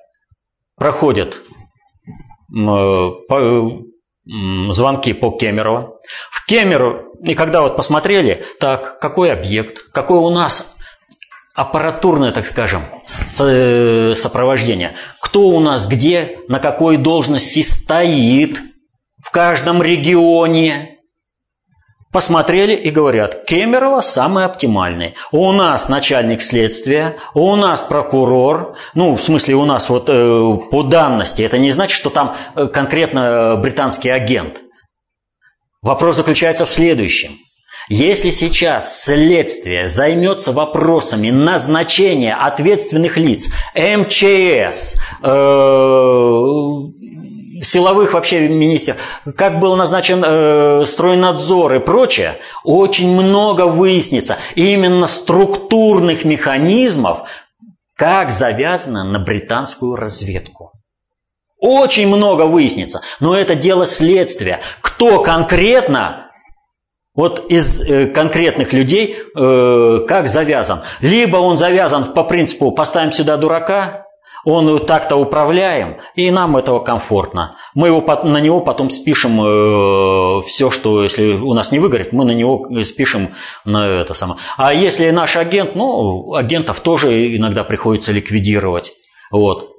проходят 0.75 1.41
звонки 4.69 5.13
по 5.13 5.31
Кемерово. 5.31 5.99
В 6.31 6.45
Кемерово, 6.45 7.07
и 7.23 7.33
когда 7.33 7.61
вот 7.61 7.75
посмотрели, 7.75 8.45
так, 8.59 8.99
какой 8.99 9.31
объект, 9.31 9.91
какой 9.91 10.19
у 10.19 10.29
нас 10.29 10.75
аппаратурное, 11.55 12.31
так 12.31 12.45
скажем, 12.45 12.83
э, 13.39 14.13
сопровождение. 14.15 14.95
Кто 15.21 15.47
у 15.47 15.59
нас 15.59 15.87
где, 15.87 16.39
на 16.47 16.59
какой 16.59 16.97
должности 16.97 17.63
стоит 17.63 18.61
в 19.23 19.31
каждом 19.31 19.81
регионе. 19.81 20.96
Посмотрели 22.11 22.73
и 22.73 22.89
говорят, 22.89 23.43
Кемерово 23.45 24.01
самый 24.01 24.45
оптимальный. 24.45 25.15
У 25.31 25.51
нас 25.51 25.89
начальник 25.89 26.41
следствия, 26.41 27.17
у 27.33 27.55
нас 27.55 27.81
прокурор, 27.81 28.75
ну, 28.93 29.15
в 29.15 29.21
смысле, 29.21 29.55
у 29.55 29.65
нас 29.65 29.89
вот 29.89 30.09
э, 30.09 30.57
по 30.71 30.83
данности. 30.83 31.41
Это 31.41 31.57
не 31.57 31.71
значит, 31.71 31.97
что 31.97 32.09
там 32.09 32.35
э, 32.55 32.67
конкретно 32.67 33.57
британский 33.61 34.09
агент. 34.09 34.61
Вопрос 35.81 36.15
заключается 36.15 36.65
в 36.65 36.71
следующем. 36.71 37.37
Если 37.89 38.31
сейчас 38.31 39.03
следствие 39.03 39.87
займется 39.87 40.51
вопросами 40.51 41.29
назначения 41.29 42.35
ответственных 42.35 43.17
лиц, 43.17 43.49
МЧС, 43.75 44.95
э, 45.23 45.27
силовых 47.61 48.13
вообще 48.13 48.47
министерств, 48.47 49.03
как 49.35 49.59
был 49.59 49.75
назначен 49.75 50.23
э, 50.25 50.85
стройнадзор 50.85 51.75
и 51.75 51.79
прочее, 51.79 52.37
очень 52.63 53.09
много 53.09 53.67
выяснится 53.67 54.37
именно 54.55 55.07
структурных 55.07 56.25
механизмов, 56.25 57.29
как 57.95 58.31
завязано 58.31 59.03
на 59.03 59.19
британскую 59.19 59.95
разведку. 59.95 60.71
Очень 61.59 62.07
много 62.07 62.43
выяснится, 62.43 63.01
но 63.19 63.35
это 63.35 63.55
дело 63.55 63.85
следствия. 63.85 64.59
Кто 64.81 65.21
конкретно 65.21 66.27
вот 67.17 67.51
из 67.51 67.81
э, 67.81 68.05
конкретных 68.05 68.71
людей 68.71 69.17
э, 69.35 70.05
как 70.07 70.27
завязан. 70.27 70.81
Либо 71.01 71.37
он 71.37 71.57
завязан 71.57 72.13
по 72.13 72.23
принципу 72.23 72.71
«поставим 72.71 73.11
сюда 73.11 73.37
дурака», 73.37 74.06
он 74.49 74.85
так-то 74.85 75.17
управляем, 75.17 75.97
и 76.15 76.31
нам 76.31 76.55
этого 76.55 76.79
комфортно. 76.79 77.57
Мы 77.73 77.89
его, 77.89 78.01
на 78.23 78.39
него 78.39 78.61
потом 78.61 78.89
спишем 78.89 79.41
э, 79.41 80.41
все, 80.47 80.71
что 80.71 81.03
если 81.03 81.33
у 81.33 81.53
нас 81.53 81.73
не 81.73 81.79
выгорит, 81.79 82.13
мы 82.13 82.23
на 82.23 82.31
него 82.31 82.65
спишем 82.85 83.35
на 83.65 83.99
это 83.99 84.13
самое. 84.13 84.39
А 84.55 84.73
если 84.73 85.09
наш 85.09 85.35
агент, 85.35 85.75
ну, 85.75 86.33
агентов 86.33 86.79
тоже 86.79 87.35
иногда 87.35 87.65
приходится 87.65 88.13
ликвидировать. 88.13 88.93
Вот. 89.31 89.73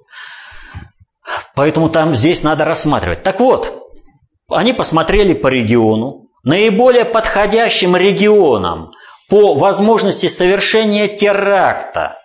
Поэтому 1.55 1.89
там 1.89 2.15
здесь 2.15 2.43
надо 2.43 2.67
рассматривать. 2.67 3.23
Так 3.23 3.41
вот, 3.41 3.89
они 4.51 4.75
посмотрели 4.75 5.33
по 5.33 5.49
региону, 5.49 6.29
наиболее 6.43 7.07
подходящим 7.07 7.97
регионом 7.97 8.91
по 9.31 9.55
возможности 9.55 10.29
совершения 10.29 11.09
теракта 11.09 12.18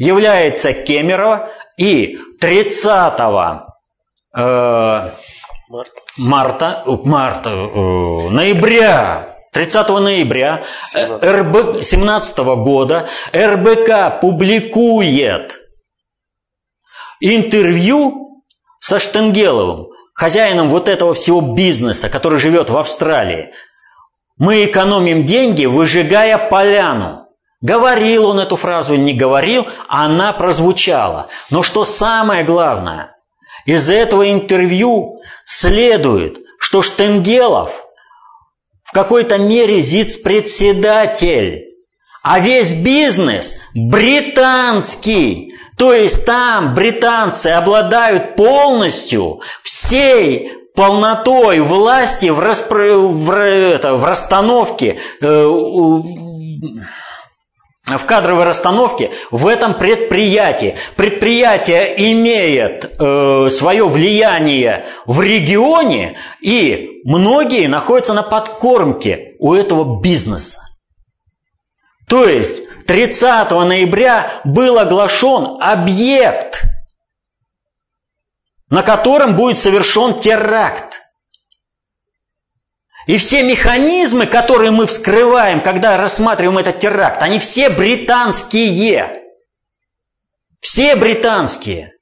является 0.00 0.72
Кемерово 0.72 1.50
и 1.76 2.18
30 2.40 3.20
э, 4.34 5.10
марта, 6.16 6.82
марта, 6.86 7.50
э, 7.50 8.28
ноября 8.30 9.36
30 9.52 9.88
ноября 9.88 10.62
17. 10.92 11.22
РБ, 11.22 11.82
17 11.84 12.38
года 12.38 13.08
РБК 13.34 14.20
публикует 14.20 15.60
интервью 17.20 18.40
со 18.80 18.98
Штенгеловым, 18.98 19.88
хозяином 20.14 20.70
вот 20.70 20.88
этого 20.88 21.12
всего 21.12 21.42
бизнеса, 21.42 22.08
который 22.08 22.38
живет 22.38 22.70
в 22.70 22.78
Австралии. 22.78 23.50
Мы 24.38 24.64
экономим 24.64 25.24
деньги, 25.24 25.66
выжигая 25.66 26.38
поляну. 26.38 27.19
Говорил 27.60 28.26
он 28.26 28.40
эту 28.40 28.56
фразу, 28.56 28.94
не 28.96 29.12
говорил, 29.12 29.66
она 29.86 30.32
прозвучала. 30.32 31.28
Но 31.50 31.62
что 31.62 31.84
самое 31.84 32.42
главное, 32.42 33.16
из 33.66 33.90
этого 33.90 34.30
интервью 34.30 35.20
следует, 35.44 36.38
что 36.58 36.80
Штенгелов 36.82 37.84
в 38.84 38.92
какой-то 38.92 39.38
мере 39.38 39.80
ЗИЦ-председатель, 39.80 41.66
а 42.22 42.40
весь 42.40 42.72
бизнес 42.74 43.58
британский. 43.74 45.54
То 45.76 45.92
есть 45.92 46.26
там 46.26 46.74
британцы 46.74 47.48
обладают 47.48 48.36
полностью 48.36 49.42
всей 49.62 50.52
полнотой 50.74 51.60
власти 51.60 52.30
в, 52.30 52.40
распро... 52.40 52.98
в, 52.98 53.30
это, 53.32 53.94
в 53.94 54.04
расстановке, 54.04 54.98
э, 55.20 55.50
в 57.86 58.04
кадровой 58.04 58.44
расстановке 58.44 59.10
в 59.30 59.46
этом 59.46 59.74
предприятии. 59.74 60.76
Предприятие 60.96 62.12
имеет 62.12 62.84
э, 62.84 63.48
свое 63.50 63.88
влияние 63.88 64.84
в 65.06 65.20
регионе, 65.20 66.16
и 66.40 67.00
многие 67.04 67.66
находятся 67.66 68.14
на 68.14 68.22
подкормке 68.22 69.34
у 69.38 69.54
этого 69.54 70.00
бизнеса. 70.00 70.60
То 72.08 72.24
есть 72.24 72.62
30 72.86 73.50
ноября 73.50 74.30
был 74.44 74.78
оглашен 74.78 75.58
объект, 75.60 76.64
на 78.68 78.82
котором 78.82 79.36
будет 79.36 79.58
совершен 79.58 80.18
теракт. 80.18 80.99
И 83.10 83.18
все 83.18 83.42
механизмы, 83.42 84.26
которые 84.26 84.70
мы 84.70 84.86
вскрываем, 84.86 85.60
когда 85.60 85.96
рассматриваем 85.96 86.58
этот 86.58 86.78
теракт, 86.78 87.22
они 87.22 87.38
все 87.38 87.68
британские. 87.68 89.22
Все 90.60 90.94
британские. 90.96 91.92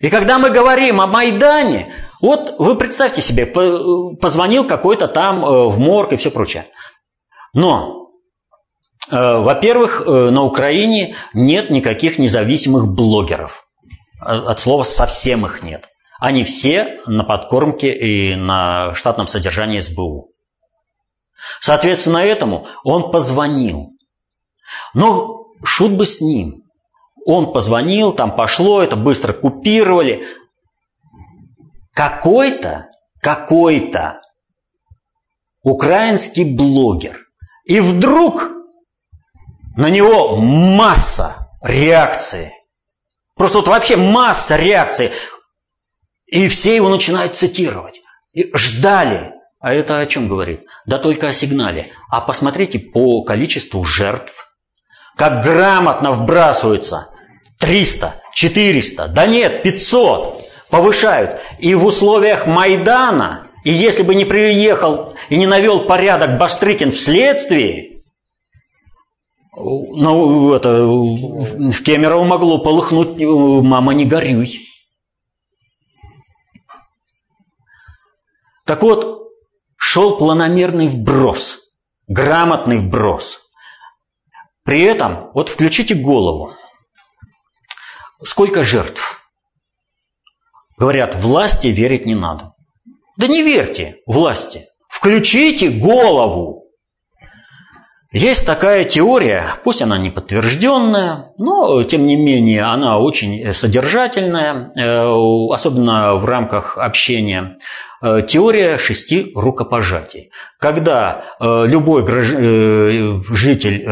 И 0.00 0.10
когда 0.10 0.38
мы 0.38 0.50
говорим 0.50 1.00
о 1.00 1.06
Майдане, 1.06 1.92
вот 2.20 2.56
вы 2.58 2.76
представьте 2.76 3.22
себе, 3.22 3.46
позвонил 3.46 4.66
какой-то 4.66 5.08
там 5.08 5.44
э, 5.44 5.68
в 5.68 5.78
морг 5.78 6.12
и 6.12 6.16
все 6.16 6.30
прочее. 6.30 6.66
Но 7.54 8.04
Э, 9.10 9.38
во-первых, 9.38 10.02
э, 10.06 10.30
на 10.30 10.44
Украине 10.44 11.14
нет 11.34 11.70
никаких 11.70 12.18
независимых 12.18 12.86
блогеров. 12.88 13.66
От 14.20 14.58
слова 14.60 14.84
совсем 14.84 15.44
их 15.44 15.62
нет. 15.62 15.88
Они 16.24 16.42
все 16.42 17.00
на 17.06 17.22
подкормке 17.22 17.92
и 17.92 18.34
на 18.34 18.94
штатном 18.94 19.26
содержании 19.26 19.78
СБУ. 19.78 20.30
Соответственно 21.60 22.16
этому 22.16 22.66
он 22.82 23.10
позвонил. 23.10 23.90
Но 24.94 25.48
шут 25.62 25.92
бы 25.92 26.06
с 26.06 26.22
ним. 26.22 26.62
Он 27.26 27.52
позвонил, 27.52 28.14
там 28.14 28.34
пошло, 28.34 28.82
это 28.82 28.96
быстро 28.96 29.34
купировали. 29.34 30.26
Какой-то, 31.92 32.86
какой-то 33.20 34.22
украинский 35.62 36.56
блогер. 36.56 37.20
И 37.66 37.80
вдруг 37.80 38.50
на 39.76 39.90
него 39.90 40.36
масса 40.36 41.50
реакции. 41.62 42.54
Просто 43.34 43.58
вот 43.58 43.68
вообще 43.68 43.96
масса 43.96 44.56
реакций. 44.56 45.10
И 46.26 46.48
все 46.48 46.74
его 46.76 46.88
начинают 46.88 47.34
цитировать. 47.34 48.00
И 48.32 48.50
ждали. 48.56 49.32
А 49.60 49.72
это 49.72 49.98
о 49.98 50.06
чем 50.06 50.28
говорит? 50.28 50.64
Да 50.86 50.98
только 50.98 51.28
о 51.28 51.32
сигнале. 51.32 51.88
А 52.10 52.20
посмотрите 52.20 52.78
по 52.78 53.22
количеству 53.22 53.84
жертв. 53.84 54.48
Как 55.16 55.42
грамотно 55.42 56.12
вбрасываются. 56.12 57.08
300, 57.60 58.20
400, 58.34 59.08
да 59.08 59.26
нет, 59.26 59.62
500 59.62 60.44
повышают. 60.70 61.36
И 61.58 61.74
в 61.74 61.86
условиях 61.86 62.46
Майдана, 62.46 63.46
и 63.64 63.72
если 63.72 64.02
бы 64.02 64.14
не 64.14 64.24
приехал 64.24 65.14
и 65.30 65.36
не 65.36 65.46
навел 65.46 65.80
порядок 65.80 66.36
Бастрыкин 66.36 66.90
в 66.90 66.98
следствии, 66.98 68.02
ну, 69.56 70.52
это, 70.52 70.84
в 70.84 71.82
Кемерово 71.84 72.24
могло 72.24 72.58
полыхнуть 72.58 73.16
«Мама, 73.18 73.94
не 73.94 74.04
горюй». 74.04 74.60
Так 78.66 78.82
вот, 78.82 79.28
шел 79.76 80.16
планомерный 80.16 80.88
вброс, 80.88 81.60
грамотный 82.06 82.78
вброс. 82.78 83.40
При 84.64 84.82
этом, 84.82 85.30
вот 85.34 85.50
включите 85.50 85.94
голову. 85.94 86.54
Сколько 88.22 88.64
жертв? 88.64 89.20
Говорят, 90.78 91.14
власти 91.14 91.66
верить 91.66 92.06
не 92.06 92.14
надо. 92.14 92.54
Да 93.18 93.26
не 93.26 93.42
верьте 93.42 93.98
власти. 94.06 94.66
Включите 94.88 95.68
голову. 95.68 96.64
Есть 98.14 98.46
такая 98.46 98.84
теория, 98.84 99.56
пусть 99.64 99.82
она 99.82 99.98
не 99.98 100.08
подтвержденная, 100.08 101.32
но 101.36 101.82
тем 101.82 102.06
не 102.06 102.14
менее 102.14 102.62
она 102.62 103.00
очень 103.00 103.52
содержательная, 103.52 104.70
э, 104.76 105.52
особенно 105.52 106.14
в 106.14 106.24
рамках 106.24 106.78
общения. 106.78 107.58
Э, 108.04 108.20
теория 108.20 108.76
шести 108.76 109.32
рукопожатий. 109.34 110.30
Когда 110.58 111.24
э, 111.40 111.64
любой 111.66 112.06
житель 112.06 113.82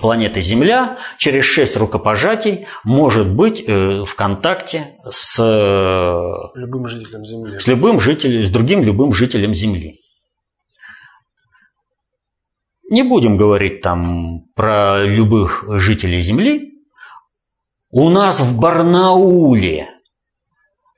планеты 0.00 0.40
Земля 0.40 0.98
через 1.18 1.44
шесть 1.44 1.76
рукопожатий 1.76 2.68
может 2.84 3.28
быть 3.28 3.68
в 3.68 4.14
контакте 4.14 4.94
с 5.10 5.38
любым 6.54 6.86
жителем 6.86 7.24
Земли. 7.24 7.58
С 7.58 7.66
любым 7.66 7.98
жителем, 7.98 8.42
с 8.42 8.50
другим 8.50 8.84
любым 8.84 9.12
жителем 9.12 9.52
Земли. 9.52 10.00
Не 12.88 13.02
будем 13.02 13.36
говорить 13.36 13.80
там 13.80 14.44
про 14.54 15.04
любых 15.04 15.64
жителей 15.80 16.20
Земли. 16.20 16.74
У 17.90 18.10
нас 18.10 18.40
в 18.40 18.60
Барнауле 18.60 19.93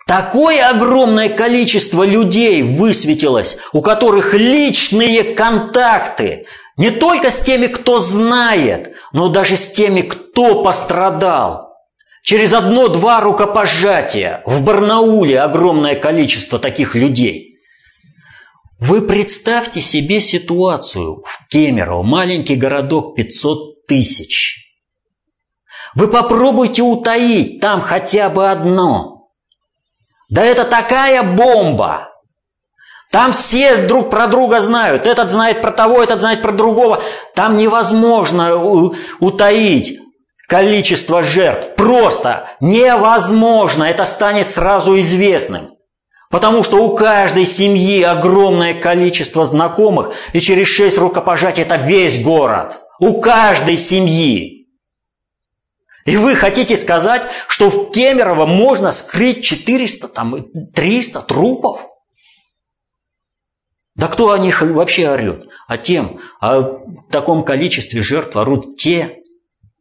такое 0.07 0.69
огромное 0.69 1.29
количество 1.29 2.05
людей 2.05 2.63
высветилось, 2.63 3.59
у 3.73 3.83
которых 3.83 4.35
личные 4.35 5.23
контакты 5.23 6.47
не 6.77 6.91
только 6.91 7.31
с 7.31 7.41
теми, 7.41 7.67
кто 7.67 8.01
знает, 8.01 8.95
но 9.13 9.29
даже 9.29 9.57
с 9.57 9.71
теми, 9.71 10.03
кто 10.03 10.63
пострадал. 10.63 11.75
Через 12.23 12.53
одно-два 12.53 13.21
рукопожатия 13.21 14.43
в 14.47 14.65
Барнауле 14.65 15.41
огромное 15.41 15.95
количество 15.95 16.59
таких 16.59 16.95
людей– 16.95 17.53
вы 18.79 19.01
представьте 19.01 19.81
себе 19.81 20.21
ситуацию 20.21 21.23
в 21.25 21.49
Кемерово, 21.49 22.03
маленький 22.03 22.57
городок 22.57 23.17
500 23.17 23.87
тысяч. 23.87 24.67
Вы 25.95 26.09
попробуйте 26.09 26.83
утаить 26.83 27.61
там 27.61 27.81
хотя 27.81 28.29
бы 28.29 28.51
одно. 28.51 29.16
Да 30.29 30.45
это 30.45 30.65
такая 30.65 31.23
бомба. 31.23 32.09
Там 33.11 33.33
все 33.33 33.87
друг 33.87 34.11
про 34.11 34.27
друга 34.27 34.61
знают. 34.61 35.07
Этот 35.07 35.31
знает 35.31 35.63
про 35.63 35.71
того, 35.71 36.03
этот 36.03 36.21
знает 36.21 36.43
про 36.43 36.53
другого. 36.53 37.03
Там 37.35 37.57
невозможно 37.57 38.57
утаить 39.21 39.99
количество 40.49 41.23
жертв. 41.23 41.75
Просто 41.77 42.49
невозможно. 42.61 43.85
Это 43.85 44.05
станет 44.05 44.49
сразу 44.49 44.99
известным. 45.01 45.77
Потому 46.31 46.65
что 46.65 46.85
у 46.85 46.97
каждой 46.97 47.47
семьи 47.47 48.03
огромное 48.03 48.75
количество 48.75 49.45
знакомых, 49.45 50.13
и 50.33 50.41
через 50.41 50.67
шесть 50.67 50.99
рукопожатий 50.99 51.63
это 51.63 51.77
весь 51.77 52.21
город. 52.21 52.81
У 52.99 53.21
каждой 53.21 53.79
семьи. 53.79 54.56
И 56.07 56.17
вы 56.17 56.37
хотите 56.37 56.77
сказать, 56.77 57.23
что 57.49 57.69
в 57.69 57.91
Кемерово 57.91 58.47
можно 58.47 58.93
скрыть 58.93 59.45
400, 59.45 60.09
там, 60.09 60.47
300 60.75 61.21
трупов? 61.23 61.85
Да 63.97 64.07
кто 64.07 64.31
о 64.31 64.39
них 64.39 64.63
вообще 64.63 65.11
орет? 65.11 65.47
А 65.67 65.77
тем, 65.77 66.21
о 66.41 66.81
таком 67.11 67.45
количестве 67.45 68.03
жертв 68.03 68.37
орут 68.37 68.77
те, 68.77 69.19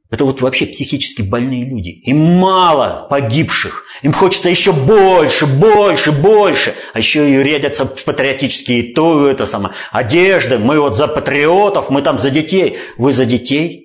это 0.09 0.25
вот 0.25 0.41
вообще 0.41 0.65
психически 0.65 1.21
больные 1.21 1.65
люди. 1.65 1.89
Им 1.89 2.17
мало 2.39 3.07
погибших. 3.09 3.83
Им 4.01 4.13
хочется 4.13 4.49
еще 4.49 4.71
больше, 4.71 5.45
больше, 5.45 6.11
больше. 6.11 6.73
А 6.93 6.99
еще 6.99 7.29
и 7.29 7.43
рядятся 7.43 7.85
в 7.85 8.03
патриотические 8.03 8.93
то, 8.93 9.27
это 9.27 9.45
самое, 9.45 9.75
одежды. 9.91 10.57
Мы 10.57 10.79
вот 10.79 10.95
за 10.95 11.07
патриотов, 11.07 11.89
мы 11.89 12.01
там 12.01 12.17
за 12.17 12.29
детей. 12.29 12.77
Вы 12.97 13.11
за 13.11 13.25
детей? 13.25 13.84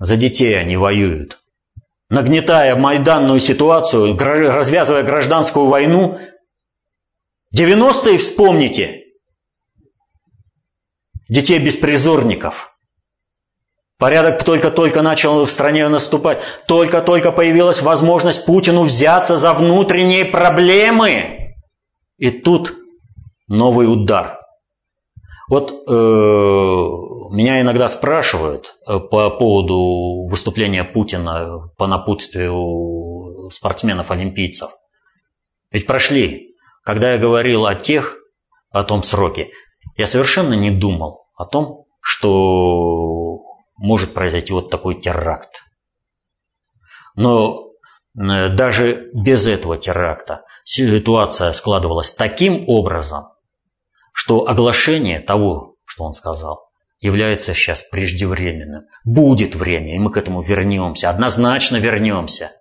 За 0.00 0.16
детей 0.16 0.58
они 0.58 0.76
воюют. 0.76 1.38
Нагнетая 2.08 2.74
майданную 2.74 3.38
ситуацию, 3.38 4.18
развязывая 4.18 5.04
гражданскую 5.04 5.66
войну. 5.66 6.18
90-е 7.54 8.18
вспомните. 8.18 9.04
Детей 11.28 11.60
беспризорников– 11.60 12.74
Порядок 14.00 14.44
только-только 14.44 15.02
начал 15.02 15.44
в 15.44 15.50
стране 15.50 15.86
наступать. 15.88 16.40
Только-только 16.66 17.32
появилась 17.32 17.82
возможность 17.82 18.46
Путину 18.46 18.84
взяться 18.84 19.36
за 19.36 19.52
внутренние 19.52 20.24
проблемы. 20.24 21.54
И 22.16 22.30
тут 22.30 22.72
новый 23.46 23.92
удар. 23.92 24.39
Вот 25.50 25.72
э, 25.72 25.92
меня 25.92 27.60
иногда 27.60 27.88
спрашивают 27.88 28.76
э, 28.86 29.00
по 29.00 29.30
поводу 29.30 30.28
выступления 30.28 30.84
Путина 30.84 31.72
по 31.76 31.88
напутствию 31.88 33.50
спортсменов-олимпийцев. 33.50 34.70
Ведь 35.72 35.88
прошли. 35.88 36.54
Когда 36.84 37.14
я 37.14 37.18
говорил 37.18 37.66
о 37.66 37.74
тех, 37.74 38.16
о 38.70 38.84
том 38.84 39.02
сроке, 39.02 39.50
я 39.96 40.06
совершенно 40.06 40.54
не 40.54 40.70
думал 40.70 41.26
о 41.36 41.44
том, 41.44 41.86
что 42.00 43.40
может 43.76 44.14
произойти 44.14 44.52
вот 44.52 44.70
такой 44.70 45.00
теракт. 45.00 45.64
Но 47.16 47.72
э, 48.16 48.50
даже 48.50 49.10
без 49.14 49.48
этого 49.48 49.78
теракта 49.78 50.44
ситуация 50.62 51.52
складывалась 51.52 52.14
таким 52.14 52.68
образом, 52.68 53.30
что 54.20 54.46
оглашение 54.46 55.18
того, 55.18 55.76
что 55.86 56.04
он 56.04 56.12
сказал, 56.12 56.68
является 56.98 57.54
сейчас 57.54 57.82
преждевременным. 57.82 58.82
Будет 59.02 59.54
время, 59.54 59.96
и 59.96 59.98
мы 59.98 60.12
к 60.12 60.18
этому 60.18 60.42
вернемся, 60.42 61.08
однозначно 61.08 61.78
вернемся. 61.78 62.52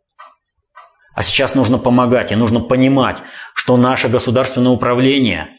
А 1.14 1.22
сейчас 1.22 1.56
нужно 1.56 1.78
помогать, 1.78 2.32
и 2.32 2.36
нужно 2.38 2.62
понимать, 2.62 3.18
что 3.54 3.76
наше 3.76 4.08
государственное 4.08 4.72
управление 4.72 5.50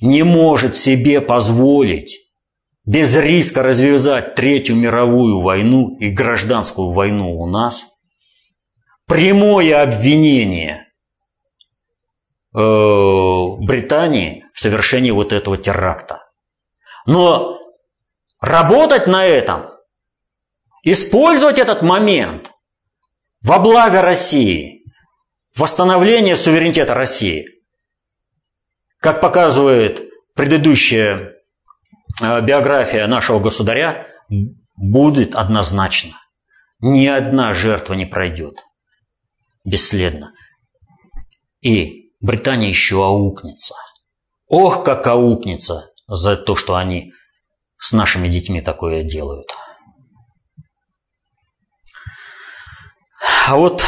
не 0.00 0.22
может 0.22 0.74
себе 0.74 1.20
позволить 1.20 2.16
без 2.86 3.14
риска 3.14 3.62
развязать 3.62 4.36
Третью 4.36 4.76
мировую 4.76 5.42
войну 5.42 5.98
и 5.98 6.08
гражданскую 6.08 6.92
войну 6.92 7.38
у 7.38 7.46
нас, 7.46 7.84
прямое 9.06 9.82
обвинение 9.82 10.89
Британии 12.52 14.44
в 14.52 14.60
совершении 14.60 15.10
вот 15.10 15.32
этого 15.32 15.56
теракта. 15.56 16.24
Но 17.06 17.58
работать 18.40 19.06
на 19.06 19.24
этом, 19.24 19.70
использовать 20.82 21.58
этот 21.58 21.82
момент 21.82 22.50
во 23.42 23.58
благо 23.58 24.02
России, 24.02 24.84
восстановление 25.56 26.36
суверенитета 26.36 26.94
России, 26.94 27.46
как 28.98 29.20
показывает 29.20 30.10
предыдущая 30.34 31.40
Э, 32.20 32.40
биография 32.42 33.06
нашего 33.06 33.40
государя 33.40 34.06
будет 34.76 35.34
однозначно. 35.34 36.16
Ни 36.80 37.06
одна 37.06 37.54
жертва 37.54 37.94
не 37.94 38.06
пройдет 38.06 38.64
бесследно. 39.64 40.32
И 41.60 41.99
Британия 42.20 42.68
еще 42.68 43.04
аукнется. 43.04 43.74
Ох, 44.46 44.84
как 44.84 45.06
аукнется 45.06 45.90
за 46.06 46.36
то, 46.36 46.54
что 46.54 46.76
они 46.76 47.12
с 47.78 47.92
нашими 47.92 48.28
детьми 48.28 48.60
такое 48.60 49.04
делают. 49.04 49.48
А 53.48 53.56
вот 53.56 53.82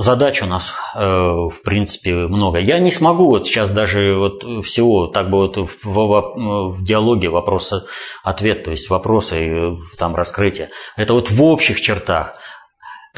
Задач 0.00 0.42
у 0.44 0.46
нас, 0.46 0.74
э, 0.94 1.00
в 1.00 1.60
принципе, 1.64 2.14
много. 2.28 2.60
Я 2.60 2.78
не 2.78 2.92
смогу 2.92 3.26
вот 3.26 3.48
сейчас 3.48 3.72
даже 3.72 4.14
вот 4.14 4.64
всего 4.64 5.08
так 5.08 5.28
бы 5.28 5.38
вот 5.38 5.56
в, 5.56 5.68
в, 5.82 6.76
в 6.76 6.84
диалоге 6.84 7.30
вопрос-ответ, 7.30 8.62
то 8.62 8.70
есть 8.70 8.90
вопросы 8.90 9.34
и 9.72 9.96
там 9.96 10.14
раскрытие. 10.14 10.70
Это 10.96 11.14
вот 11.14 11.32
в 11.32 11.42
общих 11.42 11.80
чертах. 11.80 12.36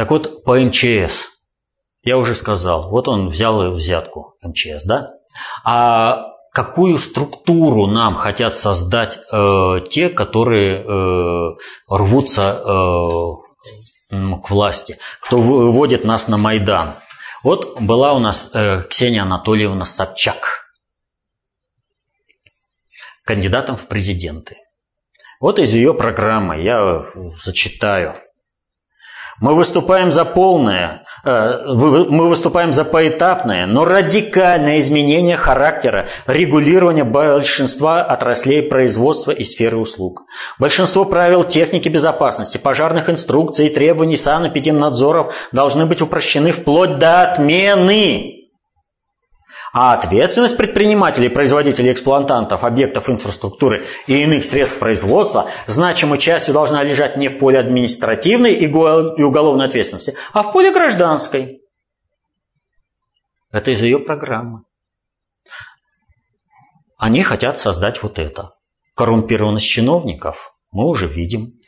Так 0.00 0.10
вот, 0.10 0.44
по 0.44 0.58
МЧС. 0.58 1.28
Я 2.02 2.16
уже 2.16 2.34
сказал, 2.34 2.88
вот 2.88 3.06
он 3.06 3.28
взял 3.28 3.70
взятку 3.74 4.34
МЧС, 4.42 4.86
да? 4.86 5.10
А 5.62 6.24
какую 6.54 6.98
структуру 6.98 7.86
нам 7.86 8.14
хотят 8.14 8.54
создать 8.54 9.18
э, 9.30 9.80
те, 9.90 10.08
которые 10.08 10.82
э, 10.82 11.50
рвутся 11.86 12.62
э, 12.64 14.16
к 14.42 14.48
власти, 14.48 14.96
кто 15.20 15.38
выводит 15.38 16.06
нас 16.06 16.28
на 16.28 16.38
Майдан. 16.38 16.94
Вот 17.42 17.78
была 17.78 18.14
у 18.14 18.20
нас 18.20 18.48
э, 18.54 18.82
Ксения 18.88 19.20
Анатольевна 19.20 19.84
Собчак. 19.84 20.64
кандидатом 23.26 23.76
в 23.76 23.86
президенты. 23.86 24.56
Вот 25.40 25.58
из 25.58 25.74
ее 25.74 25.92
программы 25.92 26.62
я 26.62 27.04
зачитаю. 27.38 28.14
Мы 29.40 29.54
выступаем 29.54 30.12
за 30.12 30.26
полное, 30.26 31.04
э, 31.24 31.64
мы 31.74 32.28
выступаем 32.28 32.74
за 32.74 32.84
поэтапное, 32.84 33.66
но 33.66 33.86
радикальное 33.86 34.80
изменение 34.80 35.38
характера 35.38 36.06
регулирования 36.26 37.04
большинства 37.04 38.02
отраслей 38.02 38.62
производства 38.62 39.30
и 39.30 39.42
сферы 39.44 39.78
услуг. 39.78 40.24
Большинство 40.58 41.06
правил 41.06 41.44
техники 41.44 41.88
безопасности, 41.88 42.58
пожарных 42.58 43.08
инструкций 43.08 43.66
и 43.66 43.74
требований 43.74 44.18
санэпидемнадзоров 44.18 45.34
должны 45.52 45.86
быть 45.86 46.02
упрощены 46.02 46.52
вплоть 46.52 46.98
до 46.98 47.22
отмены. 47.22 48.39
А 49.72 49.94
ответственность 49.94 50.56
предпринимателей, 50.56 51.28
производителей, 51.28 51.92
эксплуатантов, 51.92 52.64
объектов 52.64 53.08
инфраструктуры 53.08 53.84
и 54.08 54.22
иных 54.22 54.44
средств 54.44 54.78
производства 54.78 55.48
значимой 55.68 56.18
частью 56.18 56.54
должна 56.54 56.82
лежать 56.82 57.16
не 57.16 57.28
в 57.28 57.38
поле 57.38 57.58
административной 57.58 58.52
и 58.54 58.66
уголовной 58.66 59.66
ответственности, 59.66 60.16
а 60.32 60.42
в 60.42 60.52
поле 60.52 60.72
гражданской. 60.72 61.60
Это 63.52 63.70
из 63.70 63.82
ее 63.82 64.00
программы. 64.00 64.62
Они 66.98 67.22
хотят 67.22 67.58
создать 67.58 68.02
вот 68.02 68.18
это. 68.18 68.50
Коррумпированность 68.94 69.66
чиновников 69.66 70.52
мы 70.72 70.86
уже 70.86 71.06
видим. 71.06 71.60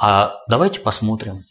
А 0.00 0.36
давайте 0.48 0.80
посмотрим, 0.80 1.44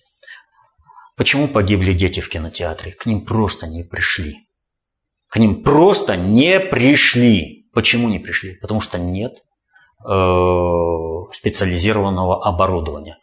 почему 1.15 1.47
погибли 1.47 1.93
дети 1.93 2.19
в 2.19 2.29
кинотеатре. 2.29 2.91
К 2.91 3.05
ним 3.05 3.23
просто 3.23 3.67
не 3.67 3.83
пришли. 3.83 4.47
К 5.31 5.37
ним 5.37 5.63
просто 5.63 6.17
не 6.17 6.59
пришли. 6.59 7.65
Почему 7.73 8.09
не 8.09 8.19
пришли? 8.19 8.55
Потому 8.55 8.81
что 8.81 8.99
нет 8.99 9.37
э, 10.05 11.33
специализированного 11.33 12.45
оборудования. 12.45 13.17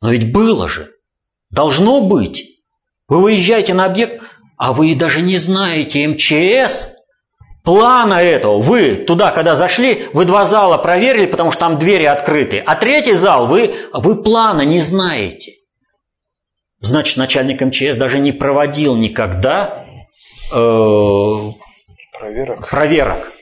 Но 0.00 0.12
ведь 0.12 0.32
было 0.32 0.68
же. 0.68 0.92
Должно 1.50 2.02
быть. 2.02 2.44
Вы 3.08 3.20
выезжаете 3.20 3.74
на 3.74 3.86
объект, 3.86 4.22
а 4.56 4.72
вы 4.72 4.94
даже 4.94 5.22
не 5.22 5.38
знаете 5.38 6.06
МЧС 6.06 6.92
плана 7.64 8.22
этого. 8.22 8.62
Вы 8.62 8.94
туда, 8.94 9.32
когда 9.32 9.56
зашли, 9.56 10.06
вы 10.12 10.26
два 10.26 10.44
зала 10.44 10.78
проверили, 10.78 11.26
потому 11.26 11.50
что 11.50 11.62
там 11.62 11.78
двери 11.78 12.04
открыты. 12.04 12.60
А 12.64 12.76
третий 12.76 13.14
зал 13.14 13.48
вы, 13.48 13.74
вы 13.92 14.22
плана 14.22 14.62
не 14.62 14.78
знаете. 14.78 15.54
Значит, 16.78 17.16
начальник 17.16 17.60
МЧС 17.60 17.96
даже 17.96 18.20
не 18.20 18.30
проводил 18.30 18.94
никогда 18.94 19.89
проверок. 22.18 22.68
проверок. 22.68 23.32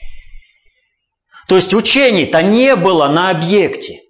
То 1.49 1.57
есть 1.57 1.73
учений-то 1.73 2.43
не 2.43 2.77
было 2.77 3.09
на 3.09 3.31
объекте. 3.31 4.03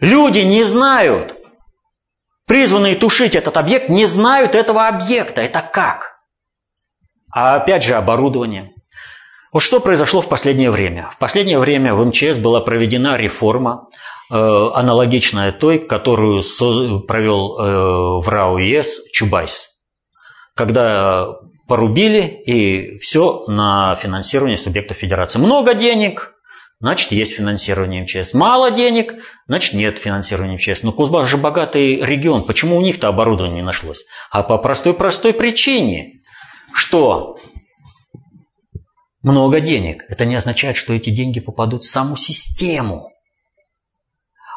Люди 0.00 0.40
не 0.40 0.64
знают, 0.64 1.36
призванные 2.46 2.96
тушить 2.96 3.36
этот 3.36 3.56
объект, 3.56 3.88
не 3.88 4.06
знают 4.06 4.56
этого 4.56 4.88
объекта. 4.88 5.40
Это 5.40 5.62
как? 5.62 6.16
А 7.32 7.54
опять 7.54 7.84
же 7.84 7.94
оборудование. 7.94 8.72
Вот 9.52 9.60
что 9.60 9.80
произошло 9.80 10.22
в 10.22 10.28
последнее 10.28 10.70
время? 10.70 11.10
В 11.12 11.18
последнее 11.18 11.58
время 11.58 11.94
в 11.94 12.04
МЧС 12.04 12.38
была 12.38 12.60
проведена 12.60 13.16
реформа, 13.16 13.86
э, 14.30 14.34
аналогичная 14.34 15.52
той, 15.52 15.78
которую 15.78 16.42
провел 17.06 17.58
э, 17.58 18.22
в 18.22 18.28
РАО 18.28 18.58
ЕС 18.58 19.00
Чубайс. 19.12 19.68
Когда 20.56 21.28
порубили, 21.72 22.42
и 22.44 22.98
все 22.98 23.46
на 23.46 23.96
финансирование 23.96 24.58
субъектов 24.58 24.98
федерации. 24.98 25.38
Много 25.38 25.72
денег, 25.72 26.34
значит, 26.80 27.12
есть 27.12 27.32
финансирование 27.32 28.02
МЧС. 28.02 28.34
Мало 28.34 28.70
денег, 28.70 29.14
значит, 29.48 29.72
нет 29.72 29.98
финансирования 29.98 30.56
МЧС. 30.56 30.82
Но 30.82 30.92
Кузбасс 30.92 31.26
же 31.26 31.38
богатый 31.38 32.02
регион, 32.04 32.44
почему 32.44 32.76
у 32.76 32.82
них-то 32.82 33.08
оборудование 33.08 33.62
не 33.62 33.62
нашлось? 33.62 34.04
А 34.30 34.42
по 34.42 34.58
простой-простой 34.58 35.32
причине, 35.32 36.20
что 36.74 37.38
много 39.22 39.60
денег, 39.60 40.04
это 40.10 40.26
не 40.26 40.34
означает, 40.34 40.76
что 40.76 40.92
эти 40.92 41.08
деньги 41.08 41.40
попадут 41.40 41.84
в 41.84 41.90
саму 41.90 42.16
систему. 42.16 43.08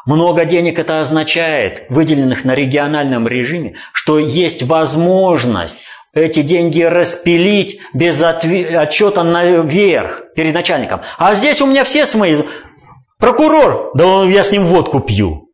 Много 0.04 0.44
денег 0.44 0.78
это 0.78 1.00
означает, 1.00 1.86
выделенных 1.88 2.44
на 2.44 2.54
региональном 2.54 3.26
режиме, 3.26 3.76
что 3.94 4.18
есть 4.18 4.62
возможность 4.62 5.78
эти 6.16 6.40
деньги 6.40 6.80
распилить 6.80 7.78
без 7.92 8.20
отчета 8.22 9.22
наверх 9.22 10.22
перед 10.34 10.54
начальником. 10.54 11.02
А 11.18 11.34
здесь 11.34 11.60
у 11.60 11.66
меня 11.66 11.84
все 11.84 12.06
свои. 12.06 12.36
Прокурор, 13.18 13.90
да 13.94 14.24
я 14.24 14.42
с 14.42 14.50
ним 14.50 14.66
водку 14.66 15.00
пью. 15.00 15.50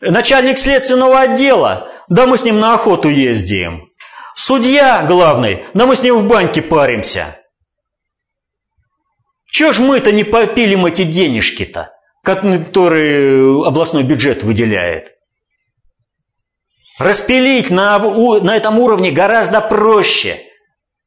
Начальник 0.00 0.58
следственного 0.58 1.20
отдела, 1.20 1.88
да 2.08 2.26
мы 2.26 2.36
с 2.36 2.44
ним 2.44 2.60
на 2.60 2.74
охоту 2.74 3.08
ездим. 3.08 3.88
Судья 4.34 5.04
главный, 5.08 5.64
да 5.74 5.86
мы 5.86 5.96
с 5.96 6.02
ним 6.02 6.18
в 6.18 6.26
баньке 6.26 6.60
паримся. 6.60 7.38
Чего 9.50 9.72
ж 9.72 9.78
мы-то 9.78 10.12
не 10.12 10.24
попилим 10.24 10.86
эти 10.86 11.04
денежки-то, 11.04 11.92
которые 12.22 13.66
областной 13.66 14.02
бюджет 14.02 14.42
выделяет? 14.42 15.12
Распилить 16.98 17.70
на, 17.70 17.98
на 17.98 18.56
этом 18.56 18.78
уровне 18.78 19.10
гораздо 19.10 19.60
проще. 19.60 20.40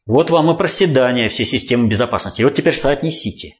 Вот 0.05 0.29
вам 0.29 0.51
и 0.51 0.57
проседание 0.57 1.29
всей 1.29 1.45
системы 1.45 1.87
безопасности. 1.87 2.41
И 2.41 2.43
вот 2.43 2.53
теперь 2.53 2.75
соотнесите. 2.75 3.55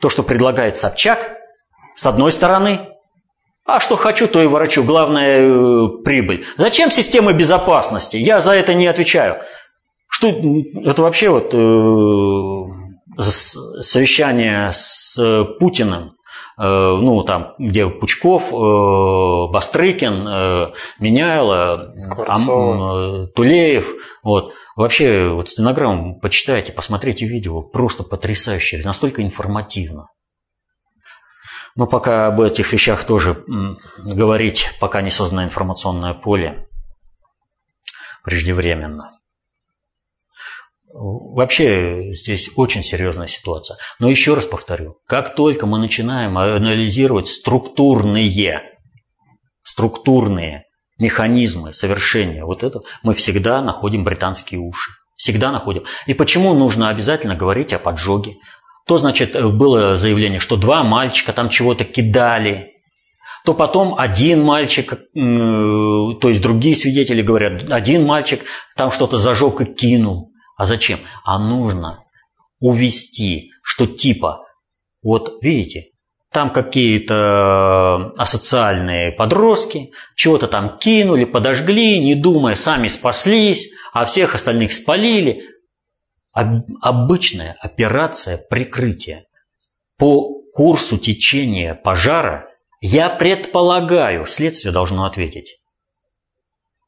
То, 0.00 0.10
что 0.10 0.22
предлагает 0.22 0.76
Собчак, 0.76 1.36
с 1.94 2.06
одной 2.06 2.32
стороны, 2.32 2.80
а 3.66 3.80
что 3.80 3.96
хочу, 3.96 4.28
то 4.28 4.42
и 4.42 4.46
ворочу. 4.46 4.84
Главное 4.84 5.40
э, 5.40 5.88
прибыль. 6.04 6.44
Зачем 6.58 6.90
система 6.90 7.32
безопасности? 7.32 8.16
Я 8.16 8.40
за 8.40 8.52
это 8.52 8.74
не 8.74 8.86
отвечаю. 8.86 9.42
Что 10.08 10.28
это 10.84 11.02
вообще 11.02 11.30
вот 11.30 11.54
э, 11.54 13.22
совещание 13.82 14.70
с 14.72 15.18
Путиным 15.58 16.14
Э, 16.14 16.23
ну, 16.56 17.24
там, 17.24 17.54
где 17.58 17.88
Пучков, 17.88 18.52
э, 18.52 19.52
Бастрыкин, 19.52 20.28
э, 20.28 20.72
Меняйло, 21.00 21.94
Тулеев, 23.34 23.92
вот. 24.22 24.52
Вообще, 24.76 25.28
вот 25.28 25.48
стенограмму 25.48 26.18
почитайте, 26.18 26.72
посмотрите 26.72 27.26
видео, 27.26 27.62
просто 27.62 28.02
потрясающе, 28.02 28.80
настолько 28.84 29.22
информативно. 29.22 30.08
Но 31.76 31.86
пока 31.86 32.26
об 32.26 32.40
этих 32.40 32.72
вещах 32.72 33.04
тоже 33.04 33.44
говорить, 34.04 34.70
пока 34.80 35.00
не 35.00 35.10
создано 35.10 35.44
информационное 35.44 36.14
поле, 36.14 36.68
преждевременно. 38.24 39.13
Вообще 40.96 42.14
здесь 42.14 42.50
очень 42.54 42.84
серьезная 42.84 43.26
ситуация. 43.26 43.78
Но 43.98 44.08
еще 44.08 44.34
раз 44.34 44.46
повторю, 44.46 44.98
как 45.08 45.34
только 45.34 45.66
мы 45.66 45.78
начинаем 45.78 46.38
анализировать 46.38 47.26
структурные, 47.26 48.62
структурные 49.64 50.66
механизмы 50.98 51.72
совершения 51.72 52.44
вот 52.44 52.62
этого, 52.62 52.84
мы 53.02 53.14
всегда 53.14 53.60
находим 53.60 54.04
британские 54.04 54.60
уши. 54.60 54.92
Всегда 55.16 55.50
находим. 55.50 55.84
И 56.06 56.14
почему 56.14 56.54
нужно 56.54 56.90
обязательно 56.90 57.34
говорить 57.34 57.72
о 57.72 57.80
поджоге? 57.80 58.36
То, 58.86 58.96
значит, 58.98 59.32
было 59.54 59.96
заявление, 59.96 60.38
что 60.38 60.56
два 60.56 60.84
мальчика 60.84 61.32
там 61.32 61.48
чего-то 61.48 61.84
кидали, 61.84 62.72
то 63.44 63.52
потом 63.52 63.96
один 63.98 64.42
мальчик, 64.44 64.92
э, 64.92 64.96
то 65.14 66.28
есть 66.28 66.40
другие 66.40 66.76
свидетели 66.76 67.20
говорят, 67.20 67.70
один 67.72 68.04
мальчик 68.04 68.44
там 68.76 68.90
что-то 68.92 69.18
зажег 69.18 69.60
и 69.60 69.64
кинул. 69.64 70.33
А 70.56 70.66
зачем? 70.66 71.00
А 71.24 71.38
нужно 71.38 72.04
увести, 72.60 73.50
что 73.62 73.86
типа, 73.86 74.38
вот 75.02 75.42
видите, 75.42 75.90
там 76.34 76.50
какие-то 76.50 78.12
э, 78.16 78.20
асоциальные 78.20 79.12
подростки, 79.12 79.92
чего-то 80.16 80.48
там 80.48 80.78
кинули, 80.78 81.24
подожгли, 81.24 82.00
не 82.00 82.16
думая, 82.16 82.56
сами 82.56 82.88
спаслись, 82.88 83.70
а 83.92 84.04
всех 84.04 84.34
остальных 84.34 84.72
спалили. 84.72 85.44
Обычная 86.32 87.56
операция 87.60 88.36
прикрытия. 88.36 89.26
По 89.96 90.42
курсу 90.52 90.98
течения 90.98 91.74
пожара 91.74 92.48
я 92.80 93.08
предполагаю, 93.10 94.26
следствие 94.26 94.72
должно 94.72 95.04
ответить, 95.04 95.58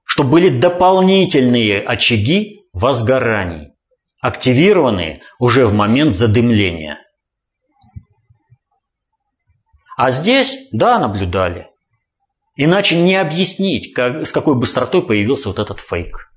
что 0.02 0.24
были 0.24 0.48
дополнительные 0.48 1.80
очаги 1.80 2.65
возгораний, 2.76 3.72
активированные 4.20 5.22
уже 5.38 5.66
в 5.66 5.72
момент 5.72 6.14
задымления. 6.14 6.98
А 9.96 10.10
здесь, 10.10 10.68
да, 10.72 10.98
наблюдали. 10.98 11.68
Иначе 12.54 12.96
не 12.96 13.16
объяснить, 13.16 13.94
как, 13.94 14.26
с 14.26 14.32
какой 14.32 14.56
быстротой 14.56 15.02
появился 15.02 15.48
вот 15.48 15.58
этот 15.58 15.80
фейк. 15.80 16.30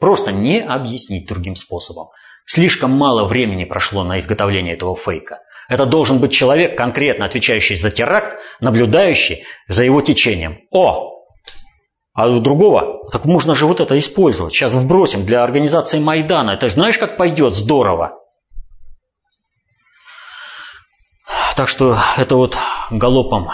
Просто 0.00 0.32
не 0.32 0.60
объяснить 0.60 1.28
другим 1.28 1.54
способом. 1.54 2.08
Слишком 2.46 2.90
мало 2.90 3.24
времени 3.24 3.64
прошло 3.64 4.02
на 4.02 4.18
изготовление 4.18 4.74
этого 4.74 4.96
фейка. 4.96 5.38
Это 5.68 5.86
должен 5.86 6.18
быть 6.18 6.32
человек, 6.32 6.76
конкретно 6.76 7.26
отвечающий 7.26 7.76
за 7.76 7.92
теракт, 7.92 8.40
наблюдающий 8.60 9.44
за 9.68 9.84
его 9.84 10.00
течением. 10.00 10.58
О! 10.72 11.19
А 12.20 12.28
у 12.28 12.38
другого, 12.38 13.08
так 13.10 13.24
можно 13.24 13.54
же 13.54 13.64
вот 13.64 13.80
это 13.80 13.98
использовать. 13.98 14.52
Сейчас 14.52 14.74
вбросим 14.74 15.24
для 15.24 15.42
организации 15.42 15.98
Майдана. 15.98 16.50
Это 16.50 16.68
знаешь, 16.68 16.98
как 16.98 17.16
пойдет 17.16 17.54
здорово. 17.54 18.20
Так 21.56 21.70
что 21.70 21.96
это 22.18 22.36
вот 22.36 22.58
галопом. 22.90 23.48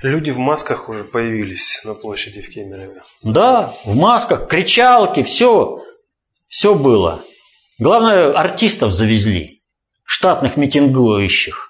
Люди 0.00 0.30
в 0.30 0.38
масках 0.38 0.88
уже 0.88 1.04
появились 1.04 1.82
на 1.84 1.92
площади 1.92 2.40
в 2.40 2.48
Кемерове. 2.48 3.02
Да, 3.22 3.74
в 3.84 3.94
масках, 3.94 4.48
кричалки, 4.48 5.22
все, 5.22 5.82
все 6.46 6.74
было. 6.74 7.22
Главное, 7.78 8.32
артистов 8.32 8.92
завезли, 8.92 9.60
штатных 10.04 10.56
митингующих. 10.56 11.67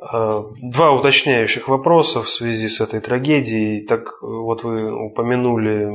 А, 0.00 0.44
два 0.62 0.92
уточняющих 0.92 1.68
вопроса 1.68 2.22
в 2.22 2.30
связи 2.30 2.68
с 2.68 2.80
этой 2.80 3.00
трагедией. 3.00 3.84
Так 3.86 4.22
вот 4.22 4.64
вы 4.64 4.90
упомянули 5.06 5.88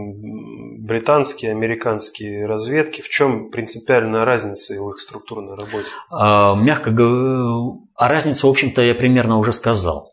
британские, 0.80 1.52
американские 1.52 2.46
разведки. 2.46 3.02
В 3.02 3.10
чем 3.10 3.50
принципиальная 3.50 4.24
разница 4.24 4.80
в 4.80 4.92
их 4.92 5.00
структурной 5.00 5.56
работе? 5.56 5.88
А, 6.12 6.56
мягко 6.56 6.92
говоря, 6.92 7.80
о 7.96 8.08
разнице, 8.08 8.46
в 8.46 8.50
общем-то, 8.50 8.82
я 8.82 8.94
примерно 8.94 9.40
уже 9.40 9.54
сказал. 9.54 10.12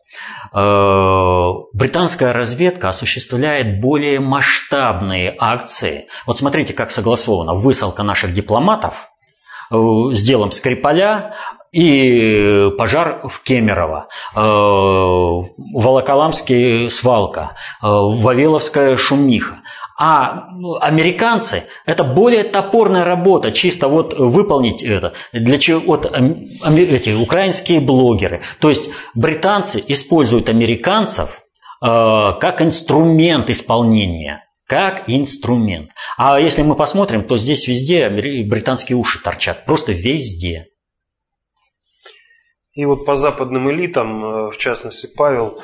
А, 0.51 1.51
британская 1.73 2.33
разведка 2.33 2.89
осуществляет 2.89 3.79
более 3.79 4.19
масштабные 4.19 5.35
акции. 5.37 6.07
Вот 6.25 6.39
смотрите, 6.39 6.73
как 6.73 6.89
согласовано. 6.89 7.53
Высылка 7.53 8.01
наших 8.01 8.33
дипломатов 8.33 9.09
э, 9.69 9.75
с 9.75 10.21
делом 10.23 10.51
Скрипаля, 10.51 11.35
и 11.73 12.71
пожар 12.77 13.19
в 13.23 13.41
Кемерово, 13.41 14.07
э, 14.35 14.39
Волоколамский 14.39 16.89
свалка, 16.89 17.57
э, 17.81 17.87
Вавиловская 17.87 18.95
шумиха. 18.95 19.61
А 19.99 20.47
ну, 20.51 20.77
американцы– 20.79 21.63
это 21.85 22.03
более 22.03 22.43
топорная 22.43 23.03
работа, 23.03 23.51
чисто 23.51 23.87
вот 23.87 24.17
выполнить 24.17 24.83
это. 24.83 25.13
Для 25.33 25.59
чего 25.59 25.79
вот 25.79 26.05
эти 26.05 27.13
украинские 27.13 27.79
блогеры. 27.79 28.41
То 28.59 28.69
есть 28.69 28.89
британцы 29.13 29.83
используют 29.87 30.49
американцев 30.49 31.41
э, 31.81 32.33
как 32.39 32.61
инструмент 32.61 33.49
исполнения 33.49 34.41
как 34.65 35.03
инструмент. 35.07 35.89
А 36.17 36.39
если 36.39 36.63
мы 36.63 36.75
посмотрим, 36.75 37.23
то 37.23 37.37
здесь 37.37 37.67
везде 37.67 38.09
британские 38.09 38.97
уши 38.97 39.21
торчат, 39.21 39.65
просто 39.65 39.91
везде. 39.91 40.69
И 42.73 42.85
вот 42.85 43.05
по 43.05 43.15
западным 43.15 43.69
элитам, 43.71 44.23
э, 44.23 44.51
в 44.51 44.57
частности, 44.57 45.07
Павел 45.15 45.59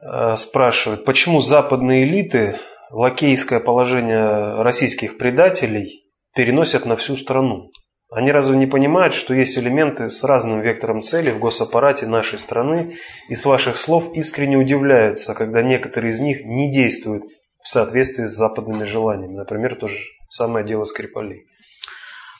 э, 0.00 0.36
спрашивает, 0.36 1.04
почему 1.04 1.40
западные 1.40 2.04
элиты 2.04 2.58
лакейское 2.90 3.60
положение 3.60 4.62
российских 4.62 5.18
предателей 5.18 6.04
переносят 6.34 6.86
на 6.86 6.96
всю 6.96 7.16
страну? 7.16 7.70
Они 8.10 8.30
разве 8.30 8.56
не 8.56 8.66
понимают, 8.66 9.12
что 9.12 9.34
есть 9.34 9.58
элементы 9.58 10.08
с 10.08 10.22
разным 10.22 10.60
вектором 10.60 11.02
цели 11.02 11.30
в 11.30 11.40
госаппарате 11.40 12.06
нашей 12.06 12.38
страны 12.38 12.96
и 13.28 13.34
с 13.34 13.44
ваших 13.44 13.76
слов 13.76 14.14
искренне 14.14 14.56
удивляются, 14.56 15.34
когда 15.34 15.62
некоторые 15.62 16.12
из 16.12 16.20
них 16.20 16.44
не 16.44 16.72
действуют 16.72 17.24
в 17.62 17.68
соответствии 17.68 18.24
с 18.24 18.36
западными 18.36 18.84
желаниями. 18.84 19.34
Например, 19.34 19.74
то 19.74 19.88
же 19.88 19.96
самое 20.28 20.64
дело 20.64 20.84
Скрипалей. 20.84 21.46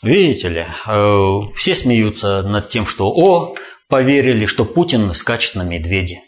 Видите 0.02 0.48
ли, 0.48 0.66
э, 0.86 1.38
все 1.56 1.74
смеются 1.74 2.42
над 2.42 2.68
тем, 2.68 2.86
что 2.86 3.10
«О, 3.10 3.54
поверили, 3.88 4.46
что 4.46 4.64
Путин 4.64 5.14
скачет 5.14 5.54
на 5.54 5.62
медведе». 5.62 6.20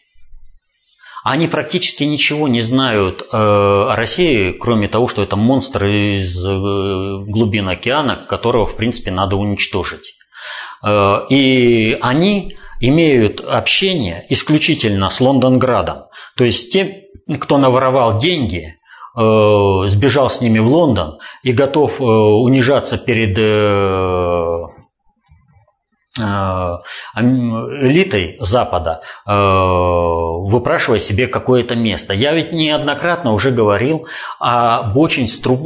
Они 1.24 1.48
практически 1.48 2.04
ничего 2.04 2.46
не 2.46 2.60
знают 2.60 3.22
э, 3.22 3.36
о 3.36 3.94
России, 3.96 4.52
кроме 4.52 4.86
того, 4.86 5.08
что 5.08 5.24
это 5.24 5.34
монстр 5.34 5.86
из 5.86 6.46
э, 6.46 6.50
глубин 7.26 7.68
океана, 7.68 8.14
которого, 8.14 8.64
в 8.66 8.76
принципе, 8.76 9.10
надо 9.10 9.36
уничтожить. 9.36 10.14
И 11.30 11.98
они 12.02 12.56
имеют 12.80 13.40
общение 13.40 14.24
исключительно 14.28 15.10
с 15.10 15.20
Лондонградом. 15.20 16.04
То 16.36 16.44
есть 16.44 16.70
те, 16.70 17.06
кто 17.40 17.58
наворовал 17.58 18.18
деньги, 18.18 18.76
Э, 19.18 19.86
сбежал 19.86 20.28
с 20.28 20.42
ними 20.42 20.58
в 20.58 20.68
Лондон 20.68 21.18
и 21.42 21.52
готов 21.52 22.02
э, 22.02 22.04
унижаться 22.04 22.98
перед 22.98 23.38
э, 23.38 23.42
Э, 23.42 24.75
элитой 26.16 28.36
Запада, 28.40 29.02
э, 29.26 29.32
выпрашивая 29.32 31.00
себе 31.00 31.26
какое-то 31.26 31.76
место. 31.76 32.14
Я 32.14 32.32
ведь 32.32 32.52
неоднократно 32.52 33.32
уже 33.32 33.50
говорил 33.50 34.06
об 34.38 34.96
очень 34.96 35.28
стру... 35.28 35.56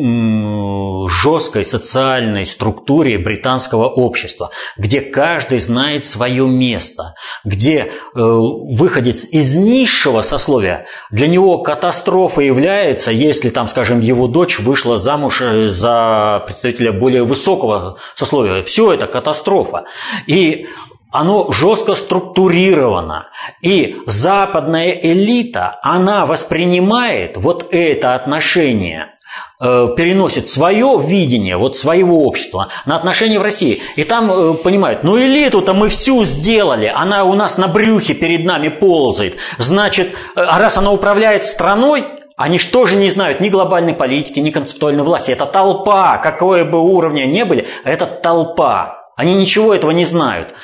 жесткой 1.09 1.65
социальной 1.65 2.47
структуре 2.47 3.19
британского 3.19 3.87
общества, 3.87 4.51
где 4.77 5.01
каждый 5.01 5.61
знает 5.61 6.05
свое 6.05 6.47
место, 6.47 7.15
где 7.45 7.79
э, 7.79 7.89
выходец 8.15 9.25
из 9.25 9.55
низшего 9.55 10.23
сословия, 10.23 10.87
для 11.11 11.27
него 11.27 11.59
катастрофа 11.59 12.41
является, 12.41 13.11
если 13.11 13.51
там, 13.51 13.69
скажем, 13.69 14.01
его 14.01 14.27
дочь 14.27 14.59
вышла 14.59 14.99
замуж 14.99 15.43
за 15.67 16.43
представителя 16.47 16.93
более 16.93 17.25
высокого 17.25 17.99
сословия. 18.15 18.63
Все 18.63 18.93
это 18.93 19.07
катастрофа. 19.07 19.85
И 20.27 20.40
и 20.41 20.67
оно 21.13 21.51
жестко 21.51 21.95
структурировано. 21.95 23.27
И 23.63 23.97
западная 24.07 24.91
элита, 24.91 25.79
она 25.83 26.25
воспринимает 26.25 27.37
вот 27.37 27.67
это 27.73 28.15
отношение 28.15 29.09
э, 29.61 29.89
переносит 29.97 30.49
свое 30.49 31.01
видение 31.05 31.57
вот 31.57 31.77
своего 31.77 32.25
общества 32.25 32.69
на 32.87 32.97
отношения 32.97 33.41
в 33.41 33.43
России. 33.43 33.83
И 33.97 34.05
там 34.05 34.31
э, 34.31 34.55
понимают, 34.55 35.03
ну 35.03 35.19
элиту-то 35.19 35.75
мы 35.75 35.89
всю 35.89 36.23
сделали, 36.25 36.93
она 36.95 37.25
у 37.25 37.35
нас 37.35 37.59
на 37.59 37.67
брюхе 37.67 38.15
перед 38.15 38.45
нами 38.45 38.69
ползает. 38.69 39.37
Значит, 39.59 40.13
э, 40.37 40.43
раз 40.43 40.77
она 40.77 40.93
управляет 40.93 41.45
страной, 41.45 42.05
они 42.37 42.59
что 42.59 42.87
же 42.87 42.97
не 42.97 43.11
знают 43.11 43.41
ни 43.41 43.49
глобальной 43.49 43.95
политики, 43.95 44.39
ни 44.39 44.51
концептуальной 44.51 45.03
власти. 45.03 45.33
Это 45.33 45.45
толпа, 45.45 46.19
какое 46.19 46.65
бы 46.65 46.81
уровня 46.81 47.27
ни 47.27 47.43
были, 47.43 47.67
это 47.85 48.07
толпа. 48.07 49.00
Они 49.21 49.35
ничего 49.35 49.75
этого 49.75 49.91
не 49.91 50.07
знают. 50.07 50.55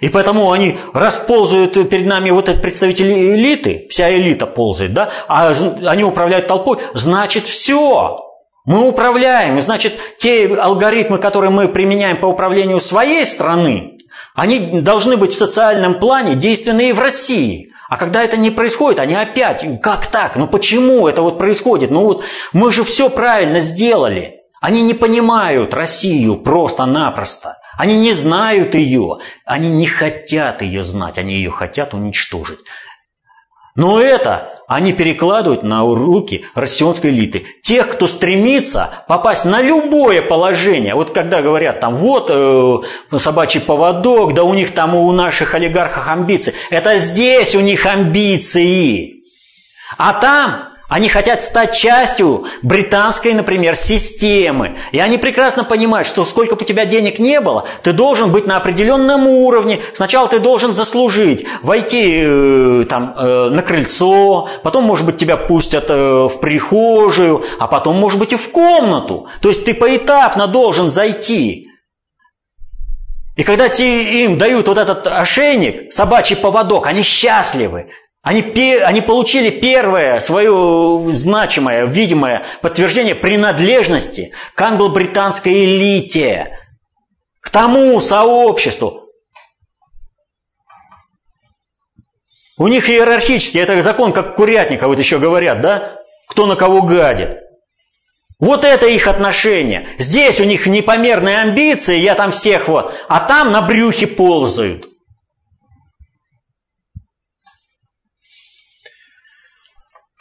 И 0.00 0.10
поэтому 0.10 0.52
они 0.52 0.76
расползают 0.92 1.72
перед 1.88 2.06
нами 2.06 2.28
вот 2.28 2.50
этот 2.50 2.60
представитель 2.60 3.10
элиты, 3.10 3.86
вся 3.88 4.14
элита 4.14 4.46
ползает, 4.46 4.92
да, 4.92 5.08
а 5.28 5.54
они 5.86 6.04
управляют 6.04 6.46
толпой, 6.46 6.76
значит 6.92 7.46
все. 7.46 8.20
Мы 8.66 8.86
управляем, 8.86 9.58
значит 9.62 9.94
те 10.18 10.46
алгоритмы, 10.46 11.16
которые 11.16 11.50
мы 11.50 11.68
применяем 11.68 12.18
по 12.18 12.26
управлению 12.26 12.80
своей 12.80 13.24
страны, 13.24 13.98
они 14.34 14.82
должны 14.82 15.16
быть 15.16 15.32
в 15.32 15.38
социальном 15.38 15.98
плане 15.98 16.34
действенны 16.34 16.90
и 16.90 16.92
в 16.92 17.00
России. 17.00 17.70
А 17.88 17.96
когда 17.96 18.22
это 18.22 18.36
не 18.36 18.50
происходит, 18.50 19.00
они 19.00 19.14
опять, 19.14 19.64
как 19.80 20.06
так? 20.08 20.36
Ну 20.36 20.46
почему 20.46 21.08
это 21.08 21.22
вот 21.22 21.38
происходит? 21.38 21.90
Ну 21.90 22.04
вот 22.04 22.24
мы 22.52 22.72
же 22.72 22.84
все 22.84 23.08
правильно 23.08 23.60
сделали. 23.60 24.42
Они 24.60 24.82
не 24.82 24.94
понимают 24.94 25.72
Россию 25.72 26.36
просто-напросто. 26.36 27.56
Они 27.76 27.98
не 27.98 28.12
знают 28.12 28.74
ее, 28.74 29.18
они 29.44 29.68
не 29.68 29.86
хотят 29.86 30.62
ее 30.62 30.84
знать, 30.84 31.18
они 31.18 31.34
ее 31.34 31.50
хотят 31.50 31.94
уничтожить. 31.94 32.60
Но 33.74 34.00
это 34.00 34.52
они 34.68 34.92
перекладывают 34.92 35.62
на 35.62 35.82
руки 35.82 36.44
россионской 36.54 37.10
элиты. 37.10 37.46
Тех, 37.62 37.90
кто 37.90 38.06
стремится 38.06 39.04
попасть 39.08 39.44
на 39.44 39.60
любое 39.60 40.22
положение. 40.22 40.94
Вот 40.94 41.10
когда 41.10 41.42
говорят 41.42 41.80
там, 41.80 41.96
вот 41.96 42.30
э, 42.30 43.18
собачий 43.18 43.60
поводок, 43.60 44.34
да 44.34 44.44
у 44.44 44.54
них 44.54 44.72
там 44.72 44.94
у 44.94 45.10
наших 45.12 45.54
олигархов 45.54 46.08
амбиции. 46.08 46.54
Это 46.70 46.98
здесь 46.98 47.54
у 47.54 47.60
них 47.60 47.86
амбиции. 47.86 49.24
А 49.98 50.14
там 50.14 50.71
они 50.92 51.08
хотят 51.08 51.40
стать 51.40 51.74
частью 51.74 52.44
британской, 52.60 53.32
например, 53.32 53.76
системы. 53.76 54.76
И 54.92 54.98
они 54.98 55.16
прекрасно 55.16 55.64
понимают, 55.64 56.06
что 56.06 56.26
сколько 56.26 56.54
бы 56.54 56.64
у 56.64 56.66
тебя 56.66 56.84
денег 56.84 57.18
не 57.18 57.40
было, 57.40 57.64
ты 57.82 57.94
должен 57.94 58.30
быть 58.30 58.46
на 58.46 58.58
определенном 58.58 59.26
уровне. 59.26 59.80
Сначала 59.94 60.28
ты 60.28 60.38
должен 60.38 60.74
заслужить, 60.74 61.46
войти 61.62 62.22
э, 62.22 62.84
там, 62.90 63.14
э, 63.16 63.48
на 63.48 63.62
крыльцо, 63.62 64.50
потом, 64.62 64.84
может 64.84 65.06
быть, 65.06 65.16
тебя 65.16 65.38
пустят 65.38 65.86
э, 65.88 66.28
в 66.28 66.38
прихожую, 66.40 67.42
а 67.58 67.68
потом, 67.68 67.96
может 67.96 68.18
быть, 68.18 68.34
и 68.34 68.36
в 68.36 68.50
комнату. 68.50 69.28
То 69.40 69.48
есть 69.48 69.64
ты 69.64 69.72
поэтапно 69.72 70.46
должен 70.46 70.90
зайти. 70.90 71.68
И 73.38 73.44
когда 73.44 73.70
те, 73.70 74.24
им 74.24 74.36
дают 74.36 74.68
вот 74.68 74.76
этот 74.76 75.06
ошейник, 75.06 75.90
собачий 75.90 76.36
поводок, 76.36 76.86
они 76.86 77.02
счастливы. 77.02 77.88
Они, 78.22 78.40
они 78.40 79.00
получили 79.00 79.50
первое 79.50 80.20
свое 80.20 81.10
значимое, 81.10 81.86
видимое 81.86 82.44
подтверждение 82.60 83.16
принадлежности 83.16 84.32
к 84.54 84.60
англо-британской 84.60 85.64
элите, 85.64 86.56
к 87.40 87.50
тому 87.50 87.98
сообществу. 87.98 89.08
У 92.56 92.68
них 92.68 92.88
иерархически, 92.88 93.58
это 93.58 93.82
закон 93.82 94.12
как 94.12 94.36
курятника, 94.36 94.86
вот 94.86 95.00
еще 95.00 95.18
говорят, 95.18 95.60
да? 95.60 95.98
Кто 96.28 96.46
на 96.46 96.54
кого 96.54 96.82
гадит. 96.82 97.38
Вот 98.38 98.62
это 98.62 98.86
их 98.86 99.08
отношение. 99.08 99.88
Здесь 99.98 100.38
у 100.38 100.44
них 100.44 100.66
непомерные 100.66 101.40
амбиции, 101.40 101.96
я 101.96 102.14
там 102.14 102.30
всех 102.30 102.68
вот, 102.68 102.94
а 103.08 103.18
там 103.18 103.50
на 103.50 103.62
брюхе 103.62 104.06
ползают. 104.06 104.91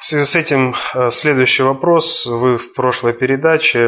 В 0.01 0.05
связи 0.05 0.25
с 0.25 0.35
этим 0.35 0.73
э, 0.95 1.11
следующий 1.11 1.61
вопрос. 1.61 2.25
Вы 2.25 2.57
в 2.57 2.73
прошлой 2.73 3.13
передаче, 3.13 3.87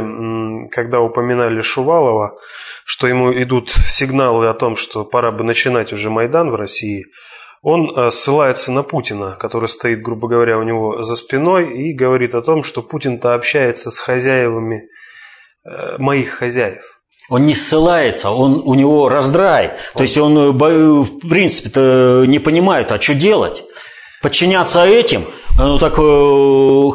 когда 0.69 0.99
упоминали 0.99 1.59
Шувалова, 1.61 2.37
что 2.85 3.07
ему 3.07 3.33
идут 3.33 3.71
сигналы 3.71 4.47
о 4.47 4.53
том, 4.53 4.75
что 4.75 5.05
пора 5.05 5.31
бы 5.31 5.43
начинать 5.43 5.91
уже 5.91 6.11
Майдан 6.11 6.51
в 6.51 6.55
России, 6.55 7.07
он 7.63 7.97
э, 7.97 8.11
ссылается 8.11 8.71
на 8.71 8.83
Путина, 8.83 9.35
который 9.39 9.67
стоит, 9.67 10.03
грубо 10.03 10.27
говоря, 10.27 10.59
у 10.59 10.63
него 10.63 11.01
за 11.01 11.15
спиной 11.15 11.75
и 11.75 11.93
говорит 11.95 12.35
о 12.35 12.43
том, 12.43 12.61
что 12.61 12.83
Путин-то 12.83 13.33
общается 13.33 13.89
с 13.89 13.97
хозяевами 13.97 14.83
э, 15.65 15.97
моих 15.97 16.29
хозяев. 16.29 16.83
Он 17.27 17.47
не 17.47 17.55
ссылается, 17.55 18.29
он, 18.29 18.61
у 18.63 18.75
него 18.75 19.09
раздрай. 19.09 19.69
Он... 19.69 19.73
То 19.95 20.03
есть 20.03 20.17
он, 20.19 20.51
в 20.51 21.27
принципе-то, 21.27 22.25
не 22.27 22.37
понимает, 22.37 22.91
а 22.91 23.01
что 23.01 23.15
делать? 23.15 23.63
Подчиняться 24.23 24.85
этим? 24.85 25.25
Ну 25.57 25.77
так 25.77 25.95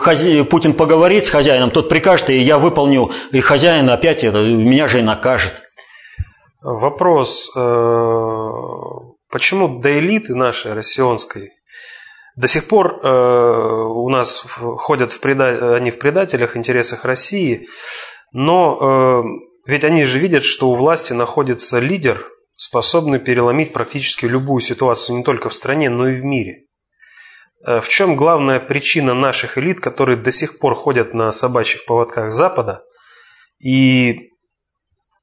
хозя... 0.02 0.44
Путин 0.44 0.72
поговорит 0.72 1.26
с 1.26 1.30
хозяином, 1.30 1.70
тот 1.70 1.88
прикажет, 1.88 2.30
и 2.30 2.38
я 2.38 2.59
выполню, 2.59 3.10
и 3.30 3.40
хозяин 3.40 3.88
опять 3.90 4.24
это, 4.24 4.38
меня 4.38 4.88
же 4.88 5.00
и 5.00 5.02
накажет. 5.02 5.52
Вопрос. 6.62 7.52
Почему 9.30 9.78
до 9.78 9.98
элиты 9.98 10.34
нашей 10.34 10.72
россионской 10.72 11.52
до 12.34 12.46
сих 12.46 12.68
пор 12.68 13.00
э, 13.02 13.09
у 13.09 14.09
нас 14.09 14.46
ходят 14.46 15.10
в 15.10 15.20
преда... 15.20 15.74
они 15.74 15.90
в 15.90 15.98
предателях, 15.98 16.56
интересах 16.56 17.05
России, 17.05 17.66
но 18.32 18.78
э, 18.80 19.22
ведь 19.66 19.82
они 19.82 20.05
же 20.05 20.20
видят, 20.20 20.44
что 20.44 20.70
у 20.70 20.76
власти 20.76 21.12
находится 21.12 21.80
лидер, 21.80 22.28
способный 22.55 23.18
переломить 23.18 23.72
практически 23.72 24.24
любую 24.24 24.60
ситуацию 24.60 25.18
не 25.18 25.24
только 25.24 25.48
в 25.48 25.55
стране, 25.55 25.90
но 25.90 26.09
и 26.09 26.12
в 26.12 26.24
мире. 26.24 26.67
Э, 27.68 27.80
в 27.82 27.88
чем 27.90 28.16
главная 28.16 28.60
причина 28.60 29.12
наших 29.12 29.58
элит, 29.58 29.80
которые 29.80 30.16
до 30.16 30.32
сих 30.32 30.58
пор 30.58 30.74
ходят 30.74 31.12
на 31.12 31.30
собачьих 31.30 31.84
поводках 31.84 32.30
Запада 32.30 32.82
и 33.62 34.30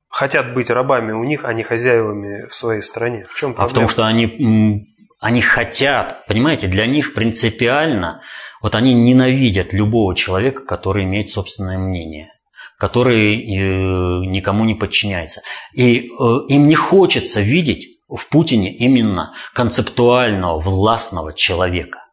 хотят 0.10 0.54
быть 0.54 0.70
рабами 0.70 1.12
у 1.12 1.24
них, 1.24 1.44
а 1.44 1.54
не 1.54 1.64
хозяевами 1.64 2.48
в 2.48 2.54
своей 2.54 2.84
стране. 2.84 3.26
В 3.32 3.36
чем 3.36 3.56
проблема? 3.56 3.66
А 3.66 3.70
потому 3.70 3.90
что 3.90 4.06
они, 4.06 4.86
они 5.20 5.42
хотят, 5.42 6.28
понимаете, 6.28 6.68
для 6.68 6.86
них 6.86 7.16
принципиально, 7.16 8.22
вот 8.62 8.76
они 8.76 8.94
ненавидят 8.94 9.74
любого 9.74 10.16
человека, 10.16 10.64
который 10.66 11.04
имеет 11.04 11.30
собственное 11.30 11.78
мнение 11.78 12.30
который 12.78 13.38
э, 13.38 14.26
никому 14.26 14.66
не 14.66 14.76
подчиняется. 14.76 15.42
И 15.74 16.10
э, 16.10 16.24
им 16.50 16.68
не 16.68 16.76
хочется 16.76 17.40
видеть 17.40 17.88
в 18.10 18.28
Путине 18.28 18.76
именно 18.76 19.34
концептуального, 19.54 20.60
властного 20.60 21.34
человека. 21.34 22.05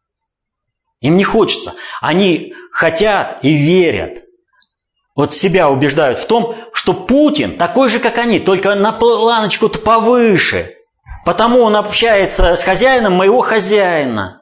Им 1.03 1.17
не 1.17 1.23
хочется. 1.23 1.75
Они 2.01 2.55
хотят 2.71 3.43
и 3.43 3.53
верят, 3.53 4.23
вот 5.15 5.33
себя 5.33 5.69
убеждают 5.69 6.17
в 6.17 6.25
том, 6.25 6.55
что 6.73 6.93
Путин 6.93 7.57
такой 7.57 7.89
же, 7.89 7.99
как 7.99 8.17
они, 8.17 8.39
только 8.39 8.73
на 8.73 8.91
планочку-то 8.93 9.77
повыше. 9.79 10.75
Потому 11.25 11.59
он 11.59 11.75
общается 11.75 12.55
с 12.55 12.63
хозяином 12.63 13.13
моего 13.13 13.41
хозяина. 13.41 14.41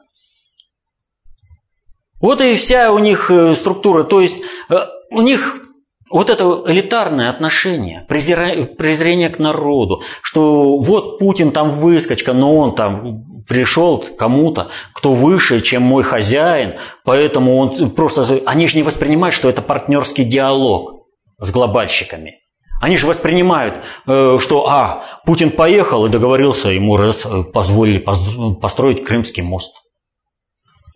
Вот 2.20 2.40
и 2.40 2.56
вся 2.56 2.92
у 2.92 2.98
них 2.98 3.30
э, 3.30 3.54
структура. 3.56 4.04
То 4.04 4.20
есть 4.20 4.36
э, 4.68 4.86
у 5.10 5.20
них 5.20 5.61
вот 6.12 6.30
это 6.30 6.62
элитарное 6.66 7.30
отношение, 7.30 8.04
презрение 8.08 9.30
к 9.30 9.38
народу, 9.38 10.02
что 10.20 10.78
вот 10.78 11.18
Путин 11.18 11.50
там 11.50 11.80
выскочка, 11.80 12.32
но 12.32 12.56
он 12.56 12.74
там 12.74 13.44
пришел 13.48 13.98
к 13.98 14.16
кому-то, 14.16 14.68
кто 14.92 15.14
выше, 15.14 15.60
чем 15.60 15.82
мой 15.82 16.02
хозяин, 16.02 16.74
поэтому 17.04 17.56
он 17.56 17.90
просто... 17.90 18.40
Они 18.46 18.68
же 18.68 18.76
не 18.76 18.82
воспринимают, 18.82 19.34
что 19.34 19.48
это 19.48 19.62
партнерский 19.62 20.24
диалог 20.24 21.06
с 21.38 21.50
глобальщиками. 21.50 22.36
Они 22.80 22.96
же 22.96 23.06
воспринимают, 23.06 23.74
э, 24.06 24.38
что, 24.40 24.68
а, 24.68 25.04
Путин 25.24 25.50
поехал 25.50 26.04
и 26.06 26.08
договорился, 26.08 26.68
ему 26.68 26.96
раз, 26.96 27.24
э, 27.24 27.44
позволили 27.44 27.98
построить 27.98 29.04
Крымский 29.04 29.42
мост. 29.42 29.72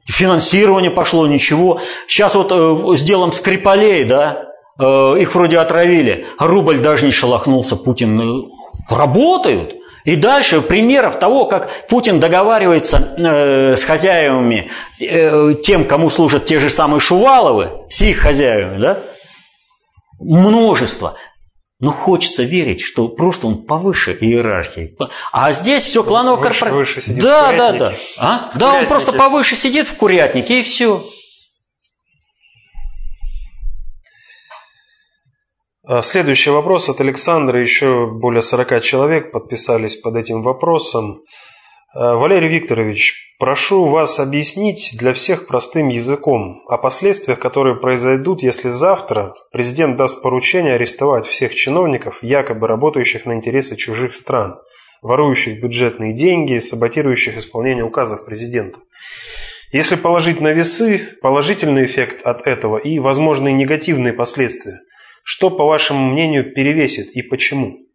Финансирование 0.06 0.90
пошло, 0.90 1.26
ничего. 1.26 1.80
Сейчас 2.08 2.34
вот 2.34 2.50
э, 2.50 2.96
с 2.96 3.02
делом 3.02 3.32
Скрипалей, 3.32 4.04
да, 4.04 4.46
их 4.78 5.34
вроде 5.34 5.58
отравили, 5.58 6.26
а 6.38 6.46
рубль 6.46 6.78
даже 6.78 7.06
не 7.06 7.12
шелохнулся, 7.12 7.76
Путин 7.76 8.50
работают. 8.90 9.74
И 10.06 10.14
дальше 10.14 10.60
примеров 10.60 11.18
того, 11.18 11.46
как 11.46 11.68
Путин 11.88 12.20
договаривается 12.20 13.14
э, 13.18 13.76
с 13.76 13.82
хозяевами, 13.82 14.70
э, 15.00 15.54
тем, 15.64 15.84
кому 15.84 16.10
служат 16.10 16.46
те 16.46 16.60
же 16.60 16.70
самые 16.70 17.00
Шуваловы, 17.00 17.70
с 17.90 18.02
их 18.02 18.18
хозяевами, 18.18 18.78
да, 18.78 18.98
множество. 20.20 21.16
Но 21.80 21.90
хочется 21.90 22.44
верить, 22.44 22.80
что 22.80 23.08
просто 23.08 23.48
он 23.48 23.64
повыше 23.64 24.16
иерархии. 24.18 24.96
А 25.32 25.52
здесь 25.52 25.82
все 25.82 26.04
кланово 26.04 26.40
корпоративно. 26.40 27.22
Да, 27.22 27.52
да, 27.52 27.72
да. 27.72 27.92
А? 28.16 28.50
Да, 28.54 28.74
он 28.74 28.86
просто 28.86 29.12
повыше 29.12 29.56
сидит 29.56 29.88
в 29.88 29.96
курятнике 29.96 30.60
и 30.60 30.62
все. 30.62 31.04
Следующий 36.02 36.50
вопрос 36.50 36.88
от 36.88 37.00
Александра. 37.00 37.60
Еще 37.60 38.06
более 38.06 38.42
40 38.42 38.82
человек 38.82 39.30
подписались 39.30 39.94
под 39.94 40.16
этим 40.16 40.42
вопросом. 40.42 41.20
А, 41.94 42.16
Валерий 42.16 42.48
Викторович, 42.48 43.36
прошу 43.38 43.86
вас 43.86 44.18
объяснить 44.18 44.96
для 44.98 45.12
всех 45.14 45.46
простым 45.46 45.88
языком 45.88 46.62
о 46.68 46.76
последствиях, 46.76 47.38
которые 47.38 47.76
произойдут, 47.76 48.42
если 48.42 48.68
завтра 48.68 49.34
президент 49.52 49.96
даст 49.96 50.22
поручение 50.22 50.74
арестовать 50.74 51.26
всех 51.26 51.54
чиновников, 51.54 52.18
якобы 52.20 52.66
работающих 52.66 53.24
на 53.24 53.34
интересы 53.34 53.76
чужих 53.76 54.16
стран, 54.16 54.56
ворующих 55.02 55.62
бюджетные 55.62 56.14
деньги, 56.14 56.58
саботирующих 56.58 57.38
исполнение 57.38 57.84
указов 57.84 58.24
президента. 58.24 58.80
Если 59.70 59.94
положить 59.94 60.40
на 60.40 60.52
весы 60.52 61.16
положительный 61.22 61.86
эффект 61.86 62.26
от 62.26 62.44
этого 62.44 62.76
и 62.76 62.98
возможные 62.98 63.54
негативные 63.54 64.12
последствия– 64.12 64.80
что, 65.28 65.50
по 65.50 65.64
вашему 65.64 66.12
мнению, 66.12 66.52
перевесит 66.54 67.16
и 67.16 67.20
почему? 67.20 67.85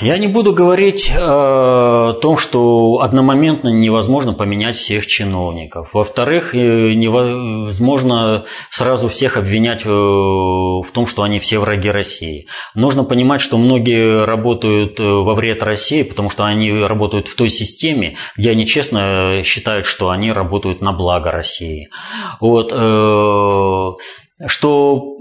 Я 0.00 0.16
не 0.18 0.28
буду 0.28 0.52
говорить 0.52 1.10
э, 1.12 1.18
о 1.18 2.12
том, 2.12 2.38
что 2.38 3.00
одномоментно 3.02 3.68
невозможно 3.68 4.32
поменять 4.32 4.76
всех 4.76 5.06
чиновников. 5.06 5.90
Во-вторых, 5.92 6.54
э, 6.54 6.94
невозможно 6.94 8.44
сразу 8.70 9.08
всех 9.08 9.36
обвинять 9.36 9.84
э, 9.84 9.88
в 9.88 10.86
том, 10.92 11.08
что 11.08 11.22
они 11.24 11.40
все 11.40 11.58
враги 11.58 11.90
России. 11.90 12.46
Нужно 12.76 13.02
понимать, 13.02 13.40
что 13.40 13.58
многие 13.58 14.24
работают 14.24 15.00
во 15.00 15.34
вред 15.34 15.64
России, 15.64 16.04
потому 16.04 16.30
что 16.30 16.44
они 16.44 16.70
работают 16.80 17.26
в 17.26 17.34
той 17.34 17.50
системе, 17.50 18.16
где 18.36 18.50
они 18.50 18.66
честно 18.66 19.42
считают, 19.42 19.84
что 19.84 20.10
они 20.10 20.30
работают 20.32 20.80
на 20.80 20.92
благо 20.92 21.32
России. 21.32 21.88
Вот 22.40 22.72
что 24.46 25.16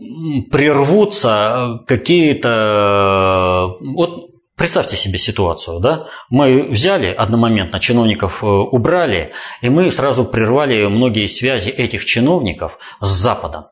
прервутся 0.51 1.79
какие-то... 1.87 3.75
Вот 3.81 4.26
представьте 4.57 4.97
себе 4.97 5.17
ситуацию, 5.17 5.79
да? 5.79 6.07
Мы 6.29 6.63
взяли 6.63 7.07
одномоментно 7.07 7.79
чиновников, 7.79 8.43
э, 8.43 8.47
убрали, 8.47 9.31
и 9.61 9.69
мы 9.69 9.91
сразу 9.91 10.25
прервали 10.25 10.85
многие 10.87 11.27
связи 11.27 11.69
этих 11.69 12.03
чиновников 12.03 12.77
с 12.99 13.07
Западом. 13.07 13.67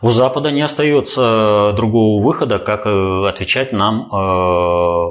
У 0.00 0.10
Запада 0.10 0.50
не 0.52 0.62
остается 0.62 1.72
другого 1.76 2.24
выхода, 2.24 2.58
как 2.58 2.86
э, 2.86 3.28
отвечать 3.28 3.72
нам 3.72 4.08
э, 4.12 5.10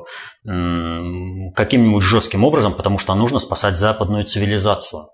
каким-нибудь 1.56 2.04
жестким 2.04 2.44
образом, 2.44 2.74
потому 2.74 2.98
что 2.98 3.14
нужно 3.16 3.40
спасать 3.40 3.76
западную 3.76 4.26
цивилизацию. 4.26 5.10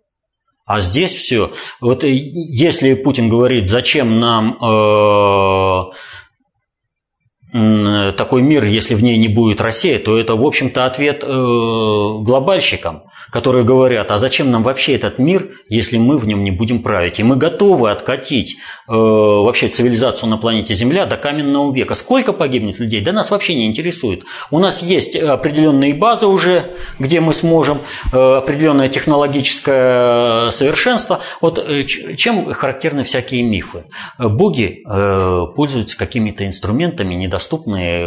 А 0.65 0.79
здесь 0.79 1.13
все. 1.13 1.51
Вот 1.81 2.03
если 2.03 2.93
Путин 2.93 3.27
говорит, 3.29 3.67
зачем 3.67 4.19
нам 4.19 4.57
э, 4.61 5.91
такой 7.53 8.41
мир, 8.41 8.63
если 8.63 8.95
в 8.95 9.03
ней 9.03 9.17
не 9.17 9.27
будет 9.27 9.61
Россия, 9.61 9.99
то 9.99 10.17
это, 10.17 10.35
в 10.35 10.43
общем-то, 10.43 10.85
ответ 10.85 11.23
э, 11.23 11.27
глобальщикам, 11.27 13.03
которые 13.31 13.65
говорят, 13.65 14.11
а 14.11 14.19
зачем 14.19 14.51
нам 14.51 14.63
вообще 14.63 14.95
этот 14.95 15.17
мир, 15.17 15.49
если 15.67 15.97
мы 15.97 16.17
в 16.17 16.25
нем 16.25 16.43
не 16.43 16.51
будем 16.51 16.81
править? 16.81 17.19
И 17.19 17.23
мы 17.23 17.35
готовы 17.35 17.91
откатить 17.91 18.55
э, 18.87 18.91
вообще 18.93 19.67
цивилизацию 19.67 20.29
на 20.29 20.37
планете 20.37 20.73
Земля 20.73 21.05
до 21.05 21.17
каменного 21.17 21.73
века. 21.73 21.95
Сколько 21.95 22.31
погибнет 22.31 22.79
людей? 22.79 23.01
Да 23.01 23.11
нас 23.11 23.31
вообще 23.31 23.55
не 23.55 23.65
интересует. 23.65 24.23
У 24.51 24.59
нас 24.59 24.81
есть 24.81 25.15
определенные 25.15 25.93
базы 25.93 26.27
уже, 26.27 26.71
где 26.99 27.19
мы 27.19 27.33
сможем, 27.33 27.79
э, 28.11 28.17
определенное 28.17 28.87
технологическое 28.89 30.51
совершенство. 30.51 31.19
Вот 31.41 31.65
чем 32.15 32.53
характерны 32.53 33.03
всякие 33.03 33.43
мифы? 33.43 33.85
Боги 34.17 34.83
пользуются 35.55 35.97
какими-то 35.97 36.45
инструментами, 36.45 37.13
доступны 37.33 38.03
э, 38.03 38.05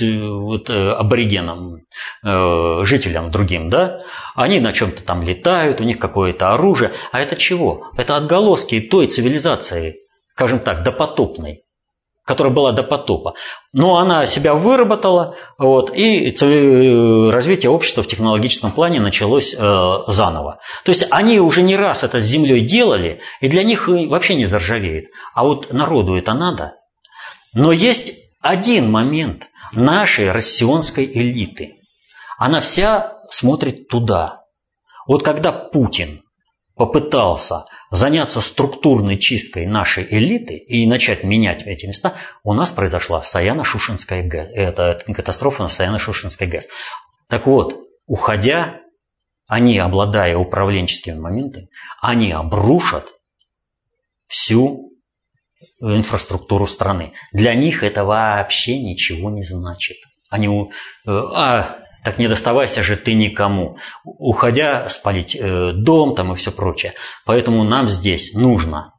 вот, 0.00 0.70
э, 0.70 0.90
аборигенам, 0.92 1.76
э, 2.24 2.80
жителям 2.84 3.30
другим, 3.30 3.70
да, 3.70 4.00
они 4.34 4.60
на 4.60 4.72
чем-то 4.72 5.04
там 5.04 5.22
летают, 5.22 5.80
у 5.80 5.84
них 5.84 5.98
какое-то 5.98 6.52
оружие. 6.54 6.92
А 7.12 7.20
это 7.20 7.36
чего? 7.36 7.90
Это 7.96 8.16
отголоски 8.16 8.80
той 8.80 9.06
цивилизации, 9.06 9.96
скажем 10.32 10.60
так, 10.60 10.82
допотопной, 10.82 11.62
которая 12.24 12.52
была 12.52 12.72
до 12.72 12.82
потопа. 12.82 13.34
Но 13.72 13.98
она 13.98 14.26
себя 14.26 14.54
выработала, 14.54 15.36
вот, 15.58 15.90
и 15.94 16.34
развитие 17.30 17.70
общества 17.70 18.02
в 18.02 18.06
технологическом 18.06 18.72
плане 18.72 19.00
началось 19.00 19.54
э, 19.54 19.98
заново. 20.06 20.60
То 20.84 20.90
есть 20.90 21.06
они 21.10 21.40
уже 21.40 21.62
не 21.62 21.76
раз 21.76 22.02
это 22.02 22.20
с 22.20 22.24
землей 22.24 22.60
делали, 22.60 23.20
и 23.40 23.48
для 23.48 23.62
них 23.62 23.88
вообще 23.88 24.34
не 24.34 24.46
заржавеет. 24.46 25.06
А 25.34 25.44
вот 25.44 25.72
народу 25.72 26.16
это 26.16 26.34
надо– 26.34 26.74
но 27.54 27.70
есть 27.70 28.12
один 28.44 28.90
момент 28.90 29.48
нашей 29.72 30.30
россионской 30.30 31.06
элиты. 31.06 31.76
Она 32.36 32.60
вся 32.60 33.16
смотрит 33.30 33.88
туда. 33.88 34.42
Вот 35.06 35.22
когда 35.22 35.50
Путин 35.50 36.22
попытался 36.74 37.64
заняться 37.90 38.42
структурной 38.42 39.16
чисткой 39.18 39.64
нашей 39.64 40.06
элиты 40.10 40.58
и 40.58 40.86
начать 40.86 41.24
менять 41.24 41.62
эти 41.62 41.86
места, 41.86 42.16
у 42.42 42.52
нас 42.52 42.70
произошла 42.70 43.22
Саяно-Шушинская 43.22 44.22
ГЭС. 44.22 44.50
Это 44.52 45.00
катастрофа 45.06 45.62
на 45.62 45.68
Саяно-Шушинской 45.70 46.46
ГЭС. 46.46 46.68
Так 47.30 47.46
вот, 47.46 47.80
уходя, 48.04 48.80
они, 49.48 49.78
обладая 49.78 50.36
управленческими 50.36 51.18
моментами, 51.18 51.68
они 52.02 52.32
обрушат 52.32 53.14
всю 54.26 54.93
инфраструктуру 55.80 56.66
страны. 56.66 57.12
Для 57.32 57.54
них 57.54 57.82
это 57.82 58.04
вообще 58.04 58.78
ничего 58.78 59.30
не 59.30 59.42
значит. 59.42 59.96
Они, 60.30 60.48
э, 60.48 60.66
а, 61.06 61.78
так 62.04 62.18
не 62.18 62.28
доставайся 62.28 62.82
же 62.82 62.96
ты 62.96 63.14
никому, 63.14 63.78
уходя 64.04 64.88
спалить 64.88 65.36
э, 65.36 65.72
дом 65.72 66.14
там 66.14 66.32
и 66.32 66.36
все 66.36 66.52
прочее. 66.52 66.94
Поэтому 67.24 67.64
нам 67.64 67.88
здесь 67.88 68.34
нужно 68.34 68.92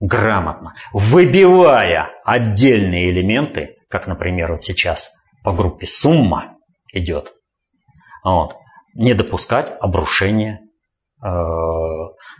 грамотно, 0.00 0.74
выбивая 0.92 2.10
отдельные 2.24 3.10
элементы, 3.10 3.76
как, 3.88 4.06
например, 4.06 4.52
вот 4.52 4.62
сейчас 4.62 5.10
по 5.44 5.52
группе 5.52 5.86
сумма 5.86 6.56
идет, 6.92 7.32
вот, 8.24 8.56
не 8.94 9.14
допускать 9.14 9.72
обрушения 9.80 10.61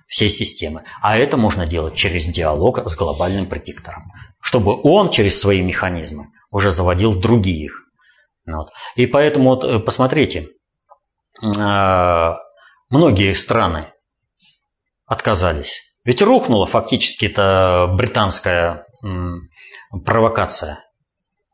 всей 0.09 0.29
системы. 0.29 0.85
А 1.01 1.17
это 1.17 1.37
можно 1.37 1.67
делать 1.67 1.95
через 1.95 2.27
диалог 2.27 2.79
с 2.89 2.97
глобальным 2.97 3.47
предиктором, 3.47 4.11
чтобы 4.41 4.79
он 4.83 5.11
через 5.11 5.41
свои 5.41 5.63
механизмы 5.63 6.27
уже 6.51 6.73
заводил 6.73 7.15
других. 7.15 7.83
Вот. 8.47 8.69
И 8.97 9.07
поэтому 9.07 9.51
вот 9.51 9.65
э, 9.65 9.79
посмотрите, 9.79 10.49
э, 11.43 12.35
многие 12.91 13.35
страны 13.35 13.93
отказались. 15.07 15.83
Ведь 16.05 16.23
рухнула 16.23 16.67
фактически 16.67 17.27
эта 17.27 17.89
британская 17.93 18.87
провокация 20.05 20.85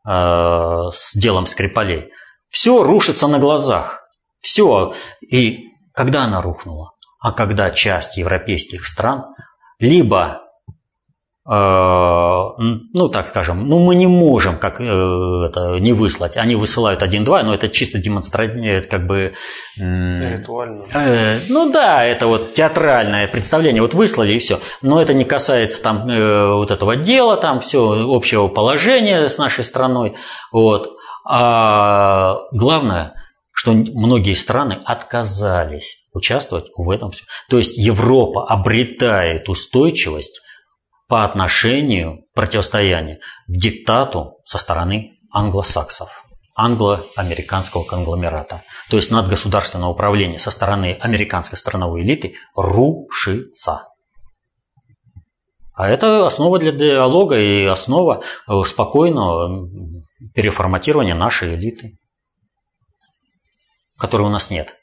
э, 0.07 0.11
с 0.11 1.15
делом 1.15 1.47
Скрипалей. 1.47 2.11
Все 2.49 2.83
рушится 2.83 3.29
на 3.29 3.39
глазах. 3.39 4.03
Все. 4.41 4.95
И 5.21 5.67
когда 5.93 6.25
она 6.25 6.41
рухнула? 6.41 6.93
А 7.19 7.33
когда 7.33 7.71
часть 7.71 8.17
европейских 8.17 8.87
стран 8.87 9.25
либо 9.81 10.43
э, 11.49 11.51
ну, 11.51 13.09
так 13.09 13.27
скажем, 13.29 13.69
ну, 13.69 13.79
мы 13.79 13.95
не 13.95 14.07
можем 14.07 14.59
как 14.59 14.81
э, 14.81 14.85
это 14.85 15.79
не 15.81 15.93
выслать. 15.93 16.37
Они 16.37 16.57
высылают 16.57 17.03
один-два, 17.03 17.43
но 17.43 17.55
это 17.55 17.69
чисто 17.69 17.99
демонстративно, 17.99 18.83
как 18.83 19.07
бы... 19.07 19.33
Ритуально. 19.77 20.85
Э, 20.93 21.41
ну 21.49 21.71
да, 21.71 22.05
это 22.05 22.27
вот 22.27 22.55
театральное 22.55 23.29
представление. 23.29 23.83
Вот 23.83 23.95
выслали 23.95 24.33
и 24.33 24.39
все. 24.39 24.61
Но 24.83 25.01
это 25.01 25.15
не 25.15 25.25
касается 25.25 25.83
там 25.83 26.09
э, 26.09 26.55
вот 26.55 26.71
этого 26.71 26.97
дела, 26.97 27.37
там 27.37 27.61
все 27.61 28.07
общего 28.15 28.49
положения 28.49 29.29
с 29.29 29.39
нашей 29.39 29.65
страной. 29.65 30.15
Вот. 30.53 30.97
А 31.25 32.39
главное, 32.53 33.15
что 33.59 33.73
многие 33.73 34.35
страны 34.35 34.79
отказались 34.85 36.07
участвовать 36.13 36.67
в 36.77 36.89
этом. 36.91 37.11
То 37.51 37.59
есть 37.59 37.77
Европа 37.77 38.47
обретает 38.47 39.49
устойчивость 39.49 40.41
по 41.09 41.25
отношению 41.25 42.21
противостояния 42.35 43.17
к 43.49 43.51
диктату 43.51 44.37
со 44.45 44.59
стороны 44.59 45.19
англосаксов, 45.33 46.25
англо-американского 46.55 47.83
конгломерата. 47.83 48.63
То 48.91 48.97
есть 48.97 49.11
надгосударственное 49.11 49.89
управление 49.89 50.39
со 50.39 50.53
стороны 50.53 50.97
американской 51.01 51.59
страновой 51.59 52.03
элиты 52.03 52.37
рушится. 52.55 53.89
А 55.75 55.89
это 55.89 56.29
основа 56.29 56.61
для 56.61 56.71
диалога 56.71 57.37
и 57.41 57.65
основа 57.65 58.23
э, 58.47 58.53
спокойного 58.65 59.69
переформатирования 60.33 61.17
нашей 61.17 61.57
элиты 61.57 61.99
которой 63.99 64.23
у 64.23 64.31
нас 64.31 64.51
нет. 64.51 64.77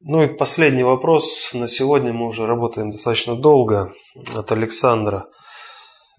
Ну 0.00 0.22
и 0.22 0.26
последний 0.26 0.82
вопрос. 0.82 1.52
На 1.54 1.66
сегодня 1.66 2.12
мы 2.12 2.26
уже 2.26 2.46
работаем 2.46 2.90
достаточно 2.90 3.36
долго. 3.36 3.92
От 4.36 4.52
Александра. 4.52 5.26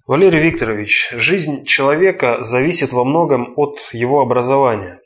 Валерий 0.07 0.41
Викторович, 0.41 1.11
жизнь 1.13 1.65
человека 1.65 2.41
зависит 2.41 2.93
во 2.93 3.03
многом 3.03 3.53
от 3.57 3.79
его 3.91 4.21
образования. 4.21 4.99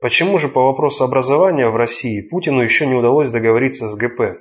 Почему 0.00 0.38
же 0.38 0.48
по 0.48 0.62
вопросу 0.62 1.04
образования 1.04 1.68
в 1.68 1.76
России 1.76 2.26
Путину 2.28 2.62
еще 2.62 2.86
не 2.86 2.94
удалось 2.94 3.30
договориться 3.30 3.86
с 3.86 3.96
ГП? 3.96 4.38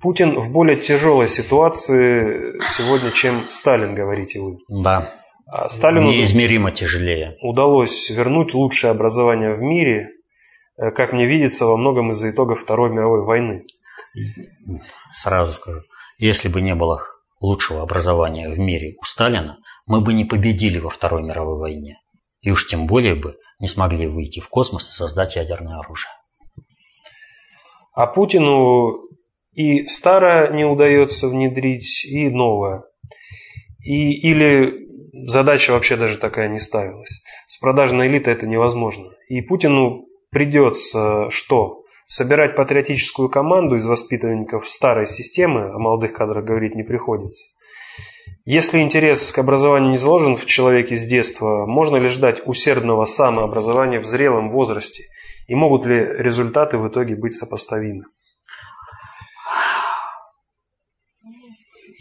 Путин 0.00 0.38
в 0.38 0.50
более 0.50 0.76
тяжелой 0.76 1.28
ситуации 1.28 2.60
сегодня, 2.66 3.10
чем 3.10 3.48
Сталин, 3.48 3.94
говорите 3.94 4.40
вы. 4.40 4.58
Да. 4.68 5.10
А 5.56 5.68
Сталину 5.68 6.08
неизмеримо 6.08 6.72
тяжелее. 6.72 7.36
Удалось 7.40 8.10
вернуть 8.10 8.54
лучшее 8.54 8.90
образование 8.90 9.54
в 9.54 9.62
мире, 9.62 10.08
э, 10.76 10.90
как 10.90 11.12
мне 11.12 11.26
видится, 11.26 11.64
во 11.64 11.76
многом 11.76 12.10
из-за 12.10 12.32
итогов 12.32 12.60
Второй 12.60 12.90
мировой 12.90 13.24
войны. 13.24 13.64
Сразу 15.12 15.52
скажу, 15.52 15.82
если 16.18 16.48
бы 16.48 16.60
не 16.60 16.74
было 16.74 17.02
лучшего 17.40 17.82
образования 17.82 18.48
в 18.48 18.58
мире 18.58 18.96
у 19.00 19.04
Сталина, 19.04 19.58
мы 19.86 20.00
бы 20.00 20.12
не 20.12 20.24
победили 20.24 20.80
во 20.80 20.90
Второй 20.90 21.22
мировой 21.22 21.56
войне. 21.56 22.00
И 22.40 22.50
уж 22.50 22.66
тем 22.66 22.88
более 22.88 23.14
бы 23.14 23.36
не 23.60 23.68
смогли 23.68 24.08
выйти 24.08 24.40
в 24.40 24.48
космос 24.48 24.88
и 24.88 24.92
создать 24.92 25.36
ядерное 25.36 25.78
оружие. 25.78 26.10
А 27.92 28.08
Путину 28.08 28.90
и 29.52 29.86
старое 29.86 30.52
не 30.52 30.64
удается 30.64 31.28
внедрить, 31.28 32.04
и 32.06 32.28
новое. 32.28 32.82
И, 33.78 34.14
или 34.28 34.83
задача 35.26 35.72
вообще 35.72 35.96
даже 35.96 36.18
такая 36.18 36.48
не 36.48 36.58
ставилась. 36.58 37.22
С 37.46 37.58
продажной 37.58 38.08
элитой 38.08 38.32
это 38.32 38.46
невозможно. 38.46 39.10
И 39.28 39.40
Путину 39.40 40.06
придется 40.30 41.30
что? 41.30 41.84
Собирать 42.06 42.56
патриотическую 42.56 43.30
команду 43.30 43.76
из 43.76 43.86
воспитанников 43.86 44.68
старой 44.68 45.06
системы, 45.06 45.70
о 45.70 45.78
молодых 45.78 46.12
кадрах 46.12 46.44
говорить 46.44 46.74
не 46.74 46.82
приходится. 46.82 47.48
Если 48.44 48.80
интерес 48.80 49.32
к 49.32 49.38
образованию 49.38 49.90
не 49.90 49.96
заложен 49.96 50.36
в 50.36 50.44
человеке 50.44 50.96
с 50.96 51.06
детства, 51.06 51.64
можно 51.64 51.96
ли 51.96 52.08
ждать 52.08 52.42
усердного 52.44 53.06
самообразования 53.06 54.00
в 54.00 54.04
зрелом 54.04 54.50
возрасте? 54.50 55.04
И 55.46 55.54
могут 55.54 55.86
ли 55.86 55.96
результаты 55.96 56.76
в 56.76 56.86
итоге 56.88 57.16
быть 57.16 57.32
сопоставимы? 57.32 58.04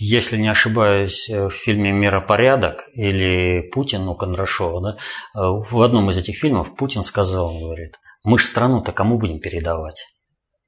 Если 0.06 0.38
не 0.38 0.50
ошибаюсь, 0.50 1.30
э, 1.30 1.48
в 1.48 1.52
фильме 1.52 1.94
«Миропорядок» 1.94 2.90
или 2.94 3.62
«Путин» 3.72 4.08
у 4.10 4.16
Кондрашова, 4.16 4.82
да, 4.82 4.98
э, 4.98 5.40
в 5.40 5.82
одном 5.82 6.10
из 6.10 6.18
этих 6.18 6.36
фильмов 6.36 6.76
Путин 6.76 7.04
сказал, 7.04 7.56
он 7.56 7.62
говорит, 7.62 8.00
мы 8.26 8.38
же 8.38 8.48
страну-то 8.48 8.92
кому 8.92 9.18
будем 9.18 9.40
передавать? 9.40 10.08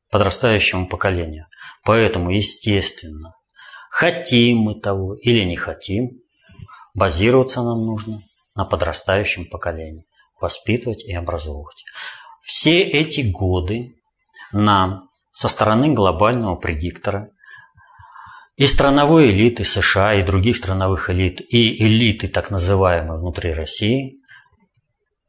Подрастающему 0.10 0.88
поколению. 0.88 1.48
Поэтому, 1.84 2.30
естественно, 2.30 3.34
хотим 3.90 4.60
мы 4.60 4.80
того 4.80 5.16
или 5.16 5.44
не 5.44 5.58
хотим, 5.58 6.12
базироваться 6.94 7.62
нам 7.62 7.86
нужно 7.86 8.22
на 8.56 8.64
подрастающем 8.64 9.50
поколении, 9.50 10.06
воспитывать 10.40 11.04
и 11.04 11.14
образовывать. 11.14 11.84
Все 12.42 12.82
эти 12.82 13.20
годы 13.20 13.96
нам 14.54 15.10
со 15.34 15.50
стороны 15.50 15.92
глобального 15.92 16.56
предиктора 16.56 17.32
и 18.58 18.68
страновой 18.68 19.32
элиты 19.32 19.66
США, 19.66 20.16
и 20.16 20.24
других 20.24 20.58
страновых 20.58 21.10
элит, 21.10 21.42
и 21.42 21.84
элиты, 21.84 22.28
так 22.28 22.52
называемые, 22.52 23.20
внутри 23.20 23.54
России, 23.54 24.22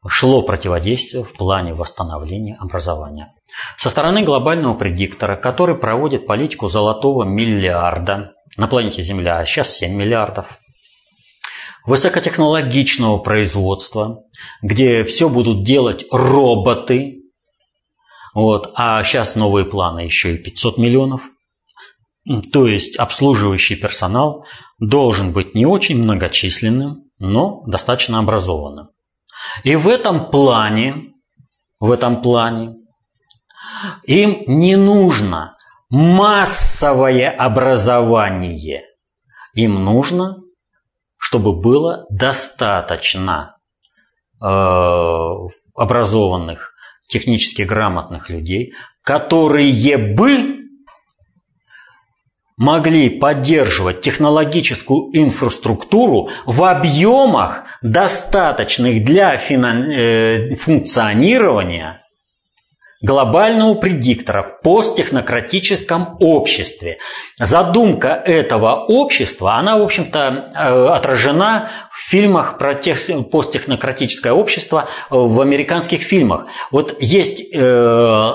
шло 0.07 0.43
противодействие 0.43 1.23
в 1.23 1.33
плане 1.33 1.73
восстановления 1.73 2.55
образования. 2.59 3.33
Со 3.77 3.89
стороны 3.89 4.23
глобального 4.23 4.75
предиктора, 4.75 5.35
который 5.35 5.75
проводит 5.75 6.25
политику 6.25 6.69
золотого 6.69 7.25
миллиарда 7.25 8.31
на 8.55 8.67
планете 8.67 9.01
Земля, 9.01 9.39
а 9.39 9.45
сейчас 9.45 9.75
7 9.75 9.93
миллиардов, 9.93 10.59
высокотехнологичного 11.85 13.17
производства, 13.17 14.23
где 14.61 15.03
все 15.03 15.27
будут 15.27 15.63
делать 15.63 16.05
роботы, 16.11 17.23
вот, 18.33 18.71
а 18.75 19.03
сейчас 19.03 19.35
новые 19.35 19.65
планы 19.65 20.01
еще 20.01 20.35
и 20.35 20.37
500 20.37 20.77
миллионов– 20.77 21.29
то 22.51 22.67
есть 22.67 22.97
обслуживающий 22.97 23.75
персонал 23.75 24.45
должен 24.79 25.31
быть 25.31 25.55
не 25.55 25.65
очень 25.65 25.97
многочисленным, 25.97 27.05
но 27.19 27.63
достаточно 27.65 28.19
образованным. 28.19 28.89
И 29.63 29.75
в 29.75 29.87
этом 29.87 30.29
плане, 30.29 31.13
в 31.79 31.91
этом 31.91 32.21
плане 32.21 32.75
им 34.03 34.43
не 34.47 34.75
нужно 34.75 35.55
массовое 35.89 37.29
образование. 37.29 38.83
Им 39.53 39.85
нужно, 39.85 40.37
чтобы 41.17 41.53
было 41.53 42.05
достаточно 42.09 43.57
э, 44.41 44.45
образованных, 45.75 46.73
технически 47.07 47.61
грамотных 47.61 48.29
людей, 48.29 48.73
которые 49.01 49.97
бы 50.13 50.66
могли 52.57 53.09
поддерживать 53.09 54.01
технологическую 54.01 55.09
инфраструктуру 55.13 56.29
в 56.45 56.63
объемах, 56.63 57.63
достаточных 57.81 59.03
для 59.03 59.35
э, 59.35 60.55
функционирования 60.55 62.01
глобального 62.99 63.75
предиктора 63.75 64.41
в 64.41 64.61
посттехнократическом 64.63 66.17
обществе. 66.19 66.97
Задумка 67.37 68.09
этого 68.25 68.85
общества, 68.87 69.55
она, 69.55 69.77
в 69.77 69.83
общем-то, 69.83 70.51
э, 70.55 70.87
отражена 70.87 71.69
в 71.91 72.09
фильмах 72.09 72.57
про 72.57 72.73
тех, 72.73 72.99
посттехнократическое 73.29 74.33
общество 74.33 74.89
в 75.11 75.39
американских 75.41 76.01
фильмах. 76.01 76.47
Вот 76.71 76.95
есть 76.99 77.43
э, 77.53 78.33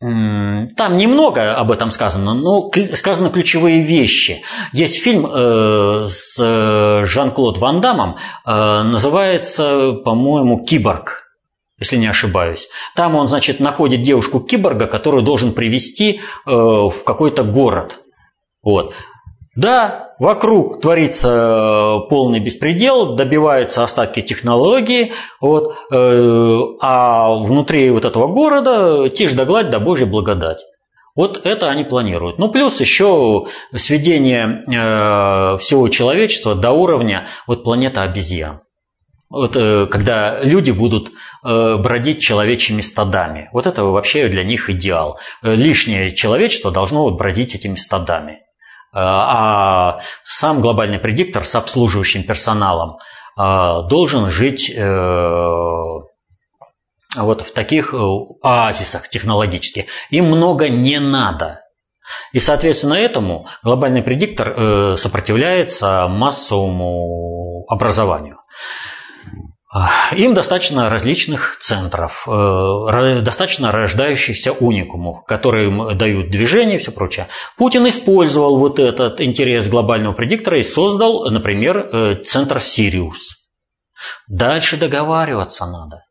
там 0.00 0.96
немного 0.96 1.54
об 1.54 1.70
этом 1.70 1.90
сказано, 1.90 2.34
но 2.34 2.70
сказаны 2.94 3.30
ключевые 3.30 3.82
вещи. 3.82 4.42
Есть 4.72 5.00
фильм 5.00 5.26
э, 5.26 6.08
с 6.10 6.36
э, 6.38 7.04
Жан-Клод 7.04 7.58
Ван 7.58 7.80
Дамом, 7.80 8.16
э, 8.44 8.82
называется, 8.82 9.92
по-моему, 10.04 10.64
«Киборг» 10.64 11.22
если 11.80 11.96
не 11.96 12.06
ошибаюсь. 12.06 12.68
Там 12.94 13.16
он, 13.16 13.26
значит, 13.26 13.58
находит 13.58 14.04
девушку-киборга, 14.04 14.86
которую 14.86 15.24
должен 15.24 15.52
привести 15.52 16.20
в 16.46 16.94
какой-то 17.04 17.42
город. 17.42 17.98
Вот. 18.62 18.94
Да, 19.56 20.14
вокруг 20.18 20.80
творится 20.80 21.28
э, 21.28 22.08
полный 22.08 22.40
беспредел, 22.40 23.14
добиваются 23.14 23.84
остатки 23.84 24.20
технологии, 24.20 25.12
вот, 25.40 25.76
э, 25.92 26.60
а 26.80 27.34
внутри 27.36 27.90
вот 27.90 28.04
этого 28.04 28.26
города 28.26 29.08
тишь 29.10 29.32
да 29.32 29.44
гладь 29.44 29.70
да 29.70 29.78
божья 29.78 30.06
благодать. 30.06 30.64
Вот 31.14 31.46
это 31.46 31.70
они 31.70 31.84
планируют. 31.84 32.38
Ну, 32.38 32.48
плюс 32.48 32.80
еще 32.80 33.46
сведение 33.76 34.64
э, 34.66 35.58
всего 35.58 35.88
человечества 35.88 36.56
до 36.56 36.72
уровня 36.72 37.28
вот 37.46 37.62
планета 37.62 38.02
обезьян. 38.02 38.60
Вот, 39.30 39.54
когда 39.54 40.38
люди 40.44 40.70
будут 40.70 41.10
бродить 41.42 42.20
человечьими 42.22 42.82
стадами. 42.82 43.48
Вот 43.52 43.66
это 43.66 43.82
вообще 43.82 44.28
для 44.28 44.44
них 44.44 44.70
идеал. 44.70 45.18
Лишнее 45.42 46.14
человечество 46.14 46.70
должно 46.70 47.02
вот 47.02 47.16
бродить 47.16 47.56
этими 47.56 47.74
стадами. 47.74 48.43
А 48.94 50.00
сам 50.24 50.60
глобальный 50.60 50.98
предиктор 50.98 51.44
с 51.44 51.54
обслуживающим 51.54 52.22
персоналом 52.22 52.98
а, 53.36 53.82
должен 53.82 54.30
жить 54.30 54.70
э, 54.70 54.80
вот 57.16 57.40
в 57.40 57.52
таких 57.52 57.92
э, 57.92 57.98
оазисах 58.42 59.08
технологических. 59.08 59.86
Им 60.10 60.26
много 60.26 60.68
не 60.68 61.00
надо. 61.00 61.60
И, 62.32 62.40
соответственно, 62.40 62.94
этому 62.94 63.48
глобальный 63.62 64.02
предиктор 64.02 64.54
э, 64.56 64.96
сопротивляется 64.98 66.06
массовому 66.08 67.64
образованию. 67.68 68.38
Им 70.12 70.34
достаточно 70.34 70.88
различных 70.88 71.56
центров, 71.58 72.28
э, 72.28 73.20
достаточно 73.22 73.72
рождающихся 73.72 74.52
уникумов, 74.52 75.24
которые 75.24 75.66
им 75.66 75.98
дают 75.98 76.30
движение 76.30 76.76
и 76.76 76.78
все 76.78 76.92
прочее. 76.92 77.26
Путин 77.56 77.88
использовал 77.88 78.58
вот 78.58 78.78
этот 78.78 79.20
интерес 79.20 79.66
глобального 79.66 80.12
предиктора 80.12 80.60
и 80.60 80.62
создал, 80.62 81.28
например, 81.28 81.78
э, 81.78 82.14
центр 82.24 82.60
Сириус. 82.60 83.48
Дальше 84.28 84.76
договариваться 84.76 85.66
надо. 85.66 86.03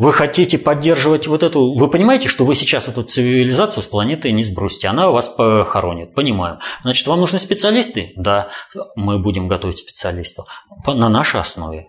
Вы 0.00 0.14
хотите 0.14 0.56
поддерживать 0.56 1.26
вот 1.26 1.42
эту... 1.42 1.74
Вы 1.74 1.90
понимаете, 1.90 2.28
что 2.28 2.46
вы 2.46 2.54
сейчас 2.54 2.88
эту 2.88 3.02
цивилизацию 3.02 3.82
с 3.82 3.86
планеты 3.86 4.32
не 4.32 4.44
сбросите, 4.44 4.88
она 4.88 5.10
вас 5.10 5.28
похоронит. 5.28 6.14
Понимаю. 6.14 6.58
Значит, 6.80 7.06
вам 7.06 7.20
нужны 7.20 7.38
специалисты? 7.38 8.14
Да, 8.16 8.48
мы 8.96 9.18
будем 9.18 9.46
готовить 9.46 9.76
специалистов 9.76 10.48
на 10.86 11.10
нашей 11.10 11.40
основе. 11.40 11.88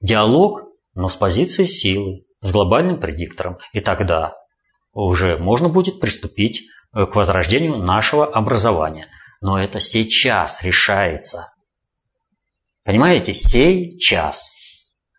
Диалог, 0.00 0.64
но 0.94 1.08
с 1.08 1.14
позиции 1.14 1.66
силы, 1.66 2.24
с 2.42 2.50
глобальным 2.50 2.98
предиктором. 2.98 3.58
И 3.72 3.78
тогда 3.78 4.34
уже 4.92 5.38
можно 5.38 5.68
будет 5.68 6.00
приступить 6.00 6.62
э, 6.96 7.06
к 7.06 7.14
возрождению 7.14 7.76
нашего 7.76 8.26
образования. 8.26 9.06
Но 9.40 9.62
это 9.62 9.78
сейчас 9.78 10.64
решается. 10.64 11.52
Понимаете? 12.82 13.34
Сейчас. 13.34 14.50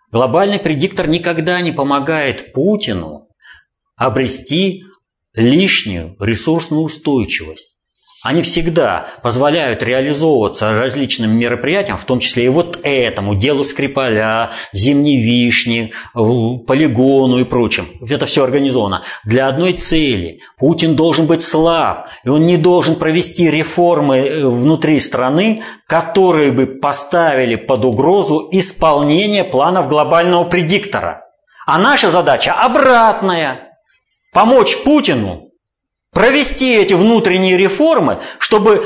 Глобальный 0.10 0.60
предиктор 0.60 1.08
никогда 1.08 1.60
не 1.62 1.72
помогает 1.72 2.54
Путину 2.54 3.28
обрести 3.96 4.84
лишнюю 5.34 6.16
ресурсную 6.20 6.84
устойчивость. 6.84 7.77
Они 8.28 8.42
всегда 8.42 9.08
позволяют 9.24 9.82
реализовываться 9.82 10.74
различным 10.74 11.40
мероприятиям, 11.40 11.98
в 11.98 12.04
том 12.04 12.20
числе 12.20 12.44
и 12.44 12.50
вот 12.50 12.78
этому 12.84 13.36
делу 13.36 13.64
Скрипаля, 13.64 14.50
Зимней 14.74 15.24
Вишни, 15.24 15.94
полигону 16.14 17.40
и 17.40 17.46
прочим. 17.46 17.88
Это 18.06 18.26
все 18.26 18.44
организовано 18.44 19.04
для 19.24 19.48
одной 19.48 19.72
цели. 19.72 20.42
Путин 20.58 20.98
должен 20.98 21.26
быть 21.26 21.42
слаб, 21.42 22.10
и 22.26 22.28
он 22.28 22.46
не 22.46 22.58
должен 22.58 22.96
провести 22.96 23.50
реформы 23.50 24.18
э, 24.18 24.46
внутри 24.46 25.00
страны, 25.00 25.64
которые 25.88 26.52
бы 26.52 26.66
поставили 26.66 27.56
под 27.56 27.86
угрозу 27.86 28.50
исполнение 28.52 29.46
планов 29.46 29.88
глобального 29.88 30.44
предиктора. 30.44 31.22
А 31.66 31.78
наша 31.78 32.10
задача 32.10 32.52
обратная– 32.52 33.70
помочь 34.34 34.84
Путину 34.84 35.47
провести 36.18 36.74
эти 36.74 36.96
внутренние 36.96 37.58
реформы, 37.58 38.18
чтобы 38.40 38.84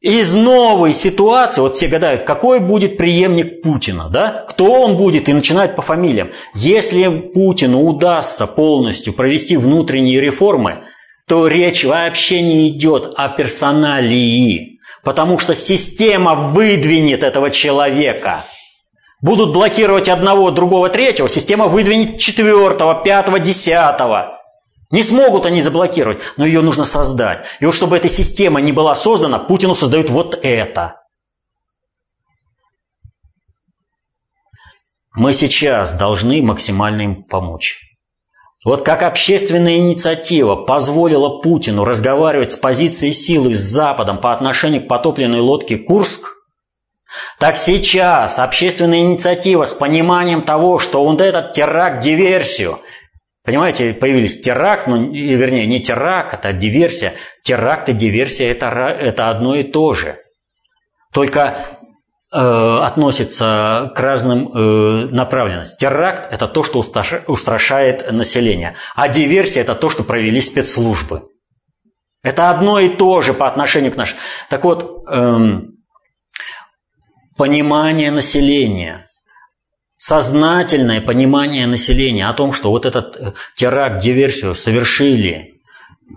из 0.00 0.34
новой 0.34 0.92
ситуации, 0.92 1.60
вот 1.60 1.76
все 1.76 1.86
гадают, 1.86 2.24
какой 2.24 2.58
будет 2.58 2.96
преемник 2.96 3.62
Путина, 3.62 4.08
да? 4.08 4.44
кто 4.48 4.64
он 4.64 4.96
будет, 4.96 5.28
и 5.28 5.32
начинают 5.32 5.76
по 5.76 5.82
фамилиям. 5.82 6.32
Если 6.56 7.06
Путину 7.08 7.84
удастся 7.84 8.48
полностью 8.48 9.12
провести 9.12 9.56
внутренние 9.56 10.20
реформы, 10.20 10.78
то 11.28 11.46
речь 11.46 11.84
вообще 11.84 12.42
не 12.42 12.66
идет 12.70 13.12
о 13.16 13.28
персоналии, 13.28 14.80
потому 15.04 15.38
что 15.38 15.54
система 15.54 16.34
выдвинет 16.34 17.22
этого 17.22 17.52
человека. 17.52 18.46
Будут 19.22 19.52
блокировать 19.52 20.08
одного, 20.08 20.50
другого, 20.50 20.88
третьего, 20.88 21.28
система 21.28 21.66
выдвинет 21.66 22.18
четвертого, 22.18 23.04
пятого, 23.04 23.38
десятого. 23.38 24.39
Не 24.90 25.04
смогут 25.04 25.46
они 25.46 25.60
заблокировать, 25.60 26.20
но 26.36 26.44
ее 26.44 26.62
нужно 26.62 26.84
создать. 26.84 27.46
И 27.60 27.66
вот 27.66 27.74
чтобы 27.74 27.96
эта 27.96 28.08
система 28.08 28.60
не 28.60 28.72
была 28.72 28.94
создана, 28.94 29.38
Путину 29.38 29.74
создают 29.74 30.10
вот 30.10 30.38
это. 30.42 30.96
Мы 35.14 35.32
сейчас 35.32 35.94
должны 35.94 36.42
максимально 36.42 37.02
им 37.02 37.24
помочь. 37.24 37.80
Вот 38.64 38.82
как 38.82 39.02
общественная 39.02 39.76
инициатива 39.78 40.54
позволила 40.54 41.40
Путину 41.40 41.84
разговаривать 41.84 42.52
с 42.52 42.56
позиции 42.56 43.10
силы 43.12 43.54
с 43.54 43.60
Западом 43.60 44.18
по 44.18 44.32
отношению 44.32 44.82
к 44.82 44.88
потопленной 44.88 45.40
лодке 45.40 45.78
«Курск», 45.78 46.36
так 47.38 47.56
сейчас 47.56 48.38
общественная 48.38 49.00
инициатива 49.00 49.64
с 49.64 49.72
пониманием 49.72 50.42
того, 50.42 50.78
что 50.78 51.04
вот 51.04 51.20
этот 51.20 51.52
теракт, 51.52 52.02
диверсию, 52.02 52.80
понимаете, 53.44 53.94
появились 53.94 54.40
теракт, 54.40 54.86
ну, 54.86 55.12
вернее, 55.12 55.66
не 55.66 55.80
теракт, 55.80 56.34
это 56.34 56.52
диверсия. 56.52 57.14
Теракт 57.42 57.88
и 57.88 57.92
диверсия 57.92 58.50
это,– 58.50 58.66
это 59.00 59.30
одно 59.30 59.54
и 59.54 59.62
то 59.62 59.94
же. 59.94 60.18
Только 61.12 61.80
Э, 62.32 62.78
относится 62.84 63.90
к 63.92 63.98
разным 63.98 64.52
э, 64.54 65.08
направленностям. 65.10 65.78
Теракт– 65.78 66.28
это 66.32 66.46
то, 66.46 66.62
что 66.62 66.78
устрашает 66.78 68.12
население, 68.12 68.76
а 68.94 69.08
диверсия– 69.08 69.62
это 69.64 69.74
то, 69.74 69.90
что 69.90 70.04
провели 70.04 70.40
спецслужбы. 70.40 71.24
Это 72.22 72.50
одно 72.50 72.78
и 72.78 72.88
то 72.88 73.20
же 73.20 73.34
по 73.34 73.48
отношению 73.48 73.90
к 73.90 73.96
нашим. 73.96 74.16
Так 74.48 74.62
вот, 74.62 75.08
эм, 75.08 75.72
понимание 77.36 78.12
населения, 78.12 79.09
сознательное 80.00 81.02
понимание 81.02 81.66
населения 81.66 82.26
о 82.26 82.32
том, 82.32 82.54
что 82.54 82.70
вот 82.70 82.86
этот 82.86 83.16
э, 83.16 83.32
теракт, 83.54 84.02
диверсию 84.02 84.54
совершили 84.54 85.60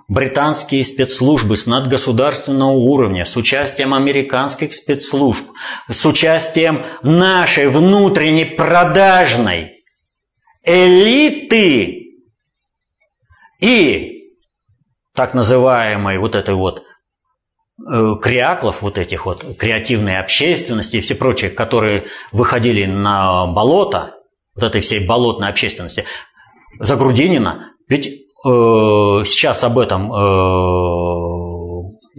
британские 0.08 0.86
спецслужбы 0.86 1.58
с 1.58 1.68
надгосударственного 1.68 2.72
уровня, 2.72 3.26
с 3.26 3.36
участием 3.36 3.94
американских 3.94 4.74
спецслужб, 4.74 5.46
с 5.92 6.06
участием 6.06 6.86
нашей 7.02 7.68
внутренней 7.68 8.46
продажной 8.46 9.84
элиты 10.64 12.24
и 13.60 14.34
так 15.14 15.34
называемой 15.34 16.20
вот 16.20 16.36
этой 16.36 16.56
вот 16.56 16.84
э, 17.92 18.16
кряклов, 18.22 18.82
вот 18.82 18.98
этих 18.98 19.26
вот 19.26 19.58
креативной 19.58 20.20
общественности 20.20 20.98
и 20.98 21.02
все 21.02 21.16
прочее, 21.16 21.52
которые 21.52 22.06
выходили 22.32 22.86
на 22.86 23.48
болото, 23.48 24.16
вот 24.56 24.64
этой 24.64 24.82
всей 24.82 25.06
болотной 25.06 25.50
общественности, 25.50 26.06
Загрудинина, 26.80 27.72
ведь 27.88 28.24
Э, 28.46 29.24
сейчас 29.26 29.64
об 29.64 29.80
этом 29.80 30.12
э, 30.12 30.16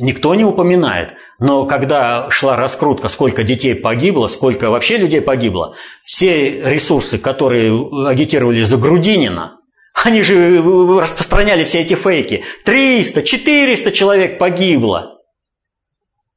никто 0.00 0.34
не 0.34 0.44
упоминает, 0.44 1.16
но 1.38 1.66
когда 1.66 2.30
шла 2.30 2.56
раскрутка, 2.56 3.10
сколько 3.10 3.44
детей 3.44 3.74
погибло, 3.74 4.28
сколько 4.28 4.70
вообще 4.70 4.96
людей 4.96 5.20
погибло, 5.20 5.76
все 6.02 6.62
ресурсы, 6.70 7.18
которые 7.18 8.08
агитировали 8.08 8.62
за 8.62 8.78
Грудинина, 8.78 9.58
они 10.02 10.22
же 10.22 10.62
распространяли 10.98 11.64
все 11.64 11.82
эти 11.82 11.94
фейки. 11.94 12.42
300, 12.64 13.22
400 13.22 13.92
человек 13.92 14.38
погибло. 14.38 15.13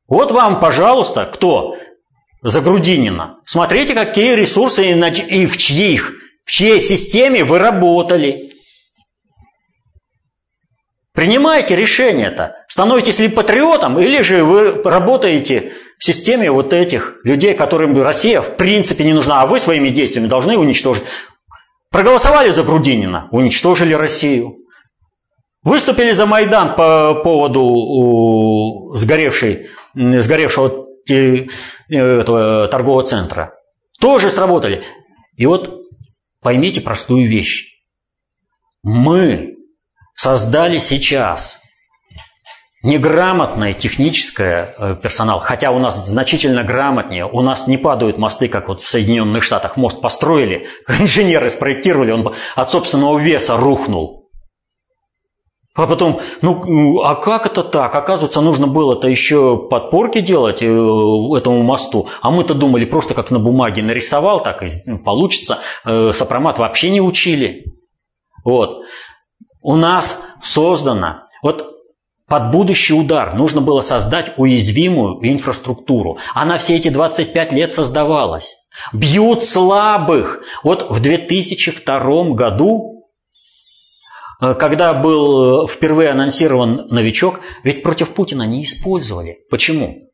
Вот 0.07 0.31
вам, 0.31 0.59
пожалуйста, 0.59 1.25
кто 1.25 1.75
за 2.41 2.61
Грудинина. 2.61 3.37
Смотрите, 3.45 3.93
какие 3.93 4.35
ресурсы 4.35 4.91
и 4.91 5.45
в 5.45 5.57
чьих, 5.57 6.13
в 6.45 6.51
чьей 6.51 6.79
системе 6.79 7.43
вы 7.43 7.59
работали. 7.59 8.51
Принимайте 11.13 11.75
решение-то. 11.75 12.55
Становитесь 12.67 13.19
ли 13.19 13.27
патриотом, 13.27 13.99
или 13.99 14.21
же 14.21 14.43
вы 14.43 14.83
работаете 14.83 15.73
в 15.97 16.05
системе 16.05 16.51
вот 16.51 16.73
этих 16.73 17.17
людей, 17.23 17.55
которым 17.55 17.99
Россия 18.01 18.39
в 18.39 18.55
принципе 18.55 19.03
не 19.03 19.13
нужна, 19.13 19.41
а 19.41 19.47
вы 19.47 19.59
своими 19.59 19.89
действиями 19.89 20.27
должны 20.27 20.57
уничтожить. 20.57 21.03
Проголосовали 21.89 22.49
за 22.51 22.63
Грудинина, 22.63 23.27
уничтожили 23.31 23.93
Россию. 23.93 24.57
Выступили 25.67 26.11
за 26.11 26.25
Майдан 26.25 26.77
по 26.77 27.13
поводу 27.25 28.93
сгоревшей, 28.95 29.67
сгоревшего 29.93 30.85
этого 31.89 32.69
торгового 32.69 33.03
центра. 33.03 33.53
Тоже 33.99 34.29
сработали. 34.29 34.83
И 35.35 35.45
вот 35.45 35.81
поймите 36.41 36.79
простую 36.79 37.27
вещь. 37.27 37.81
Мы 38.81 39.57
создали 40.15 40.79
сейчас 40.79 41.59
неграмотный 42.81 43.73
технический 43.73 44.43
э, 44.43 44.95
персонал, 45.03 45.41
хотя 45.41 45.71
у 45.71 45.79
нас 45.79 46.07
значительно 46.07 46.63
грамотнее, 46.63 47.25
у 47.25 47.41
нас 47.41 47.67
не 47.67 47.77
падают 47.77 48.17
мосты, 48.17 48.47
как 48.47 48.69
вот 48.69 48.81
в 48.81 48.89
Соединенных 48.89 49.43
Штатах. 49.43 49.75
Мост 49.75 49.99
построили, 49.99 50.69
инженеры 50.87 51.49
спроектировали, 51.49 52.11
он 52.11 52.33
от 52.55 52.71
собственного 52.71 53.19
веса 53.19 53.57
рухнул. 53.57 54.16
А 55.77 55.85
потом, 55.85 56.19
ну, 56.41 57.01
а 57.03 57.13
как 57.13 57.45
это 57.45 57.63
так? 57.63 57.93
Оказывается, 57.93 58.41
нужно 58.41 58.65
было-то 58.65 59.07
еще 59.07 59.57
подпорки 59.69 60.21
делать 60.21 60.63
э, 60.63 60.65
этому 60.65 61.61
мосту. 61.61 62.07
А 62.21 62.31
мы-то 62.31 62.55
думали, 62.55 62.83
просто 62.83 63.13
как 63.13 63.29
на 63.29 63.37
бумаге 63.37 63.83
нарисовал, 63.83 64.41
так 64.41 64.63
и 64.63 64.69
получится. 64.97 65.59
Э, 65.85 66.13
сопромат 66.15 66.57
вообще 66.57 66.89
не 66.89 66.99
учили. 66.99 67.75
Вот 68.43 68.79
у 69.61 69.75
нас 69.75 70.17
создано, 70.41 71.25
вот 71.43 71.63
под 72.27 72.51
будущий 72.51 72.93
удар 72.93 73.35
нужно 73.35 73.61
было 73.61 73.81
создать 73.81 74.33
уязвимую 74.37 75.19
инфраструктуру. 75.21 76.17
Она 76.33 76.57
все 76.57 76.75
эти 76.75 76.89
25 76.89 77.51
лет 77.53 77.71
создавалась. 77.71 78.55
Бьют 78.93 79.43
слабых. 79.43 80.41
Вот 80.63 80.89
в 80.89 80.99
2002 81.01 82.29
году, 82.31 82.96
когда 84.39 84.93
был 84.93 85.65
э, 85.65 85.67
впервые 85.67 86.09
анонсирован 86.09 86.87
новичок, 86.89 87.39
ведь 87.63 87.83
против 87.83 88.09
Путина 88.13 88.43
не 88.43 88.63
использовали. 88.63 89.39
Почему? 89.49 90.11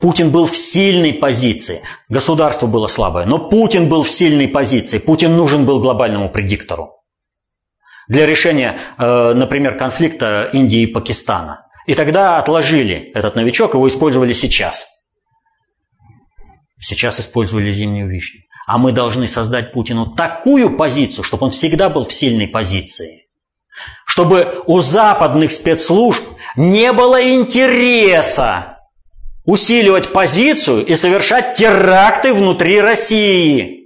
Путин 0.00 0.30
был 0.30 0.46
в 0.46 0.56
сильной 0.56 1.12
позиции, 1.12 1.82
государство 2.08 2.66
было 2.66 2.88
слабое, 2.88 3.26
но 3.26 3.50
Путин 3.50 3.88
был 3.88 4.02
в 4.02 4.10
сильной 4.10 4.48
позиции, 4.48 4.98
Путин 4.98 5.36
нужен 5.36 5.66
был 5.66 5.78
глобальному 5.78 6.30
предиктору 6.30 7.00
для 8.10 8.26
решения, 8.26 8.76
э, 8.98 9.34
например, 9.34 9.78
конфликта 9.78 10.50
Индии 10.52 10.80
и 10.80 10.86
Пакистана. 10.86 11.66
И 11.86 11.94
тогда 11.94 12.38
отложили 12.38 13.12
этот 13.14 13.36
новичок, 13.36 13.74
его 13.74 13.88
использовали 13.88 14.32
сейчас. 14.32 14.86
Сейчас 16.78 17.20
использовали 17.20 17.70
зимнюю 17.70 18.08
вишню. 18.08 18.40
А 18.66 18.78
мы 18.78 18.90
должны 18.90 19.28
создать 19.28 19.72
Путину 19.72 20.14
такую 20.16 20.76
позицию, 20.76 21.22
чтобы 21.22 21.46
он 21.46 21.50
всегда 21.52 21.88
был 21.88 22.04
в 22.04 22.12
сильной 22.12 22.48
позиции. 22.48 23.19
Чтобы 24.06 24.62
у 24.66 24.80
западных 24.80 25.52
спецслужб 25.52 26.22
не 26.56 26.92
было 26.92 27.22
интереса 27.22 28.78
усиливать 29.44 30.12
позицию 30.12 30.84
и 30.84 30.94
совершать 30.94 31.54
теракты 31.54 32.32
внутри 32.32 32.80
России. 32.80 33.80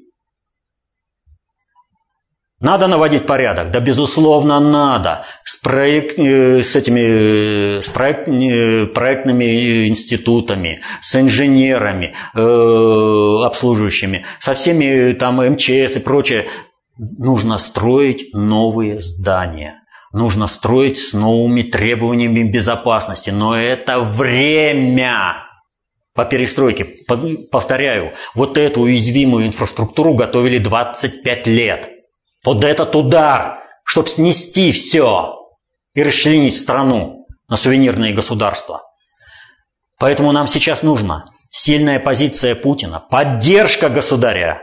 Надо 2.60 2.86
наводить 2.86 3.26
порядок? 3.26 3.70
Да, 3.70 3.80
безусловно, 3.80 4.58
надо. 4.58 5.26
С, 5.44 5.56
проект, 5.56 6.18
э, 6.18 6.62
с 6.62 6.74
этими 6.74 7.80
с 7.80 7.88
проект, 7.88 8.26
э, 8.26 8.86
проектными 8.86 9.86
институтами, 9.88 10.80
с 11.02 11.14
инженерами, 11.14 12.14
э, 12.34 13.44
обслуживающими, 13.44 14.24
со 14.40 14.54
всеми 14.54 15.12
там 15.12 15.42
МЧС 15.42 15.96
и 15.96 16.00
прочее. 16.00 16.46
Нужно 16.96 17.58
строить 17.58 18.32
новые 18.32 19.00
здания. 19.00 19.82
Нужно 20.12 20.46
строить 20.46 20.98
с 20.98 21.12
новыми 21.12 21.62
требованиями 21.62 22.44
безопасности. 22.48 23.30
Но 23.30 23.56
это 23.56 24.00
время 24.00 25.44
по 26.14 26.24
перестройке. 26.24 26.84
Повторяю, 27.50 28.12
вот 28.34 28.56
эту 28.56 28.82
уязвимую 28.82 29.46
инфраструктуру 29.46 30.14
готовили 30.14 30.58
25 30.58 31.46
лет 31.48 31.90
под 32.44 32.62
этот 32.62 32.94
удар, 32.94 33.58
чтобы 33.84 34.08
снести 34.08 34.70
все 34.70 35.34
и 35.94 36.02
расчленить 36.02 36.56
страну 36.56 37.26
на 37.48 37.56
сувенирные 37.56 38.12
государства. 38.12 38.82
Поэтому 39.98 40.30
нам 40.32 40.46
сейчас 40.46 40.82
нужна 40.82 41.26
сильная 41.50 41.98
позиция 41.98 42.54
Путина, 42.54 43.00
поддержка 43.00 43.88
государя. 43.88 44.62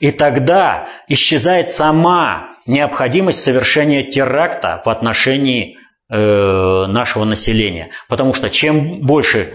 И 0.00 0.10
тогда 0.10 0.88
исчезает 1.08 1.70
сама 1.70 2.56
необходимость 2.66 3.42
совершения 3.42 4.04
теракта 4.04 4.82
в 4.84 4.88
отношении 4.88 5.76
э, 6.10 6.86
нашего 6.86 7.24
населения. 7.24 7.90
Потому 8.08 8.34
что 8.34 8.50
чем 8.50 9.00
больше 9.00 9.52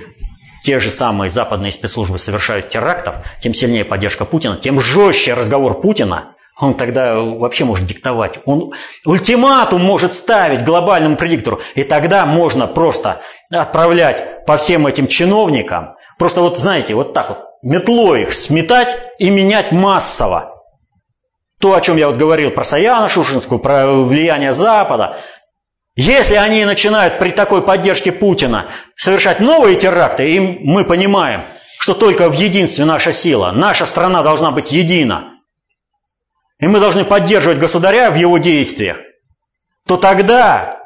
те 0.64 0.80
же 0.80 0.90
самые 0.90 1.30
западные 1.30 1.72
спецслужбы 1.72 2.18
совершают 2.18 2.70
терактов, 2.70 3.16
тем 3.42 3.54
сильнее 3.54 3.86
поддержка 3.86 4.26
Путина, 4.26 4.58
тем 4.58 4.80
жестче 4.80 5.34
разговор 5.34 5.82
Путина 5.82 6.36
он 6.60 6.76
тогда 6.76 7.20
вообще 7.20 7.66
может 7.66 7.86
диктовать. 7.86 8.40
Он 8.46 8.74
ультиматум 9.06 9.82
может 9.84 10.14
ставить 10.14 10.64
глобальному 10.64 11.16
предиктору. 11.16 11.60
И 11.74 11.84
тогда 11.84 12.26
можно 12.26 12.68
просто 12.68 13.22
отправлять 13.52 14.46
по 14.46 14.58
всем 14.58 14.86
этим 14.86 15.08
чиновникам, 15.08 15.96
просто 16.20 16.42
вот 16.42 16.58
знаете, 16.58 16.94
вот 16.94 17.14
так 17.14 17.30
вот, 17.30 17.40
метлой 17.64 18.24
их 18.24 18.34
сметать 18.34 18.96
и 19.18 19.30
менять 19.30 19.72
массово. 19.72 20.50
то, 21.60 21.74
о 21.74 21.82
чем 21.82 21.96
я 21.96 22.10
вот 22.10 22.18
говорил 22.18 22.52
про 22.52 22.66
Саяна 22.66 23.08
Шушинскую, 23.08 23.58
про 23.58 23.88
влияние 23.88 24.52
Запада, 24.52 25.18
если 25.96 26.36
они 26.36 26.66
начинают 26.66 27.20
при 27.20 27.32
такой 27.32 27.62
поддержке 27.62 28.12
Путина 28.12 28.68
совершать 28.98 29.40
новые 29.40 29.78
теракты, 29.78 30.30
и 30.30 30.40
мы 30.40 30.84
понимаем, 30.84 31.46
что 31.80 31.94
только 31.94 32.30
в 32.30 32.34
единстве 32.34 32.84
наша 32.84 33.14
сила, 33.14 33.52
наша 33.52 33.86
страна 33.86 34.24
должна 34.24 34.52
быть 34.52 34.74
едина, 34.74 35.34
и 36.60 36.68
мы 36.68 36.82
должны 36.82 37.06
поддерживать 37.06 37.60
государя 37.60 38.12
в 38.12 38.16
его 38.16 38.38
действиях, 38.40 38.98
то 39.88 39.96
тогда 39.96 40.83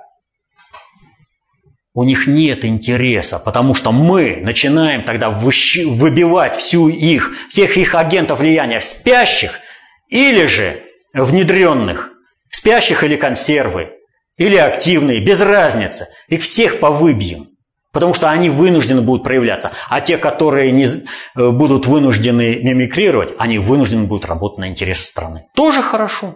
у 1.98 2.04
них 2.04 2.28
нет 2.28 2.64
интереса, 2.64 3.40
потому 3.40 3.74
что 3.74 3.92
мы 3.92 4.38
начинаем 4.44 5.02
тогда 5.02 5.32
выбивать 5.32 6.56
всю 6.56 6.90
их, 6.90 7.36
всех 7.50 7.76
их 7.76 7.96
агентов 7.96 8.38
влияния 8.38 8.82
спящих 8.82 9.60
или 10.08 10.46
же 10.46 10.84
внедренных, 11.12 12.12
спящих 12.52 13.04
или 13.04 13.16
консервы, 13.16 13.94
или 14.38 14.58
активные, 14.58 15.26
без 15.26 15.42
разницы. 15.42 16.06
Их 16.28 16.44
всех 16.44 16.80
повыбьем. 16.80 17.48
Потому 17.92 18.14
что 18.14 18.30
они 18.30 18.52
вынуждены 18.52 19.02
будут 19.02 19.24
проявляться. 19.24 19.72
А 19.90 20.00
те, 20.00 20.20
которые 20.20 20.72
не, 20.72 20.86
э, 20.86 21.50
будут 21.50 21.88
вынуждены 21.88 22.60
мимикрировать, 22.62 23.34
они 23.40 23.58
вынуждены 23.58 24.04
будут 24.04 24.26
работать 24.26 24.60
на 24.60 24.68
интересы 24.68 25.04
страны. 25.04 25.46
Тоже 25.56 25.82
хорошо. 25.82 26.36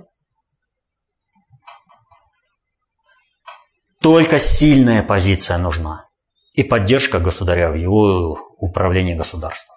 Только 4.02 4.40
сильная 4.40 5.04
позиция 5.04 5.58
нужна. 5.58 6.10
И 6.54 6.64
поддержка 6.64 7.20
государя 7.20 7.72
в 7.72 7.76
его 7.76 8.38
управлении 8.58 9.14
государством. 9.14 9.76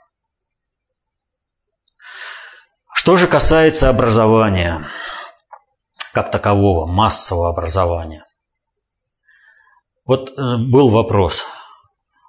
Что 2.93 3.17
же 3.17 3.27
касается 3.27 3.89
образования– 3.89 4.89
как 6.15 6.31
такового, 6.31 6.87
массового 6.87 7.51
образования. 7.51 8.25
Вот 10.07 10.31
э, 10.31 10.57
был 10.59 10.91
вопрос, 10.91 11.45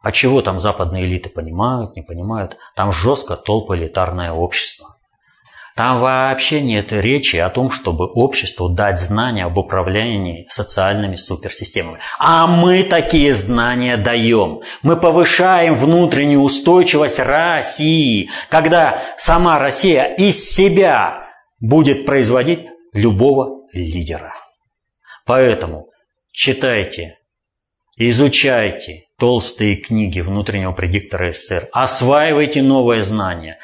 а 0.02 0.12
чего 0.12 0.42
там 0.42 0.58
западные 0.58 1.06
элиты 1.06 1.30
понимают, 1.30 1.96
не 1.96 2.02
понимают? 2.02 2.58
Там 2.76 2.92
жестко 2.92 3.36
толпа 3.36 3.78
элитарное 3.78 4.32
общество. 4.32 4.95
Там 5.76 6.00
вообще 6.00 6.62
нет 6.62 6.94
речи 6.94 7.36
о 7.36 7.50
том, 7.50 7.70
чтобы 7.70 8.06
обществу 8.06 8.70
дать 8.70 8.98
знания 8.98 9.44
об 9.44 9.58
управлении 9.58 10.48
социальными 10.50 11.18
суперсистемами. 11.18 12.00
А 12.18 12.48
мы 12.48 12.84
такие 12.84 13.34
знания 13.34 13.98
даем. 13.98 14.62
Мы 14.84 14.96
повышаем 14.96 15.76
внутреннюю 15.76 16.40
устойчивость 16.40 17.20
России, 17.20 18.30
когда 18.50 19.02
сама 19.18 19.60
Россия 19.60 20.06
из 20.06 20.50
себя 20.50 21.28
будет 21.60 22.06
производить 22.06 22.68
любого 22.94 23.68
лидера. 23.74 24.34
Поэтому 25.26 25.90
читайте, 26.32 27.18
изучайте 27.98 29.08
толстые 29.20 29.76
книги 29.76 30.22
внутреннего 30.22 30.72
предиктора 30.72 31.34
СССР, 31.34 31.68
осваивайте 31.74 32.62
новые 32.62 33.04
знания, 33.04 33.60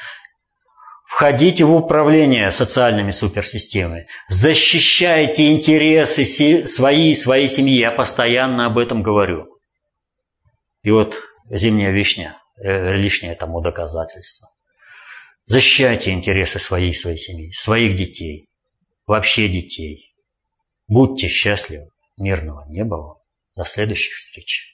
входите 1.12 1.64
в 1.64 1.74
управление 1.74 2.50
социальными 2.52 3.10
суперсистемами, 3.10 4.08
защищайте 4.30 5.52
интересы 5.52 6.24
свои 6.64 7.10
и 7.10 7.14
своей 7.14 7.48
семьи. 7.48 7.76
Я 7.76 7.90
постоянно 7.90 8.64
об 8.64 8.78
этом 8.78 9.02
говорю. 9.02 9.58
И 10.82 10.90
вот 10.90 11.20
зимняя 11.50 11.90
вишня 11.90 12.38
э, 12.56 12.94
лишнее 12.94 13.34
тому 13.34 13.60
доказательство. 13.60 14.48
Защищайте 15.44 16.12
интересы 16.12 16.58
своей 16.58 16.92
и 16.92 16.94
своей 16.94 17.18
семьи, 17.18 17.52
своих 17.52 17.94
детей, 17.94 18.48
вообще 19.06 19.48
детей. 19.48 20.14
Будьте 20.88 21.28
счастливы, 21.28 21.90
мирного 22.16 22.64
неба 22.68 22.94
вам. 22.94 23.16
До 23.54 23.64
следующих 23.64 24.14
встреч. 24.14 24.71